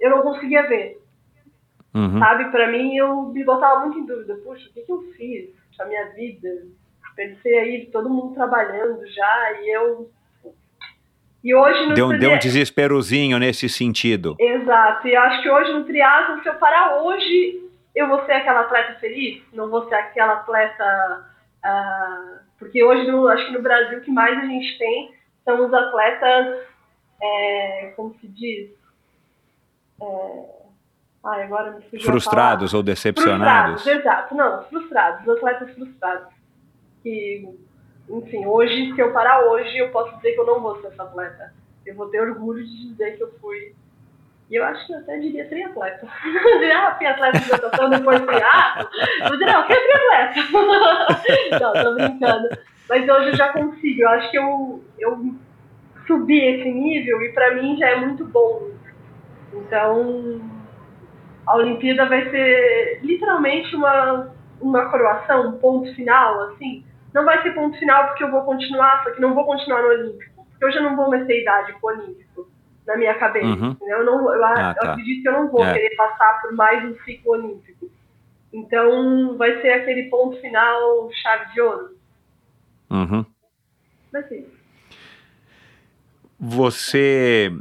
[0.00, 1.00] eu não conseguia ver.
[1.94, 2.18] Uhum.
[2.18, 4.36] Sabe, para mim eu me botava muito em dúvida.
[4.44, 6.48] Puxa, o que, que eu fiz na minha vida?
[7.14, 10.10] Pensei aí, todo mundo trabalhando já, e eu
[11.42, 12.18] e hoje no deu, tri...
[12.18, 14.36] deu um desesperozinho nesse sentido.
[14.38, 15.08] Exato.
[15.08, 17.60] E acho que hoje no triatlo, se eu parar hoje,
[17.94, 19.42] eu vou ser aquela atleta feliz?
[19.52, 21.26] Não vou ser aquela atleta.
[21.64, 25.14] Uh, porque hoje, no, acho que no Brasil, o que mais a gente tem
[25.44, 26.68] são os atletas.
[27.22, 28.70] É, como se diz?
[30.00, 30.60] É,
[31.22, 33.82] Ai, agora me Frustrados ou decepcionados?
[33.82, 34.34] Frustrados, exato.
[34.34, 36.28] Não, frustrados, atletas frustrados.
[37.02, 37.46] Que,
[38.10, 41.04] enfim, hoje, se eu parar hoje, eu posso dizer que eu não vou ser essa
[41.04, 41.54] atleta.
[41.86, 43.72] Eu vou ter orgulho de dizer que eu fui.
[44.50, 46.06] E eu acho que eu até diria triatleta.
[46.74, 48.90] ah, fui atleta de natação, depois triatlo.
[49.22, 51.60] Eu diria, não, que é triatleta.
[51.60, 52.48] não, tô brincando.
[52.88, 54.02] Mas hoje eu já consigo.
[54.02, 55.34] Eu acho que eu, eu
[56.08, 58.70] subi esse nível e para mim já é muito bom.
[59.52, 60.40] Então,
[61.46, 66.84] a Olimpíada vai ser literalmente uma, uma coroação, um ponto final, assim.
[67.12, 69.88] Não vai ser ponto final porque eu vou continuar, só que não vou continuar no
[69.88, 70.46] Olímpico.
[70.50, 72.48] Porque eu já não vou mais ter idade pro Olímpico,
[72.86, 73.46] na minha cabeça.
[73.46, 73.76] Uhum.
[73.82, 74.92] Eu, não, eu, ah, eu tá.
[74.92, 75.72] acredito que eu não vou é.
[75.72, 77.90] querer passar por mais um ciclo olímpico.
[78.52, 81.96] Então, vai ser aquele ponto final chave de ouro.
[82.90, 83.24] Uhum.
[84.10, 84.60] Ser isso.
[86.38, 87.52] Você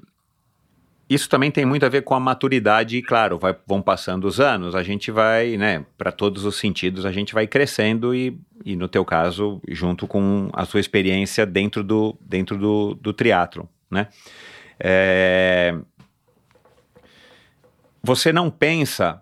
[1.09, 4.39] isso também tem muito a ver com a maturidade e, claro, vai, vão passando os
[4.39, 8.75] anos, a gente vai, né, para todos os sentidos, a gente vai crescendo e, e,
[8.75, 14.07] no teu caso, junto com a sua experiência dentro do, dentro do, do triatlo, né?
[14.79, 15.75] É...
[18.03, 19.21] Você não pensa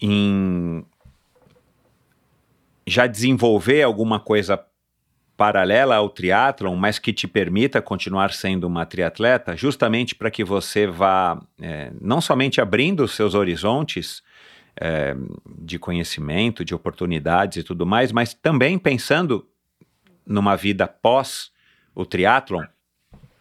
[0.00, 0.84] em
[2.86, 4.64] já desenvolver alguma coisa
[5.38, 10.84] paralela ao triatlon, mas que te permita continuar sendo uma triatleta, justamente para que você
[10.84, 14.20] vá é, não somente abrindo os seus horizontes
[14.80, 15.14] é,
[15.60, 19.48] de conhecimento, de oportunidades e tudo mais, mas também pensando
[20.26, 21.52] numa vida pós
[21.94, 22.64] o triatlon,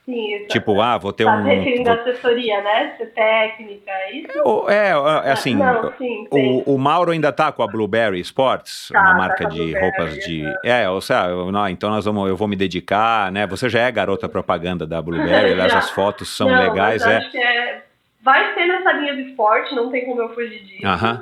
[0.07, 0.47] Sim, isso.
[0.47, 1.43] Tipo, ah, vou ter tá um.
[1.43, 2.95] Tá referindo à assessoria, né?
[2.97, 4.69] Ser técnica, é isso?
[4.69, 5.53] É, é, é assim.
[5.53, 9.43] Não, sim, o, o, Mauro ainda tá com a Blueberry Sports, tá, uma tá marca
[9.43, 10.45] tá de roupas de.
[10.63, 13.45] É, ou seja, não, então nós vamos, eu vou me dedicar, né?
[13.47, 17.17] Você já é garota propaganda da Blueberry, aliás, as fotos são não, legais, é.
[17.17, 17.83] Acho que é.
[18.21, 20.87] Vai ser nessa linha do esporte, não tem como eu fugir disso.
[20.87, 21.21] Aham.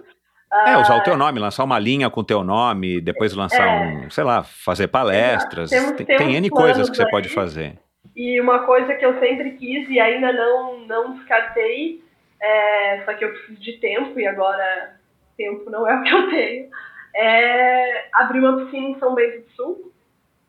[0.67, 4.05] É, usar o teu nome, lançar uma linha com o teu nome, depois lançar é,
[4.05, 5.69] um, sei lá, fazer palestras.
[5.71, 7.09] Temos, tem, temos tem N coisas que você aí.
[7.09, 7.77] pode fazer.
[8.15, 12.01] E uma coisa que eu sempre quis e ainda não, não descartei,
[12.39, 14.97] é, só que eu preciso de tempo e agora
[15.35, 16.69] tempo não é o que eu tenho,
[17.15, 19.91] é abrir uma piscina em São Bento do Sul,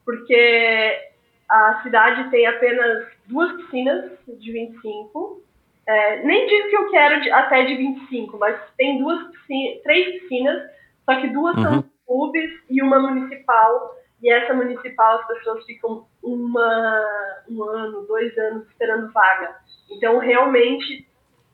[0.05, 1.11] porque
[1.49, 5.43] a cidade tem apenas duas piscinas de 25.
[5.87, 10.21] É, nem digo que eu quero de, até de 25, mas tem duas piscinas, três
[10.21, 10.71] piscinas,
[11.05, 11.63] só que duas uhum.
[11.63, 13.97] são clubes e uma municipal
[14.27, 17.05] e essa municipal as pessoas ficam uma,
[17.49, 19.55] um ano, dois anos esperando vaga.
[19.89, 21.07] Então, realmente,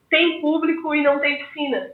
[0.09, 1.91] tem público e não tem piscina.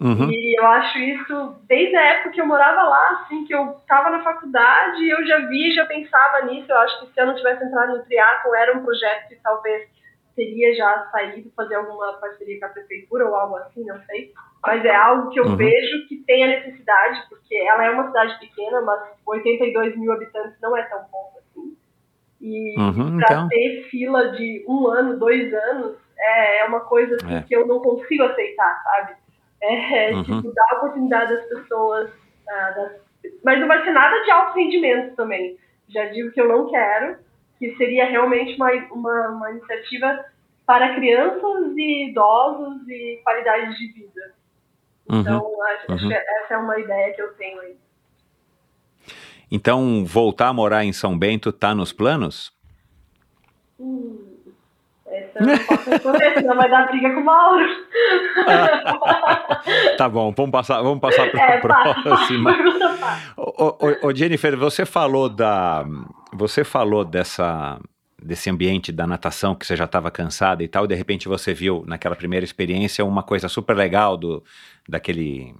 [0.00, 0.30] Uhum.
[0.30, 4.10] E eu acho isso, desde a época que eu morava lá, assim, que eu estava
[4.10, 6.70] na faculdade, eu já vi, já pensava nisso.
[6.70, 9.88] Eu acho que se eu não tivesse entrado no triatlo, era um projeto que talvez
[10.38, 14.32] teria já saído, fazer alguma parceria com a prefeitura ou algo assim, não sei.
[14.62, 15.56] Mas é algo que eu uhum.
[15.56, 20.56] vejo que tem a necessidade, porque ela é uma cidade pequena, mas 82 mil habitantes
[20.62, 21.76] não é tão pouco assim.
[22.40, 23.48] E uhum, para então.
[23.48, 27.42] ter fila de um ano, dois anos, é, é uma coisa assim, é.
[27.42, 29.14] que eu não consigo aceitar, sabe?
[29.60, 30.22] É, é uhum.
[30.22, 32.10] tipo, dar a oportunidade das pessoas.
[32.48, 32.92] Ah, das...
[33.44, 35.58] Mas não vai ser nada de alto rendimento também.
[35.88, 37.16] Já digo que eu não quero
[37.58, 40.24] que seria realmente uma, uma, uma iniciativa
[40.66, 44.34] para crianças e idosos e qualidade de vida.
[45.08, 45.94] Uhum, então, acho, uhum.
[45.94, 47.76] acho que essa é uma ideia que eu tenho aí.
[49.50, 52.52] Então, voltar a morar em São Bento está nos planos?
[53.80, 54.28] Hum,
[55.06, 57.66] essa eu não posso responder, senão vai dar briga com o Mauro.
[59.96, 61.60] tá bom, vamos passar, vamos passar para a é,
[62.02, 62.54] próxima.
[64.02, 65.86] Ô, Jennifer, você falou da,
[66.38, 67.80] você falou dessa
[68.20, 71.54] desse ambiente da natação que você já estava cansada e tal, e de repente você
[71.54, 74.42] viu naquela primeira experiência uma coisa super legal do
[74.88, 75.54] daquele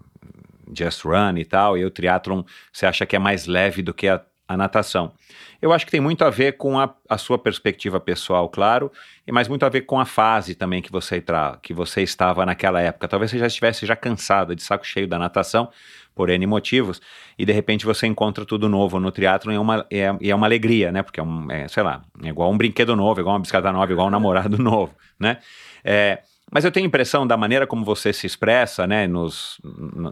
[0.76, 2.42] just run e tal, e o triatlon
[2.72, 5.12] você acha que é mais leve do que a, a natação.
[5.60, 8.90] Eu acho que tem muito a ver com a, a sua perspectiva pessoal, claro,
[9.26, 11.22] e mais muito a ver com a fase também que você,
[11.62, 13.06] que você estava naquela época.
[13.06, 15.68] Talvez você já estivesse já cansada, de saco cheio da natação,
[16.14, 17.00] por N motivos,
[17.38, 20.46] e de repente você encontra tudo novo no triatlo e é uma, é, é uma
[20.46, 21.02] alegria, né?
[21.02, 23.92] Porque é, um, é, sei lá, é igual um brinquedo novo, igual uma bicicleta nova,
[23.92, 25.38] igual um namorado novo, né?
[25.84, 29.60] É, mas eu tenho a impressão da maneira como você se expressa, né, nos,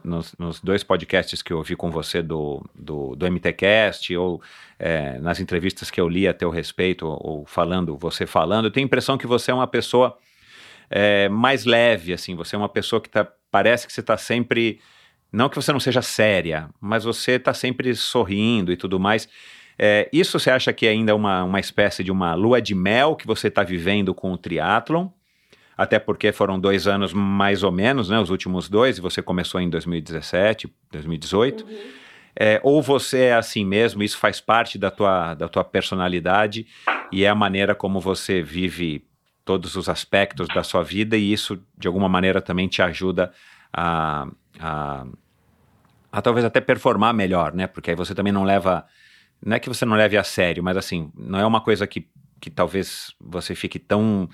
[0.05, 4.43] nos, nos dois podcasts que eu ouvi com você do, do, do MTCast, ou
[4.79, 8.85] é, nas entrevistas que eu li a teu respeito, ou, falando, você falando, eu tenho
[8.85, 10.17] a impressão que você é uma pessoa
[10.91, 14.81] é, mais leve, assim, você é uma pessoa que tá, parece que você está sempre
[15.33, 19.29] não que você não seja séria, mas você está sempre sorrindo e tudo mais.
[19.79, 23.15] É, isso você acha que é ainda uma, uma espécie de uma lua de mel
[23.15, 25.09] que você está vivendo com o triatlon?
[25.77, 28.19] Até porque foram dois anos mais ou menos, né?
[28.19, 31.65] Os últimos dois, e você começou em 2017, 2018.
[31.65, 31.79] Uhum.
[32.39, 36.67] É, ou você é assim mesmo, isso faz parte da tua, da tua personalidade
[37.11, 39.07] e é a maneira como você vive
[39.45, 43.33] todos os aspectos da sua vida e isso, de alguma maneira, também te ajuda
[43.73, 44.27] a,
[44.59, 45.07] a,
[46.13, 47.67] a talvez até performar melhor, né?
[47.67, 48.85] Porque aí você também não leva.
[49.45, 52.09] Não é que você não leve a sério, mas assim, não é uma coisa que,
[52.41, 54.29] que talvez você fique tão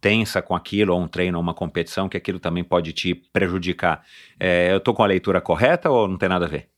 [0.00, 4.04] tensa com aquilo, ou um treino, ou uma competição, que aquilo também pode te prejudicar.
[4.38, 6.68] É, eu tô com a leitura correta ou não tem nada a ver?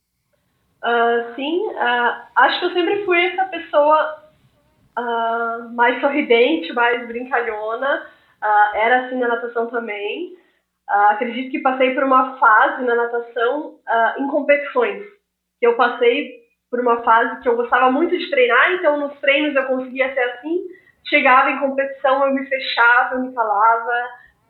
[0.83, 4.23] Uh, sim, uh, acho que eu sempre fui essa pessoa
[4.97, 8.07] uh, mais sorridente, mais brincalhona.
[8.73, 10.35] era assim na natação também.
[10.87, 13.75] acredito que passei por uma fase na natação
[14.17, 15.03] em competições.
[15.61, 16.41] Eu passei
[16.71, 20.21] por uma fase que eu gostava muito de treinar, então nos treinos eu conseguia ser
[20.21, 20.61] assim.
[21.07, 23.93] Chegava em competição, eu me fechava, eu me calava.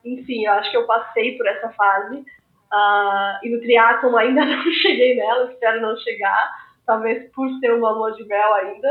[0.04, 2.26] Enfim, eu acho que eu passei por essa fase.
[2.72, 6.52] Uh, e no triatlon ainda não cheguei nela, espero não chegar,
[6.86, 8.88] talvez por ser uma lua de mel ainda,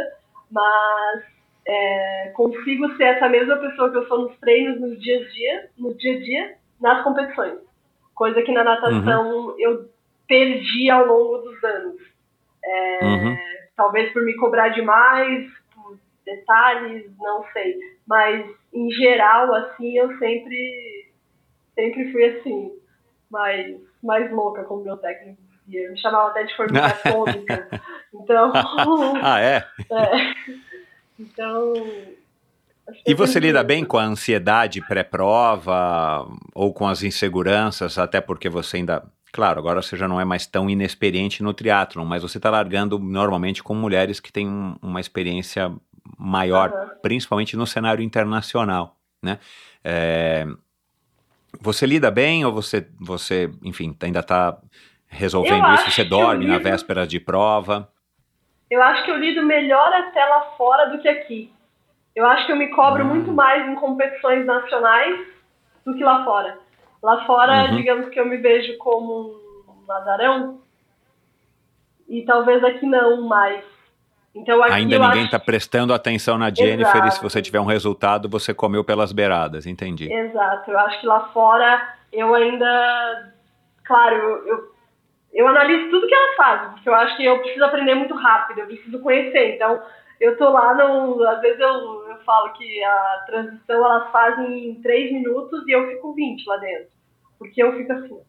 [0.51, 1.25] mas
[1.67, 5.71] é, consigo ser essa mesma pessoa que eu sou nos treinos, nos dias a dia,
[5.79, 7.59] no dia a dia, nas competições.
[8.15, 9.55] Coisa que na natação uhum.
[9.59, 9.89] eu
[10.29, 12.03] perdi ao longo dos anos.
[12.63, 13.37] É, uhum.
[13.77, 15.51] Talvez por me cobrar demais,
[16.37, 17.79] detalhes, não sei.
[18.07, 21.13] Mas em geral, assim, eu sempre,
[21.75, 22.73] sempre fui assim
[23.31, 25.41] mais, mais louca como meu técnico
[25.71, 25.91] dizia.
[25.91, 27.69] Me chamava até de formiga cômica.
[28.13, 28.53] Então.
[29.23, 29.65] ah, é?
[29.91, 30.35] é.
[31.19, 31.75] Então.
[33.07, 38.79] E você lida bem com a ansiedade pré-prova ou com as inseguranças, até porque você
[38.79, 39.05] ainda.
[39.33, 42.99] Claro, agora você já não é mais tão inexperiente no triatlon, mas você está largando
[42.99, 45.73] normalmente com mulheres que têm um, uma experiência
[46.19, 46.89] maior, uhum.
[47.03, 49.39] principalmente no cenário internacional, né?
[49.85, 50.47] É,
[51.61, 54.59] você lida bem ou você, você enfim, ainda está
[55.09, 55.91] resolvendo isso?
[55.91, 57.91] Você dorme lido, na véspera de prova?
[58.71, 61.53] Eu acho que eu lido melhor até lá fora do que aqui.
[62.15, 63.09] Eu acho que eu me cobro hum.
[63.09, 65.27] muito mais em competições nacionais
[65.85, 66.59] do que lá fora.
[67.03, 67.77] Lá fora, uhum.
[67.77, 69.35] digamos que eu me vejo como
[69.67, 70.61] um ladarão
[72.09, 73.65] e talvez aqui não mais.
[74.35, 75.47] Então, Ainda ninguém está acho...
[75.47, 77.09] prestando atenção na Jennifer Exato.
[77.09, 80.13] e se você tiver um resultado, você comeu pelas beiradas, entendi.
[80.13, 83.35] Exato, eu acho que lá fora eu ainda.
[83.85, 84.73] Claro, eu, eu,
[85.33, 88.61] eu analiso tudo que ela faz, porque eu acho que eu preciso aprender muito rápido,
[88.61, 89.57] eu preciso conhecer.
[89.57, 89.83] Então,
[90.21, 94.83] eu tô lá, no, às vezes eu, eu falo que a transição elas fazem em
[94.83, 96.89] 3 minutos e eu fico 20 lá dentro.
[97.37, 98.21] Porque eu fico assim.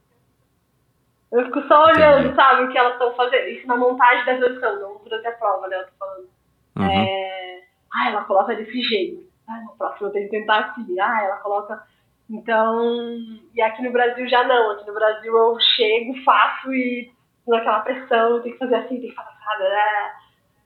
[1.31, 2.35] Eu fico só olhando, Entendi.
[2.35, 3.47] sabe, o que elas estão fazendo.
[3.47, 5.77] Isso na montagem da transição, não durante a prova, né?
[5.77, 6.29] Eu tô falando.
[6.77, 6.85] Uhum.
[6.85, 7.63] É...
[7.93, 9.23] Ah, ela coloca desse jeito.
[9.47, 10.99] Ah, no próximo eu tenho que tentar assim.
[10.99, 11.81] Ah, ela coloca.
[12.29, 13.17] Então.
[13.53, 14.71] E aqui no Brasil já não.
[14.71, 17.11] Aqui no Brasil eu chego, faço e
[17.47, 20.11] naquela pressão, tem que fazer assim, tem que fazer assim, né?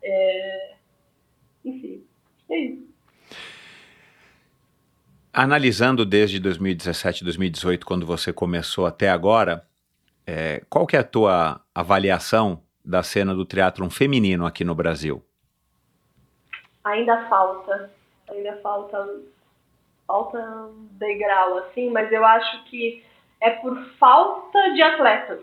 [0.04, 0.76] É...
[1.64, 2.06] Enfim,
[2.50, 2.96] é isso.
[5.34, 9.66] Analisando desde 2017, 2018, quando você começou até agora,
[10.26, 15.24] é, qual que é a tua avaliação da cena do teatro feminino aqui no Brasil?
[16.84, 17.92] Ainda falta,
[18.30, 19.22] ainda falta,
[20.08, 23.04] falta um degrau assim, mas eu acho que
[23.42, 25.42] é por falta de atletas.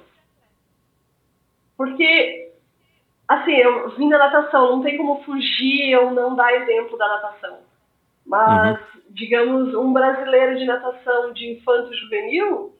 [1.76, 2.52] Porque,
[3.26, 7.58] assim, eu vim da natação, não tem como fugir ou não dar exemplo da natação.
[8.24, 9.02] Mas, uhum.
[9.10, 12.76] digamos, um brasileiro de natação de infanto juvenil,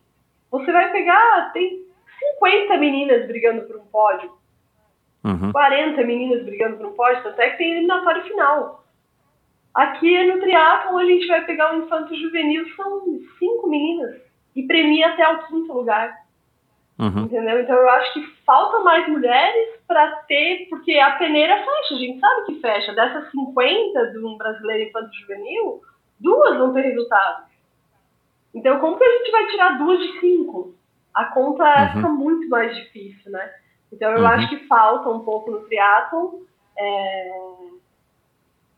[0.50, 1.84] você vai pegar, tem
[2.36, 4.32] 50 meninas brigando por um pódio.
[5.24, 5.53] Uhum.
[5.53, 8.85] 40 meninas brigando por um pódio, até que tem eliminatório final.
[9.74, 13.03] Aqui no triatlon a gente vai pegar um infanto juvenil, são
[13.39, 14.20] cinco meninas.
[14.55, 16.15] E premia até o quinto lugar.
[16.99, 17.24] Uhum.
[17.24, 17.61] Entendeu?
[17.61, 22.20] Então eu acho que falta mais mulheres para ter, porque a peneira fecha, a gente
[22.20, 22.93] sabe que fecha.
[22.93, 25.81] Dessas 50 de um brasileiro infanto juvenil,
[26.20, 27.44] duas vão ter resultado.
[28.55, 30.74] Então como que a gente vai tirar duas de cinco?
[31.14, 31.93] A conta uhum.
[31.93, 33.52] fica muito mais difícil, né?
[33.93, 34.26] Então eu uhum.
[34.26, 36.40] acho que falta um pouco no triatlon,
[36.78, 37.30] é...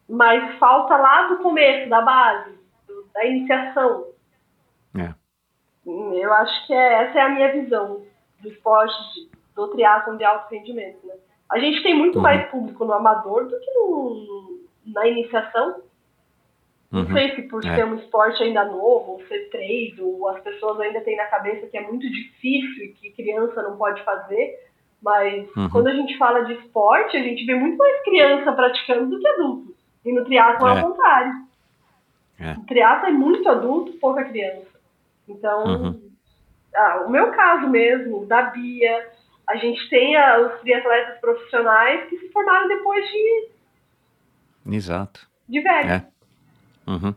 [0.08, 4.06] mas falta lá do começo, da base, do, da iniciação.
[4.98, 5.14] É.
[5.86, 8.02] Eu acho que é, essa é a minha visão
[8.40, 11.14] do esporte, de, do triatlon de alto rendimento, né?
[11.50, 12.22] A gente tem muito uhum.
[12.22, 15.82] mais público no amador do que no, na iniciação.
[16.94, 17.12] Não uhum.
[17.12, 17.74] sei se por é.
[17.74, 21.66] ser um esporte ainda novo, ou ser três, ou as pessoas ainda têm na cabeça
[21.66, 24.60] que é muito difícil e que criança não pode fazer,
[25.02, 25.68] mas uhum.
[25.70, 29.26] quando a gente fala de esporte, a gente vê muito mais criança praticando do que
[29.26, 29.74] adulto.
[30.04, 31.32] E no triatlo é, é o contrário.
[32.38, 32.52] É.
[32.52, 34.68] O triatlo é muito adulto, pouca criança.
[35.28, 36.10] Então, uhum.
[36.76, 39.04] ah, o meu caso mesmo, da Bia,
[39.48, 43.48] a gente tem a, os triatletas profissionais que se formaram depois de.
[44.70, 45.28] Exato.
[45.48, 45.90] De velho.
[45.90, 46.14] É.
[46.86, 47.14] Uhum.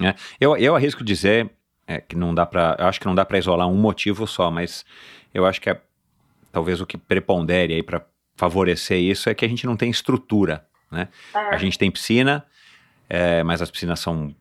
[0.00, 0.14] É.
[0.40, 1.50] Eu, eu arrisco dizer
[1.86, 2.76] é, que não dá para.
[2.78, 4.84] Acho que não dá para isolar um motivo só, mas
[5.32, 5.80] eu acho que é
[6.52, 8.04] talvez o que prepondere aí para
[8.36, 11.08] favorecer isso é que a gente não tem estrutura, né?
[11.34, 11.38] É.
[11.54, 12.44] A gente tem piscina,
[13.08, 14.34] é, mas as piscinas são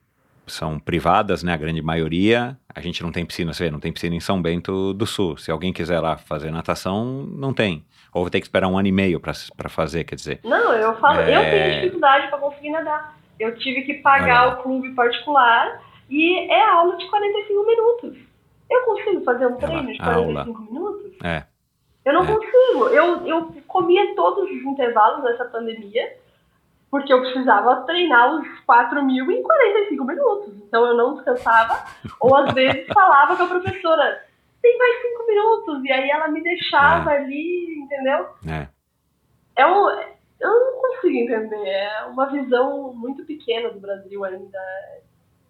[0.48, 2.56] são privadas, né, a grande maioria.
[2.74, 5.38] A gente não tem piscina, você vê, não tem piscina em São Bento do Sul.
[5.38, 7.84] Se alguém quiser lá fazer natação, não tem.
[8.14, 9.34] Ou vai ter que esperar um ano e meio para
[9.70, 10.40] fazer, quer dizer.
[10.44, 11.36] Não, eu falo, é...
[11.36, 13.18] eu tenho dificuldade para conseguir nadar.
[13.40, 18.18] Eu tive que pagar o clube particular e é aula de 45 minutos.
[18.70, 20.72] Eu consigo fazer um treino de 45 aula.
[20.72, 21.12] minutos?
[21.24, 21.44] É.
[22.06, 22.28] Eu não é.
[22.28, 22.88] consigo.
[22.90, 26.16] Eu, eu comia todos os intervalos nessa pandemia
[26.96, 30.54] porque eu precisava treinar os 4 mil em 45 minutos.
[30.66, 31.84] Então eu não descansava,
[32.22, 34.24] ou às vezes falava com a professora,
[34.62, 37.18] tem mais 5 minutos, e aí ela me deixava é.
[37.18, 38.28] ali, entendeu?
[38.48, 38.68] É.
[39.58, 39.90] é um,
[40.40, 44.60] eu não consigo entender, é uma visão muito pequena do Brasil ainda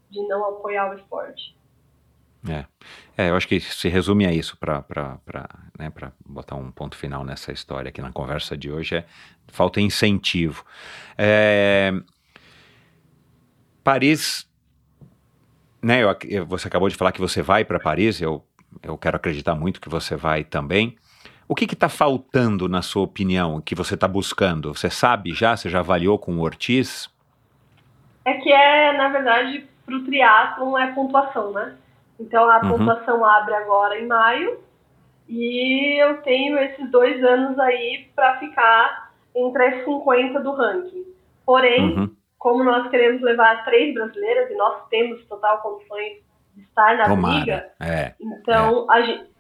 [0.10, 1.56] de não apoiar o esporte.
[2.48, 2.66] É.
[3.18, 4.86] é, eu acho que se resume a isso para
[5.80, 5.92] né,
[6.24, 9.06] botar um ponto final nessa história aqui na conversa de hoje, é
[9.48, 10.64] falta incentivo.
[11.18, 11.92] É,
[13.84, 14.48] Paris,
[15.82, 18.46] né, eu, você acabou de falar que você vai para Paris, eu,
[18.84, 20.96] eu quero acreditar muito que você vai também.
[21.48, 24.74] O que está faltando, na sua opinião, que você está buscando?
[24.74, 25.56] Você sabe já?
[25.56, 27.08] Você já avaliou com o Ortiz?
[28.24, 31.76] É que é, na verdade, para o triatlon é pontuação, né?
[32.20, 32.70] Então a uhum.
[32.70, 34.60] pontuação abre agora em maio
[35.30, 41.06] e eu tenho esses dois anos aí para ficar entre as 50 do ranking.
[41.46, 42.16] Porém, uhum.
[42.40, 46.24] como nós queremos levar três brasileiras e nós temos total condições
[46.56, 47.38] de estar na Tomara.
[47.38, 48.98] liga, é, então é.
[48.98, 49.35] a gente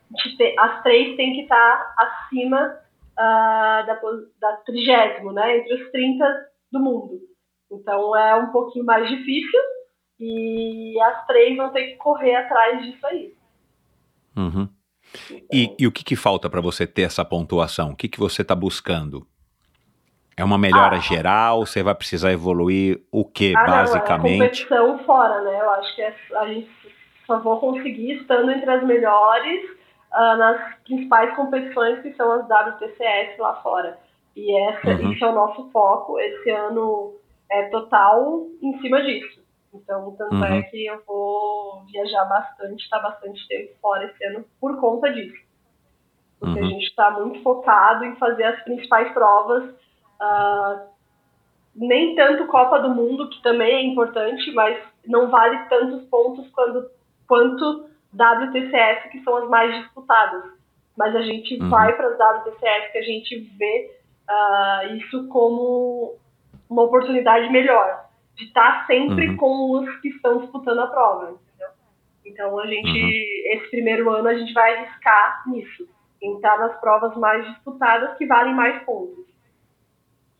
[0.60, 2.80] as três têm que estar acima
[3.14, 4.00] uh, da,
[4.40, 7.20] da trigésimo, né, entre os 30 do mundo.
[7.72, 9.60] Então é um pouquinho mais difícil,
[10.20, 13.34] e as três vão ter que correr atrás disso aí.
[14.36, 14.70] Uhum.
[15.30, 17.92] Então, e, e, o que, que falta para você ter essa pontuação?
[17.92, 19.26] O que, que você está buscando?
[20.36, 21.66] É uma melhora ah, geral?
[21.66, 24.38] Você vai precisar evoluir o que, ah, basicamente?
[24.38, 25.62] Não, é competição fora, né?
[25.62, 26.70] Eu acho que é, a gente
[27.26, 29.62] só vou conseguir estando entre as melhores
[30.16, 34.00] uh, nas principais competições que são as WTCS lá fora.
[34.36, 35.12] E essa, uhum.
[35.12, 36.20] esse é o nosso foco.
[36.20, 37.16] Esse ano
[37.52, 39.44] é total em cima disso.
[39.74, 40.56] Então, tanto é uhum.
[40.56, 45.12] é que eu vou viajar bastante, estar tá bastante tempo fora esse ano por conta
[45.12, 45.44] disso.
[46.40, 46.66] Porque uhum.
[46.66, 49.64] a gente está muito focado em fazer as principais provas.
[50.22, 50.96] Uh,
[51.76, 56.90] nem tanto Copa do Mundo, que também é importante, mas não vale tantos pontos quando,
[57.28, 60.44] quanto WTCS, que são as mais disputadas.
[60.98, 61.70] Mas a gente uhum.
[61.70, 63.92] vai para as WTCS, que a gente vê
[64.30, 66.16] uh, isso como
[66.70, 68.06] uma oportunidade melhor
[68.36, 69.38] de estar tá sempre uhum.
[69.38, 71.70] com os que estão disputando a prova, entendeu?
[72.26, 73.58] Então a gente, uhum.
[73.58, 75.88] esse primeiro ano a gente vai arriscar nisso,
[76.22, 79.26] estar nas provas mais disputadas que valem mais pontos.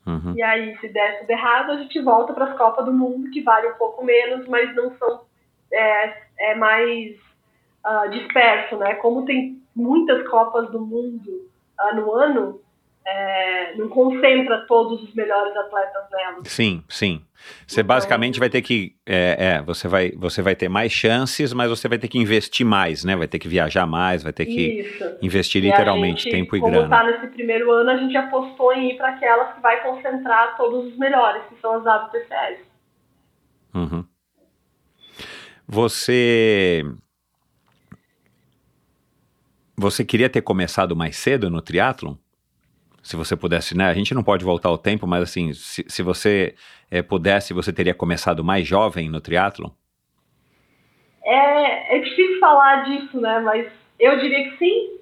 [0.06, 0.34] Uhum.
[0.36, 3.42] E aí, se der tudo errado, a gente volta para as Copas do Mundo, que
[3.42, 5.26] valem um pouco menos, mas não são
[5.72, 7.18] é, é mais
[7.86, 8.96] uh, disperso, né?
[8.96, 11.48] Como tem muitas Copas do Mundo
[11.80, 12.62] uh, no ano,
[13.08, 16.38] é, não concentra todos os melhores atletas nela.
[16.46, 17.24] Sim, sim.
[17.68, 21.54] Você então, basicamente vai ter que, é, é, você vai, você vai ter mais chances,
[21.54, 23.16] mas você vai ter que investir mais, né?
[23.16, 25.18] Vai ter que viajar mais, vai ter que isso.
[25.22, 26.90] investir literalmente gente, tempo e como grana.
[26.90, 30.58] Como tá nesse primeiro ano, a gente apostou em ir para aquelas que vai concentrar
[30.58, 32.62] todos os melhores, que são as WTCS.
[33.76, 34.06] Uhum.
[35.68, 36.84] Você
[39.78, 42.16] você queria ter começado mais cedo no triatlon?
[43.06, 43.86] se você pudesse, né?
[43.86, 46.56] A gente não pode voltar ao tempo, mas assim, se, se você
[46.90, 49.72] é, pudesse, você teria começado mais jovem no triatlo?
[51.24, 53.40] É, é difícil falar disso, né?
[53.42, 54.98] Mas eu diria que sim,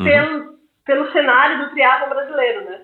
[0.00, 0.04] uhum.
[0.04, 2.82] pelo, pelo cenário do triatlo brasileiro, né?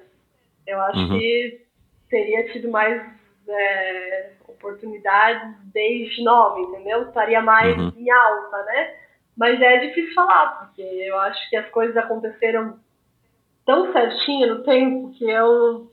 [0.65, 1.19] Eu acho uhum.
[1.19, 1.63] que
[2.09, 3.03] teria tido mais
[3.49, 7.03] é, oportunidades desde nova, entendeu?
[7.03, 7.93] Estaria mais uhum.
[7.97, 8.95] em alta, né?
[9.37, 12.79] Mas é difícil falar, porque eu acho que as coisas aconteceram
[13.65, 15.91] tão certinha no tempo que eu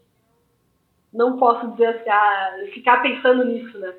[1.13, 3.93] não posso dizer assim, ah, ficar pensando nisso, né?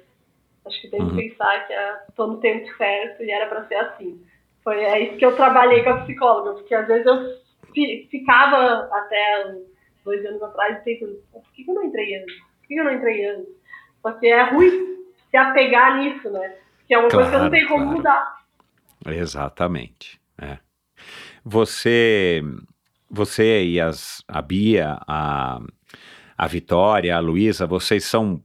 [0.67, 1.11] Acho que tem uhum.
[1.11, 1.73] que pensar que
[2.09, 4.23] estou no tempo certo e era para ser assim.
[4.63, 7.39] Foi é isso que eu trabalhei com a psicóloga, porque às vezes eu
[8.11, 9.57] ficava até
[10.05, 12.37] dois anos atrás pensando, por que, eu não entrei antes?
[12.39, 13.55] Por que eu não entrei antes?
[14.03, 14.71] Porque é ruim
[15.31, 16.57] se apegar nisso, né?
[16.87, 17.97] Que é uma claro, coisa que eu não tenho como claro.
[17.97, 18.38] mudar.
[19.07, 20.21] Exatamente.
[20.41, 20.59] É.
[21.45, 22.43] Você,
[23.11, 25.61] você e as, a Bia, a,
[26.37, 28.43] a Vitória, a Luísa, vocês são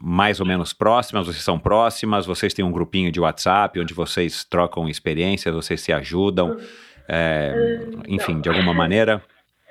[0.00, 1.26] mais ou menos próximas?
[1.26, 2.26] Vocês são próximas?
[2.26, 6.56] Vocês têm um grupinho de WhatsApp onde vocês trocam experiências, vocês se ajudam?
[7.08, 9.22] É, enfim, de alguma maneira?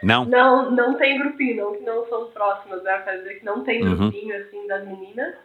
[0.04, 0.26] Não?
[0.26, 2.98] Não, não tem grupinho, não que não são próximas, né?
[3.00, 3.96] Quer dizer que não tem uhum.
[3.96, 4.42] grupinho, uhum.
[4.42, 5.36] assim, das meninas.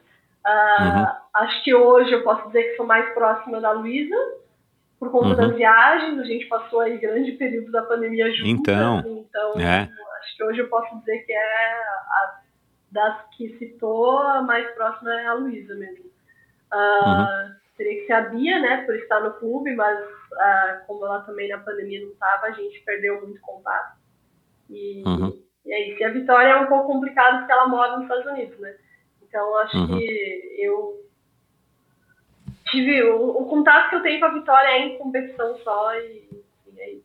[0.47, 1.07] Uh, uhum.
[1.35, 4.17] Acho que hoje eu posso dizer que sou mais próxima da Luísa,
[5.01, 5.37] por conta uhum.
[5.37, 8.47] das viagens, a gente passou aí grande período da pandemia juntas.
[8.47, 9.91] Então, então é.
[10.21, 12.41] acho que hoje eu posso dizer que é a,
[12.93, 16.05] das que citou, a mais próxima é a Luísa mesmo.
[16.71, 17.55] Uh, uhum.
[17.79, 21.49] Teria que ser a Bia, né, por estar no clube, mas uh, como ela também
[21.49, 23.97] na pandemia não estava, a gente perdeu muito contato.
[24.69, 25.33] E, uhum.
[25.65, 26.03] e é isso.
[26.03, 28.77] E a Vitória é um pouco complicado porque ela mora nos Estados Unidos, né?
[29.23, 29.99] Então acho uhum.
[29.99, 31.01] que eu
[32.67, 36.29] tive o, o, contato que eu tenho com a Vitória é em competição só e,
[36.75, 37.05] e é isso.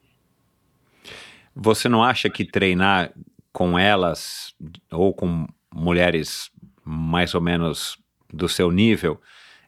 [1.56, 3.12] Você não acha que treinar
[3.52, 4.54] com elas
[4.92, 6.52] ou com mulheres
[6.84, 7.98] mais ou menos
[8.32, 9.20] do seu nível,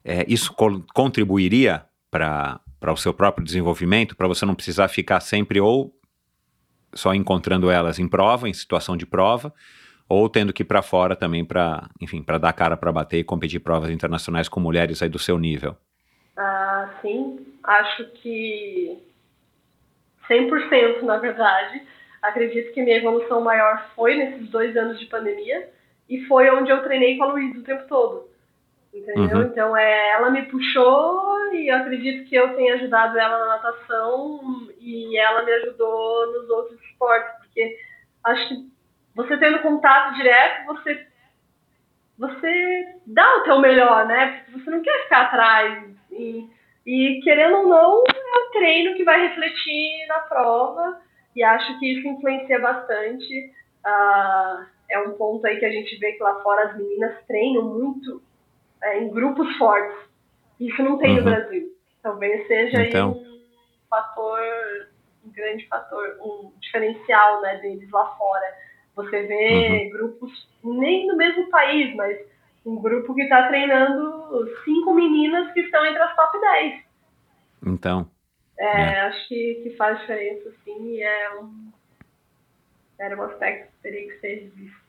[0.03, 5.59] é, isso co contribuiria para o seu próprio desenvolvimento, para você não precisar ficar sempre
[5.59, 5.93] ou
[6.93, 9.53] só encontrando elas em prova, em situação de prova,
[10.09, 13.23] ou tendo que ir para fora também para, enfim, para dar cara para bater e
[13.23, 15.75] competir provas internacionais com mulheres aí do seu nível?
[16.35, 18.97] Ah, sim, acho que
[20.29, 21.81] 100% na verdade.
[22.21, 25.69] Acredito que minha evolução maior foi nesses dois anos de pandemia
[26.09, 28.27] e foi onde eu treinei com a Luísa o tempo todo.
[28.93, 29.38] Entendeu?
[29.38, 29.43] Uhum.
[29.43, 35.17] Então, é, ela me puxou e acredito que eu tenha ajudado ela na natação e
[35.17, 37.77] ela me ajudou nos outros esportes, porque
[38.23, 38.76] acho que
[39.18, 41.07] você tendo contato direto, você
[42.18, 44.44] você dá o teu melhor, né?
[44.45, 46.49] Porque você não quer ficar atrás e,
[46.85, 50.99] e querendo ou não, é um treino que vai refletir na prova
[51.35, 53.52] e acho que isso influencia bastante.
[53.85, 57.64] Uh, é um ponto aí que a gente vê que lá fora as meninas treinam
[57.64, 58.22] muito
[58.81, 59.98] é, em grupos fortes.
[60.60, 61.18] Isso não tem uhum.
[61.18, 61.68] no Brasil.
[62.02, 63.11] Talvez seja então...
[63.11, 63.41] um
[63.89, 64.39] fator,
[65.23, 68.66] um grande fator, um diferencial né, deles lá fora.
[68.98, 69.90] Você vê uhum.
[69.91, 72.18] grupos, nem no mesmo país, mas
[72.65, 76.84] um grupo que está treinando cinco meninas que estão entre as top 10.
[77.68, 78.10] Então.
[78.60, 78.99] É, é.
[79.02, 81.72] Acho que, que faz diferença, sim, e é um,
[82.99, 84.88] era um aspecto que teria que ser visto.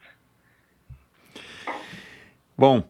[2.57, 2.83] Bom,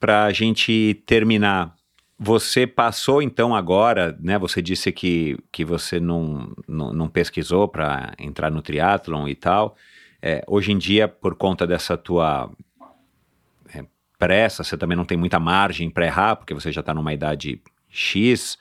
[0.00, 1.72] para a gente terminar,
[2.18, 4.38] você passou então agora, né?
[4.40, 9.76] Você disse que, que você não, não, não pesquisou para entrar no triatlon e tal.
[10.26, 12.50] É, hoje em dia, por conta dessa tua
[13.74, 13.84] é,
[14.18, 17.60] pressa, você também não tem muita margem para errar, porque você já está numa idade
[17.90, 18.56] X.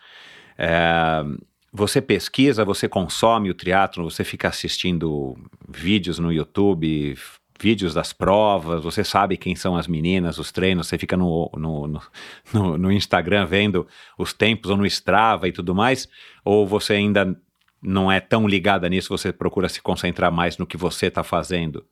[0.57, 1.23] É,
[1.71, 5.37] você pesquisa, você consome o triatlon, você fica assistindo
[5.69, 7.17] vídeos no YouTube,
[7.57, 11.87] vídeos das provas, você sabe quem são as meninas, os treinos, você fica no, no,
[12.53, 13.87] no, no, Instagram vendo
[14.17, 16.09] os tempos ou no Strava e tudo mais,
[16.43, 17.33] ou você ainda
[17.83, 21.85] não é tão ligada nisso, você procura se concentrar mais no que você está fazendo?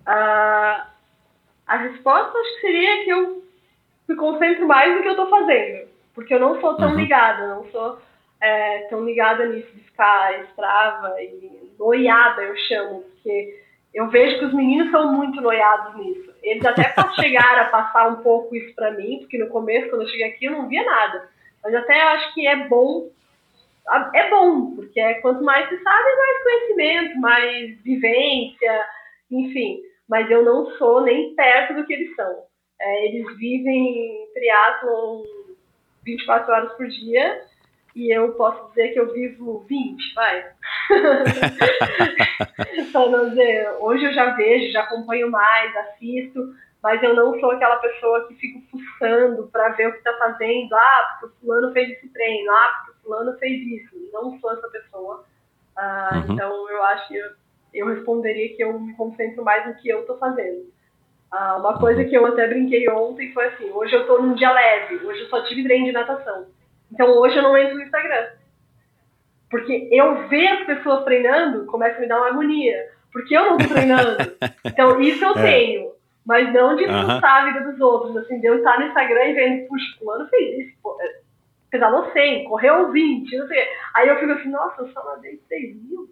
[0.00, 0.82] Uh,
[1.66, 3.44] a resposta acho que seria que eu
[4.08, 6.96] me concentro mais no que eu estou fazendo, porque eu não sou tão uhum.
[6.96, 7.98] ligada, não sou
[8.40, 13.60] é, tão ligada nisso de ficar Strava e noiada, eu chamo, porque
[13.92, 16.32] eu vejo que os meninos são muito noiados nisso.
[16.42, 20.08] Eles até chegaram a passar um pouco isso para mim, porque no começo, quando eu
[20.08, 21.28] cheguei aqui, eu não via nada.
[21.62, 23.08] Mas até acho que é bom.
[24.14, 28.86] É bom, porque é, quanto mais se sabe, mais conhecimento, mais vivência,
[29.30, 29.80] enfim.
[30.08, 32.44] Mas eu não sou nem perto do que eles são.
[32.80, 35.22] É, eles vivem triatlon
[36.04, 37.42] 24 horas por dia
[37.94, 40.52] e eu posso dizer que eu vivo 20, vai.
[42.92, 47.50] Só não dizer, hoje eu já vejo, já acompanho mais, assisto, mas eu não sou
[47.50, 50.74] aquela pessoa que fico fuçando para ver o que está fazendo.
[50.74, 54.10] Ah, porque o fulano fez esse treino, ah, porque fulano fez isso.
[54.12, 55.24] Não sou essa pessoa.
[55.76, 56.34] Ah, uhum.
[56.34, 57.30] Então eu acho que eu,
[57.74, 60.66] eu, responderia que eu me concentro mais no que eu estou fazendo.
[61.30, 64.52] Ah, uma coisa que eu até brinquei ontem foi assim: hoje eu estou num dia
[64.52, 66.46] leve, hoje eu só tive treino de natação.
[66.92, 68.30] Então hoje eu não entro no Instagram.
[69.50, 72.88] Porque eu ver as pessoas treinando começa a me dar uma agonia.
[73.12, 74.16] Porque eu não estou treinando.
[74.64, 75.42] Então isso eu é.
[75.42, 75.92] tenho.
[76.24, 78.16] Mas não de expulsar a vida dos outros.
[78.16, 80.78] Assim, de eu estar no Instagram e vendo, puxa, fulano fez isso.
[80.82, 81.20] Pô, é,
[81.70, 83.68] pedalou 100, correu 20, não sei.
[83.94, 86.08] Aí eu fico assim, nossa, eu só nadei 6 mil.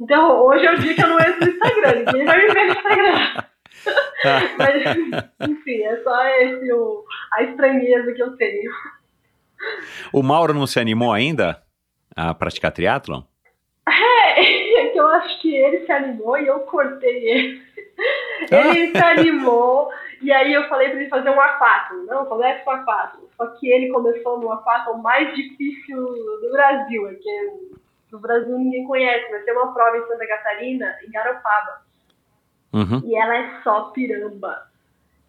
[0.00, 2.04] Então hoje é o dia que eu não entro no Instagram.
[2.06, 3.44] Ninguém vai me ver no Instagram.
[4.58, 8.70] Mas, enfim, é só esse o, a estranheza que eu tenho.
[10.12, 11.62] O Mauro não se animou ainda?
[12.16, 13.22] a praticar triatlon?
[13.88, 17.62] É, é que eu acho que ele se animou e eu cortei ele.
[18.50, 19.90] ele se animou
[20.20, 22.06] e aí eu falei para ele fazer um A4.
[22.06, 23.10] Não, comece com A4.
[23.42, 27.50] Só que ele começou no A4 mais difícil do Brasil, é que
[28.12, 31.82] no Brasil ninguém conhece, vai ter uma prova em Santa Catarina, em Garopaba.
[32.72, 33.02] Uhum.
[33.04, 34.68] E ela é só piramba.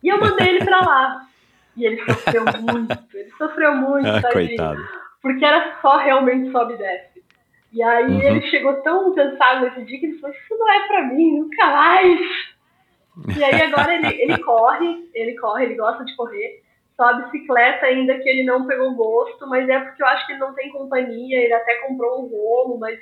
[0.03, 1.27] E eu mandei ele pra lá.
[1.75, 4.87] E ele sofreu muito, ele sofreu muito, ah, Coitado.
[5.19, 7.23] Porque era só realmente sobe e desce.
[7.71, 8.21] E aí uhum.
[8.21, 11.65] ele chegou tão cansado nesse dia que ele falou, isso não é pra mim, nunca
[11.65, 12.19] mais.
[13.35, 16.62] E aí agora ele, ele corre, ele corre, ele gosta de correr
[16.95, 20.33] só a bicicleta ainda que ele não pegou gosto, mas é porque eu acho que
[20.33, 22.99] ele não tem companhia, ele até comprou um rolo, mas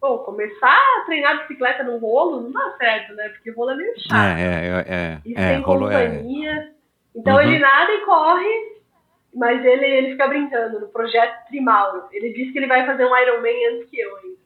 [0.00, 3.28] pô, começar a treinar bicicleta no rolo não dá certo, né?
[3.30, 4.38] Porque o rolo é meio chato.
[4.38, 5.18] É, é, é.
[5.24, 5.62] E é, sem é.
[5.62, 6.50] companhia.
[6.50, 6.70] É...
[7.14, 7.42] Então uhum.
[7.42, 8.74] ele nada e corre,
[9.34, 12.04] mas ele, ele fica brincando no projeto Trimauro.
[12.12, 14.44] Ele disse que ele vai fazer um Ironman antes que eu ainda.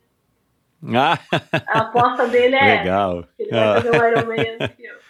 [0.96, 1.18] Ah.
[1.66, 3.24] A aposta dele é Legal.
[3.38, 5.07] ele vai fazer um Ironman antes que eu.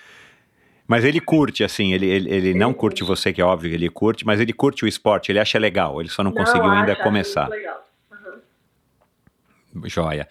[0.89, 3.90] Mas ele curte, assim, ele, ele, ele não curte você, que é óbvio que ele
[3.90, 6.97] curte, mas ele curte o esporte, ele acha legal, ele só não, não conseguiu ainda
[6.97, 7.47] começar.
[7.51, 7.86] Legal.
[8.10, 9.86] Uhum.
[9.86, 10.27] Joia.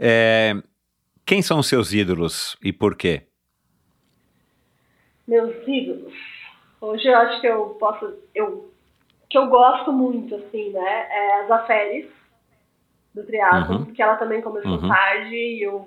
[0.00, 0.56] É,
[1.26, 3.24] quem são os seus ídolos e por quê?
[5.26, 6.14] Meus ídolos?
[6.80, 8.14] Hoje eu acho que eu posso.
[8.34, 8.72] Eu,
[9.28, 11.06] que eu gosto muito, assim, né?
[11.10, 12.06] É a Zaferes,
[13.14, 13.84] do triatlo, uhum.
[13.84, 14.88] porque ela também começou uhum.
[14.88, 15.86] tarde e eu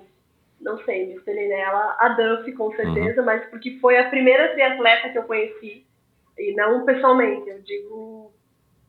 [0.62, 1.96] não sei, me espelhei nela.
[1.98, 3.26] A Duff, com certeza, uhum.
[3.26, 5.86] mas porque foi a primeira triatleta que eu conheci,
[6.38, 8.32] e não pessoalmente, eu digo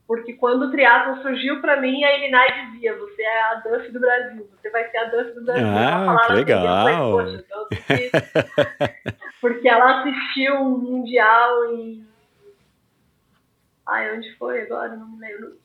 [0.07, 3.99] porque quando o triatlo surgiu para mim, a Elinai dizia, você é a Duff do
[3.99, 5.65] Brasil, você vai ser a Duff do Brasil.
[5.65, 7.17] Ah, que legal!
[7.17, 7.67] Falei, então,
[9.41, 12.05] porque ela assistiu um mundial em...
[13.87, 14.95] Ai, onde foi agora?
[14.95, 15.57] Não me lembro.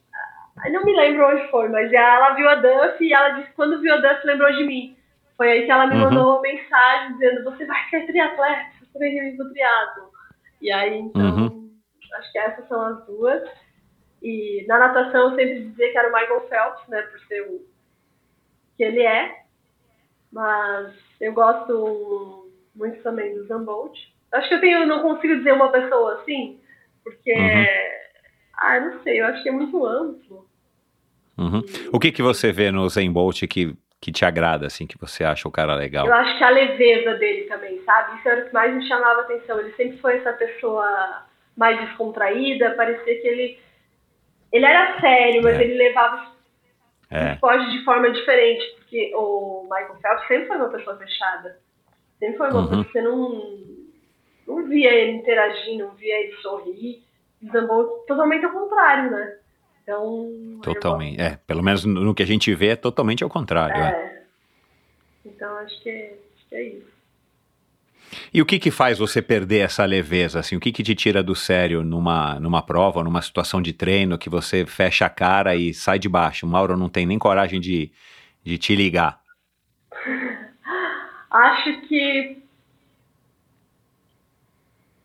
[0.57, 3.55] Ai, não me lembro onde foi, mas ela viu a Duff e ela disse que
[3.55, 4.97] quando viu a Duff lembrou de mim.
[5.39, 6.01] Foi aí que ela me uhum.
[6.01, 10.09] mandou uma mensagem dizendo: Você vai ser triatleta, você vai vir pro triatlo.
[10.61, 11.71] E aí, então, uhum.
[12.15, 13.49] acho que essas são as duas.
[14.21, 17.65] E na natação eu sempre dizia que era o Michael Phelps, né, por ser o
[18.75, 19.43] que ele é.
[20.29, 23.97] Mas eu gosto muito também do Zambolt.
[24.33, 26.59] Acho que eu tenho, não consigo dizer uma pessoa assim,
[27.01, 27.65] porque, uhum.
[28.55, 30.45] ah, não sei, eu acho que é muito amplo.
[31.37, 31.61] Uhum.
[31.93, 35.23] O que que você vê no Zen Bolt que que te agrada, assim, que você
[35.23, 36.07] acha o cara legal?
[36.07, 38.17] Eu acho que a leveza dele também, sabe?
[38.17, 39.59] Isso era o que mais me chamava a atenção.
[39.59, 43.59] Ele sempre foi essa pessoa mais descontraída, parecia que ele.
[44.51, 45.63] Ele era sério, mas é.
[45.63, 46.31] ele levava
[47.11, 47.33] é.
[47.33, 51.59] esporte de forma diferente, porque o Michael Phelps sempre foi uma pessoa fechada.
[52.19, 52.67] Sempre foi uma uhum.
[52.67, 53.59] pessoa que você não,
[54.47, 57.03] não via ele interagir, não via ele sorrir.
[57.41, 59.37] Desambou totalmente ao contrário, né?
[59.89, 60.59] Então.
[60.61, 61.19] Totalmente.
[61.19, 63.75] É, pelo menos no que a gente vê é totalmente ao contrário.
[63.75, 63.89] É.
[63.89, 64.23] é.
[65.25, 66.99] Então acho que, acho que é isso.
[68.33, 70.55] E o que que faz você perder essa leveza, assim?
[70.55, 74.29] O que que te tira do sério numa, numa prova, numa situação de treino que
[74.29, 76.45] você fecha a cara e sai de baixo?
[76.45, 77.91] O Mauro não tem nem coragem de,
[78.43, 79.19] de te ligar.
[81.29, 82.38] Acho que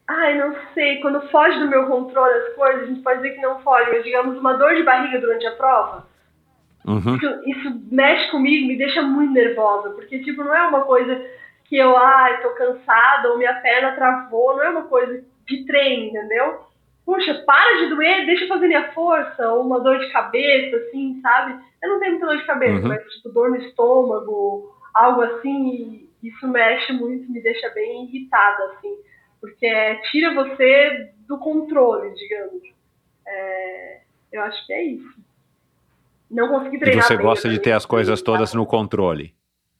[0.09, 1.01] Ai, não sei.
[1.01, 4.05] Quando foge do meu controle as coisas, a gente pode dizer que não foge, mas
[4.05, 6.07] digamos uma dor de barriga durante a prova.
[6.87, 7.17] Uhum.
[7.17, 11.25] Isso, isso, mexe comigo, me deixa muito nervosa, porque tipo, não é uma coisa
[11.65, 16.09] que eu, ai, tô cansada ou minha perna travou, não é uma coisa de treino,
[16.09, 16.61] entendeu?
[17.07, 21.21] Puxa, para de doer, deixa eu fazer minha força, ou uma dor de cabeça, assim,
[21.23, 21.59] sabe?
[21.83, 22.89] Eu não tenho muita dor de cabeça, uhum.
[22.89, 28.95] mas tipo, dor no estômago, algo assim, isso mexe muito, me deixa bem irritada, assim
[29.45, 32.62] porque é, tira você do controle, digamos.
[33.27, 34.01] É,
[34.33, 35.15] eu acho que é isso.
[36.31, 37.05] Não consegui treinar.
[37.05, 39.35] E você gosta de ter as coisas todas no controle?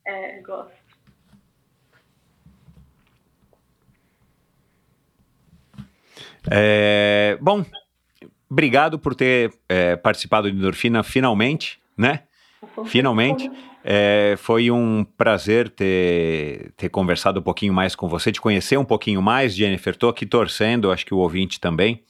[0.07, 0.75] É, gosto.
[6.51, 7.65] É, bom,
[8.51, 12.25] obrigado por ter é, participado de Endorfina finalmente, né?
[12.85, 13.51] Finalmente.
[13.87, 18.85] É, foi um prazer ter, ter conversado um pouquinho mais com você, te conhecer um
[18.85, 19.93] pouquinho mais, Jennifer.
[19.93, 22.03] Estou aqui torcendo, acho que o ouvinte também.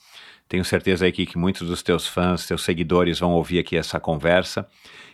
[0.48, 4.68] Tenho certeza aqui que muitos dos teus fãs, teus seguidores vão ouvir aqui essa conversa.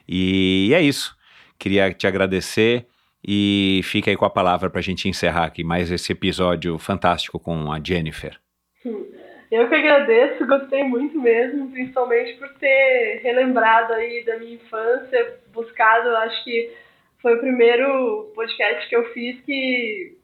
[0.07, 1.16] E é isso.
[1.59, 2.87] Queria te agradecer
[3.27, 7.39] e fica aí com a palavra para a gente encerrar aqui mais esse episódio fantástico
[7.39, 8.39] com a Jennifer.
[9.51, 16.09] Eu que agradeço, gostei muito mesmo, principalmente por ter relembrado aí da minha infância, buscado,
[16.19, 16.73] acho que
[17.21, 20.17] foi o primeiro podcast que eu fiz que,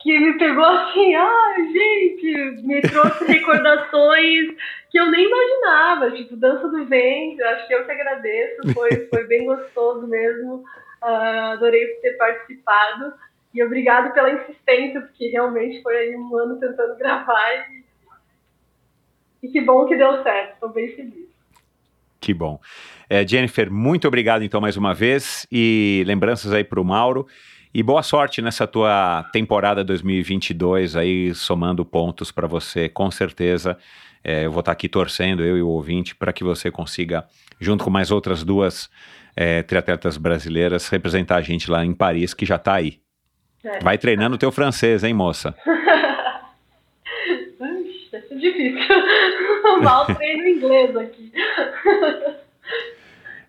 [0.00, 4.56] que me pegou assim, ah, gente, me trouxe recordações
[4.90, 9.24] que eu nem imaginava, tipo, dança do ventre, acho que eu que agradeço, foi, foi
[9.26, 10.64] bem gostoso mesmo,
[11.02, 13.12] uh, adorei ter participado,
[13.54, 17.81] e obrigado pela insistência, porque realmente foi aí um ano tentando gravar, e,
[19.42, 21.32] e que bom que deu certo, estou bem feliz.
[22.20, 22.60] Que bom.
[23.10, 27.26] É, Jennifer, muito obrigado então mais uma vez, e lembranças aí para o Mauro,
[27.74, 33.76] e boa sorte nessa tua temporada 2022 aí, somando pontos para você, com certeza.
[34.22, 37.24] É, eu vou estar tá aqui torcendo, eu e o ouvinte, para que você consiga,
[37.58, 38.88] junto com mais outras duas
[39.34, 43.00] é, triatletas brasileiras, representar a gente lá em Paris, que já está aí.
[43.64, 43.80] É.
[43.80, 45.54] Vai treinando o teu francês, hein, moça?
[48.42, 48.80] Difícil.
[49.82, 51.32] Mal treino inglês aqui.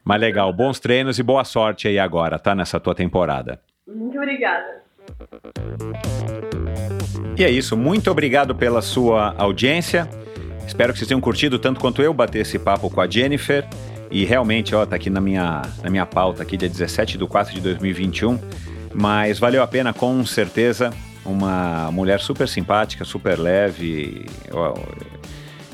[0.04, 2.54] Mas legal, bons treinos e boa sorte aí agora, tá?
[2.54, 3.60] Nessa tua temporada.
[3.88, 4.84] Muito obrigada.
[7.36, 10.08] E é isso, muito obrigado pela sua audiência.
[10.68, 13.68] Espero que vocês tenham curtido tanto quanto eu bater esse papo com a Jennifer.
[14.12, 17.56] E realmente, ó, tá aqui na minha, na minha pauta aqui, dia 17 de 4
[17.56, 18.40] de 2021.
[18.94, 20.94] Mas valeu a pena, com certeza.
[21.26, 24.26] Uma mulher super simpática, super leve.
[24.48, 24.74] Eu,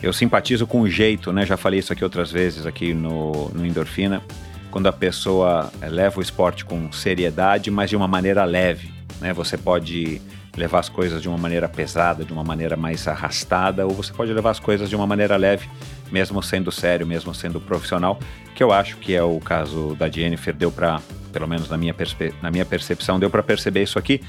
[0.02, 1.46] eu simpatizo com o jeito, né?
[1.46, 4.22] Já falei isso aqui outras vezes aqui no, no Endorfina
[4.70, 8.92] quando a pessoa leva o esporte com seriedade, mas de uma maneira leve.
[9.20, 9.34] Né?
[9.34, 10.22] Você pode
[10.56, 14.32] levar as coisas de uma maneira pesada, de uma maneira mais arrastada, ou você pode
[14.34, 15.68] levar as coisas de uma maneira leve,
[16.12, 18.20] mesmo sendo sério, mesmo sendo profissional,
[18.56, 21.00] que eu acho que é o caso da Jennifer, deu para,
[21.32, 21.96] pelo menos na minha,
[22.42, 24.22] na minha percepção, deu para perceber isso aqui.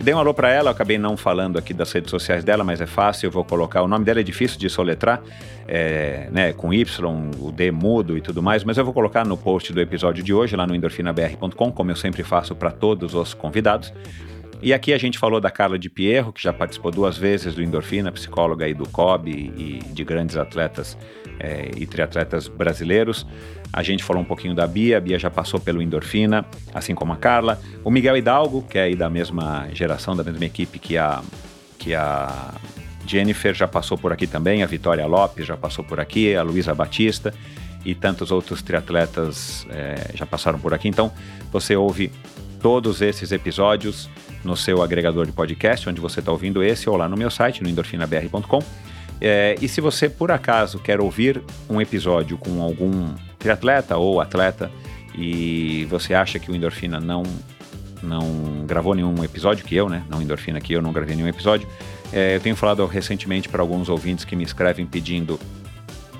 [0.00, 2.86] Dei um alô para ela, acabei não falando aqui das redes sociais dela, mas é
[2.86, 3.82] fácil, eu vou colocar.
[3.82, 5.20] O nome dela é difícil de soletrar,
[5.66, 9.36] é, né, com Y, o D mudo e tudo mais, mas eu vou colocar no
[9.36, 13.34] post do episódio de hoje, lá no endorfinabr.com, como eu sempre faço para todos os
[13.34, 13.92] convidados.
[14.60, 17.62] E aqui a gente falou da Carla de Pierro, que já participou duas vezes do
[17.62, 20.98] Endorfina, psicóloga aí do COB e de grandes atletas
[21.38, 23.24] é, e triatletas brasileiros.
[23.72, 26.44] A gente falou um pouquinho da Bia, a Bia já passou pelo Endorfina,
[26.74, 27.60] assim como a Carla.
[27.84, 31.22] O Miguel Hidalgo, que é aí da mesma geração, da mesma equipe que a,
[31.78, 32.54] que a
[33.06, 34.64] Jennifer, já passou por aqui também.
[34.64, 37.32] A Vitória Lopes já passou por aqui, a Luísa Batista
[37.84, 40.88] e tantos outros triatletas é, já passaram por aqui.
[40.88, 41.12] Então,
[41.52, 42.10] você ouve
[42.60, 44.10] todos esses episódios
[44.44, 47.62] no seu agregador de podcast, onde você está ouvindo esse, ou lá no meu site,
[47.62, 48.62] no endorfinabr.com.
[49.20, 54.70] É, e se você, por acaso, quer ouvir um episódio com algum triatleta ou atleta
[55.16, 57.24] e você acha que o Endorfina não,
[58.02, 60.04] não gravou nenhum episódio, que eu, né?
[60.08, 61.68] Não Endorfina, que eu não gravei nenhum episódio,
[62.12, 65.38] é, eu tenho falado recentemente para alguns ouvintes que me escrevem pedindo,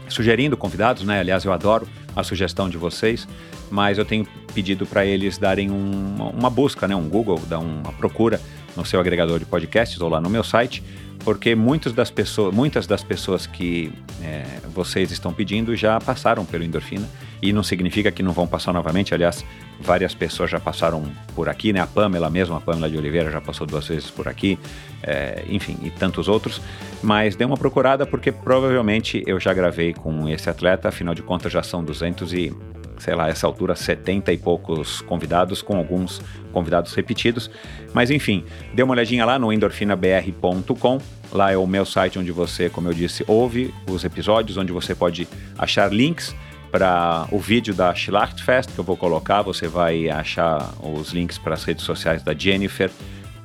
[0.08, 1.20] sugerindo convidados, né?
[1.20, 3.26] Aliás, eu adoro a sugestão de vocês,
[3.70, 6.94] mas eu tenho pedido para eles darem um, uma busca, né?
[6.94, 8.40] Um Google, dar uma procura
[8.76, 10.82] no seu agregador de podcasts ou lá no meu site
[11.24, 14.44] porque muitas das pessoas, muitas das pessoas que é,
[14.74, 17.06] vocês estão pedindo já passaram pelo endorfina
[17.40, 19.14] e não significa que não vão passar novamente.
[19.14, 19.44] Aliás,
[19.80, 21.04] várias pessoas já passaram
[21.34, 21.80] por aqui, né?
[21.80, 24.58] A Pamela mesmo, a Pamela de Oliveira já passou duas vezes por aqui,
[25.02, 26.60] é, enfim, e tantos outros.
[27.02, 31.52] Mas dê uma procurada porque provavelmente eu já gravei com esse atleta, afinal de contas
[31.52, 32.52] já são 200 e
[32.98, 36.20] sei lá, essa altura, 70 e poucos convidados, com alguns
[36.52, 37.50] convidados repetidos.
[37.94, 38.44] Mas enfim,
[38.74, 40.98] dê uma olhadinha lá no endorfinabr.com.
[41.30, 44.94] Lá é o meu site onde você, como eu disse, ouve os episódios, onde você
[44.94, 46.34] pode achar links
[46.70, 49.42] para o vídeo da Schlachtfest que eu vou colocar.
[49.42, 52.90] Você vai achar os links para as redes sociais da Jennifer.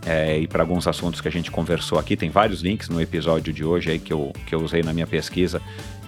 [0.05, 3.53] É, e para alguns assuntos que a gente conversou aqui, tem vários links no episódio
[3.53, 5.61] de hoje aí que eu, que eu usei na minha pesquisa.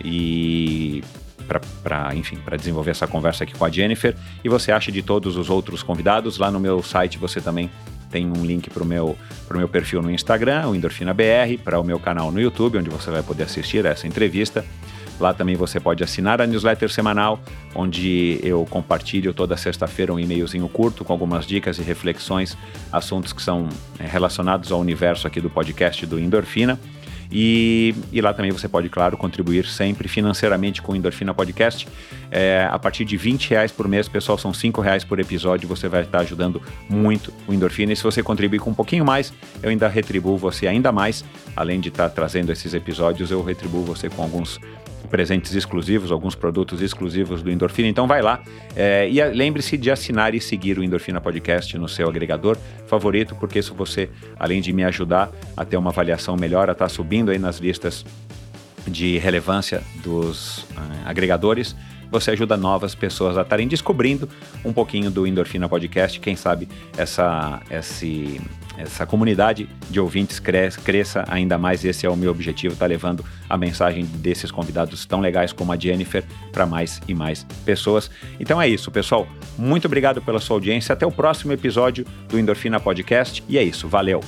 [0.03, 1.03] E
[1.47, 5.37] para enfim para desenvolver essa conversa aqui com a Jennifer e você acha de todos
[5.37, 7.69] os outros convidados lá no meu site você também
[8.15, 11.77] tem um link para o meu, pro meu perfil no Instagram, o Endorfina BR, para
[11.77, 14.63] o meu canal no YouTube, onde você vai poder assistir essa entrevista.
[15.19, 17.39] Lá também você pode assinar a newsletter semanal,
[17.73, 22.57] onde eu compartilho toda sexta-feira um e-mailzinho curto com algumas dicas e reflexões,
[22.91, 23.69] assuntos que são
[23.99, 26.79] é, relacionados ao universo aqui do podcast do Endorfina.
[27.31, 31.87] E, e, lá também você pode, claro, contribuir sempre financeiramente com o Endorfina Podcast.
[32.29, 35.87] É, a partir de 20 reais por mês, pessoal, são 5 reais por episódio, você
[35.87, 37.93] vai estar ajudando muito o Endorfina.
[37.93, 41.25] E se você contribuir com um pouquinho mais, eu ainda retribuo você ainda mais.
[41.55, 44.59] Além de estar trazendo esses episódios, eu retribuo você com alguns
[45.05, 47.87] presentes exclusivos, alguns produtos exclusivos do Endorfina.
[47.87, 48.41] Então vai lá
[48.75, 52.57] é, e lembre-se de assinar e seguir o Endorfina Podcast no seu agregador
[52.87, 56.85] favorito, porque isso você, além de me ajudar a ter uma avaliação melhor, a estar
[56.85, 58.05] tá subindo aí nas listas
[58.87, 60.65] de relevância dos uh,
[61.05, 61.75] agregadores,
[62.09, 64.29] você ajuda novas pessoas a estarem descobrindo
[64.63, 66.19] um pouquinho do Endorfina Podcast.
[66.19, 66.67] Quem sabe
[66.97, 68.39] essa, esse,
[68.77, 71.83] essa comunidade de ouvintes cresça, ainda mais.
[71.85, 75.71] Esse é o meu objetivo, estar tá levando a mensagem desses convidados tão legais como
[75.71, 78.09] a Jennifer para mais e mais pessoas.
[78.39, 79.27] Então é isso, pessoal.
[79.57, 80.93] Muito obrigado pela sua audiência.
[80.93, 83.43] Até o próximo episódio do Endorfina Podcast.
[83.47, 84.21] E é isso, valeu!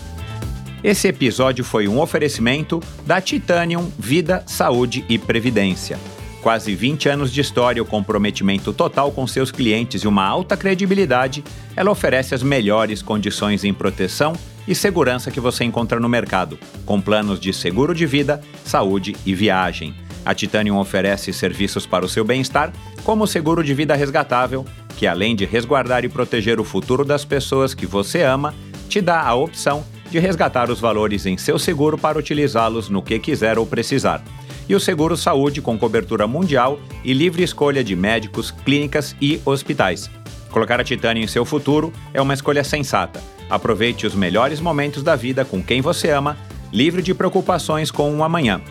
[0.83, 5.97] Esse episódio foi um oferecimento da Titanium Vida, Saúde e Previdência.
[6.41, 11.43] Quase 20 anos de história, o comprometimento total com seus clientes e uma alta credibilidade,
[11.75, 14.33] ela oferece as melhores condições em proteção
[14.67, 19.33] e segurança que você encontra no mercado, com planos de seguro de vida, saúde e
[19.33, 19.95] viagem.
[20.25, 22.71] A Titanium oferece serviços para o seu bem-estar,
[23.03, 24.65] como o seguro de vida resgatável,
[24.97, 28.53] que além de resguardar e proteger o futuro das pessoas que você ama,
[28.89, 33.19] te dá a opção de resgatar os valores em seu seguro para utilizá-los no que
[33.19, 34.23] quiser ou precisar.
[34.69, 40.09] E o seguro saúde com cobertura mundial e livre escolha de médicos, clínicas e hospitais.
[40.51, 43.21] Colocar a Titânia em seu futuro é uma escolha sensata.
[43.49, 46.37] Aproveite os melhores momentos da vida com quem você ama,
[46.71, 48.61] livre de preocupações com o um amanhã.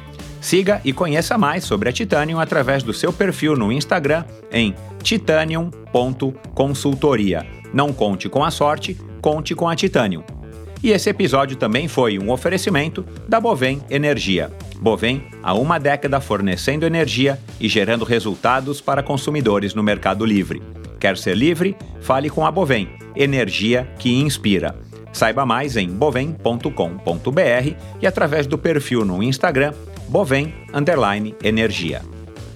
[0.40, 7.46] Siga e conheça mais sobre a Titanium através do seu perfil no Instagram em titanium.consultoria.
[7.72, 10.22] Não conte com a sorte, conte com a Titanium.
[10.82, 14.50] E esse episódio também foi um oferecimento da Bovem Energia.
[14.78, 20.62] Bovem, há uma década fornecendo energia e gerando resultados para consumidores no Mercado Livre.
[21.00, 21.76] Quer ser livre?
[22.00, 24.76] Fale com a Bovem, energia que inspira.
[25.12, 29.72] Saiba mais em bovem.com.br e através do perfil no Instagram
[30.08, 30.54] Bovem
[31.42, 32.02] Energia.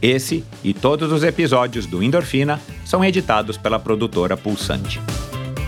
[0.02, 5.00] Esse e todos os episódios do Endorfina são editados pela produtora Pulsante.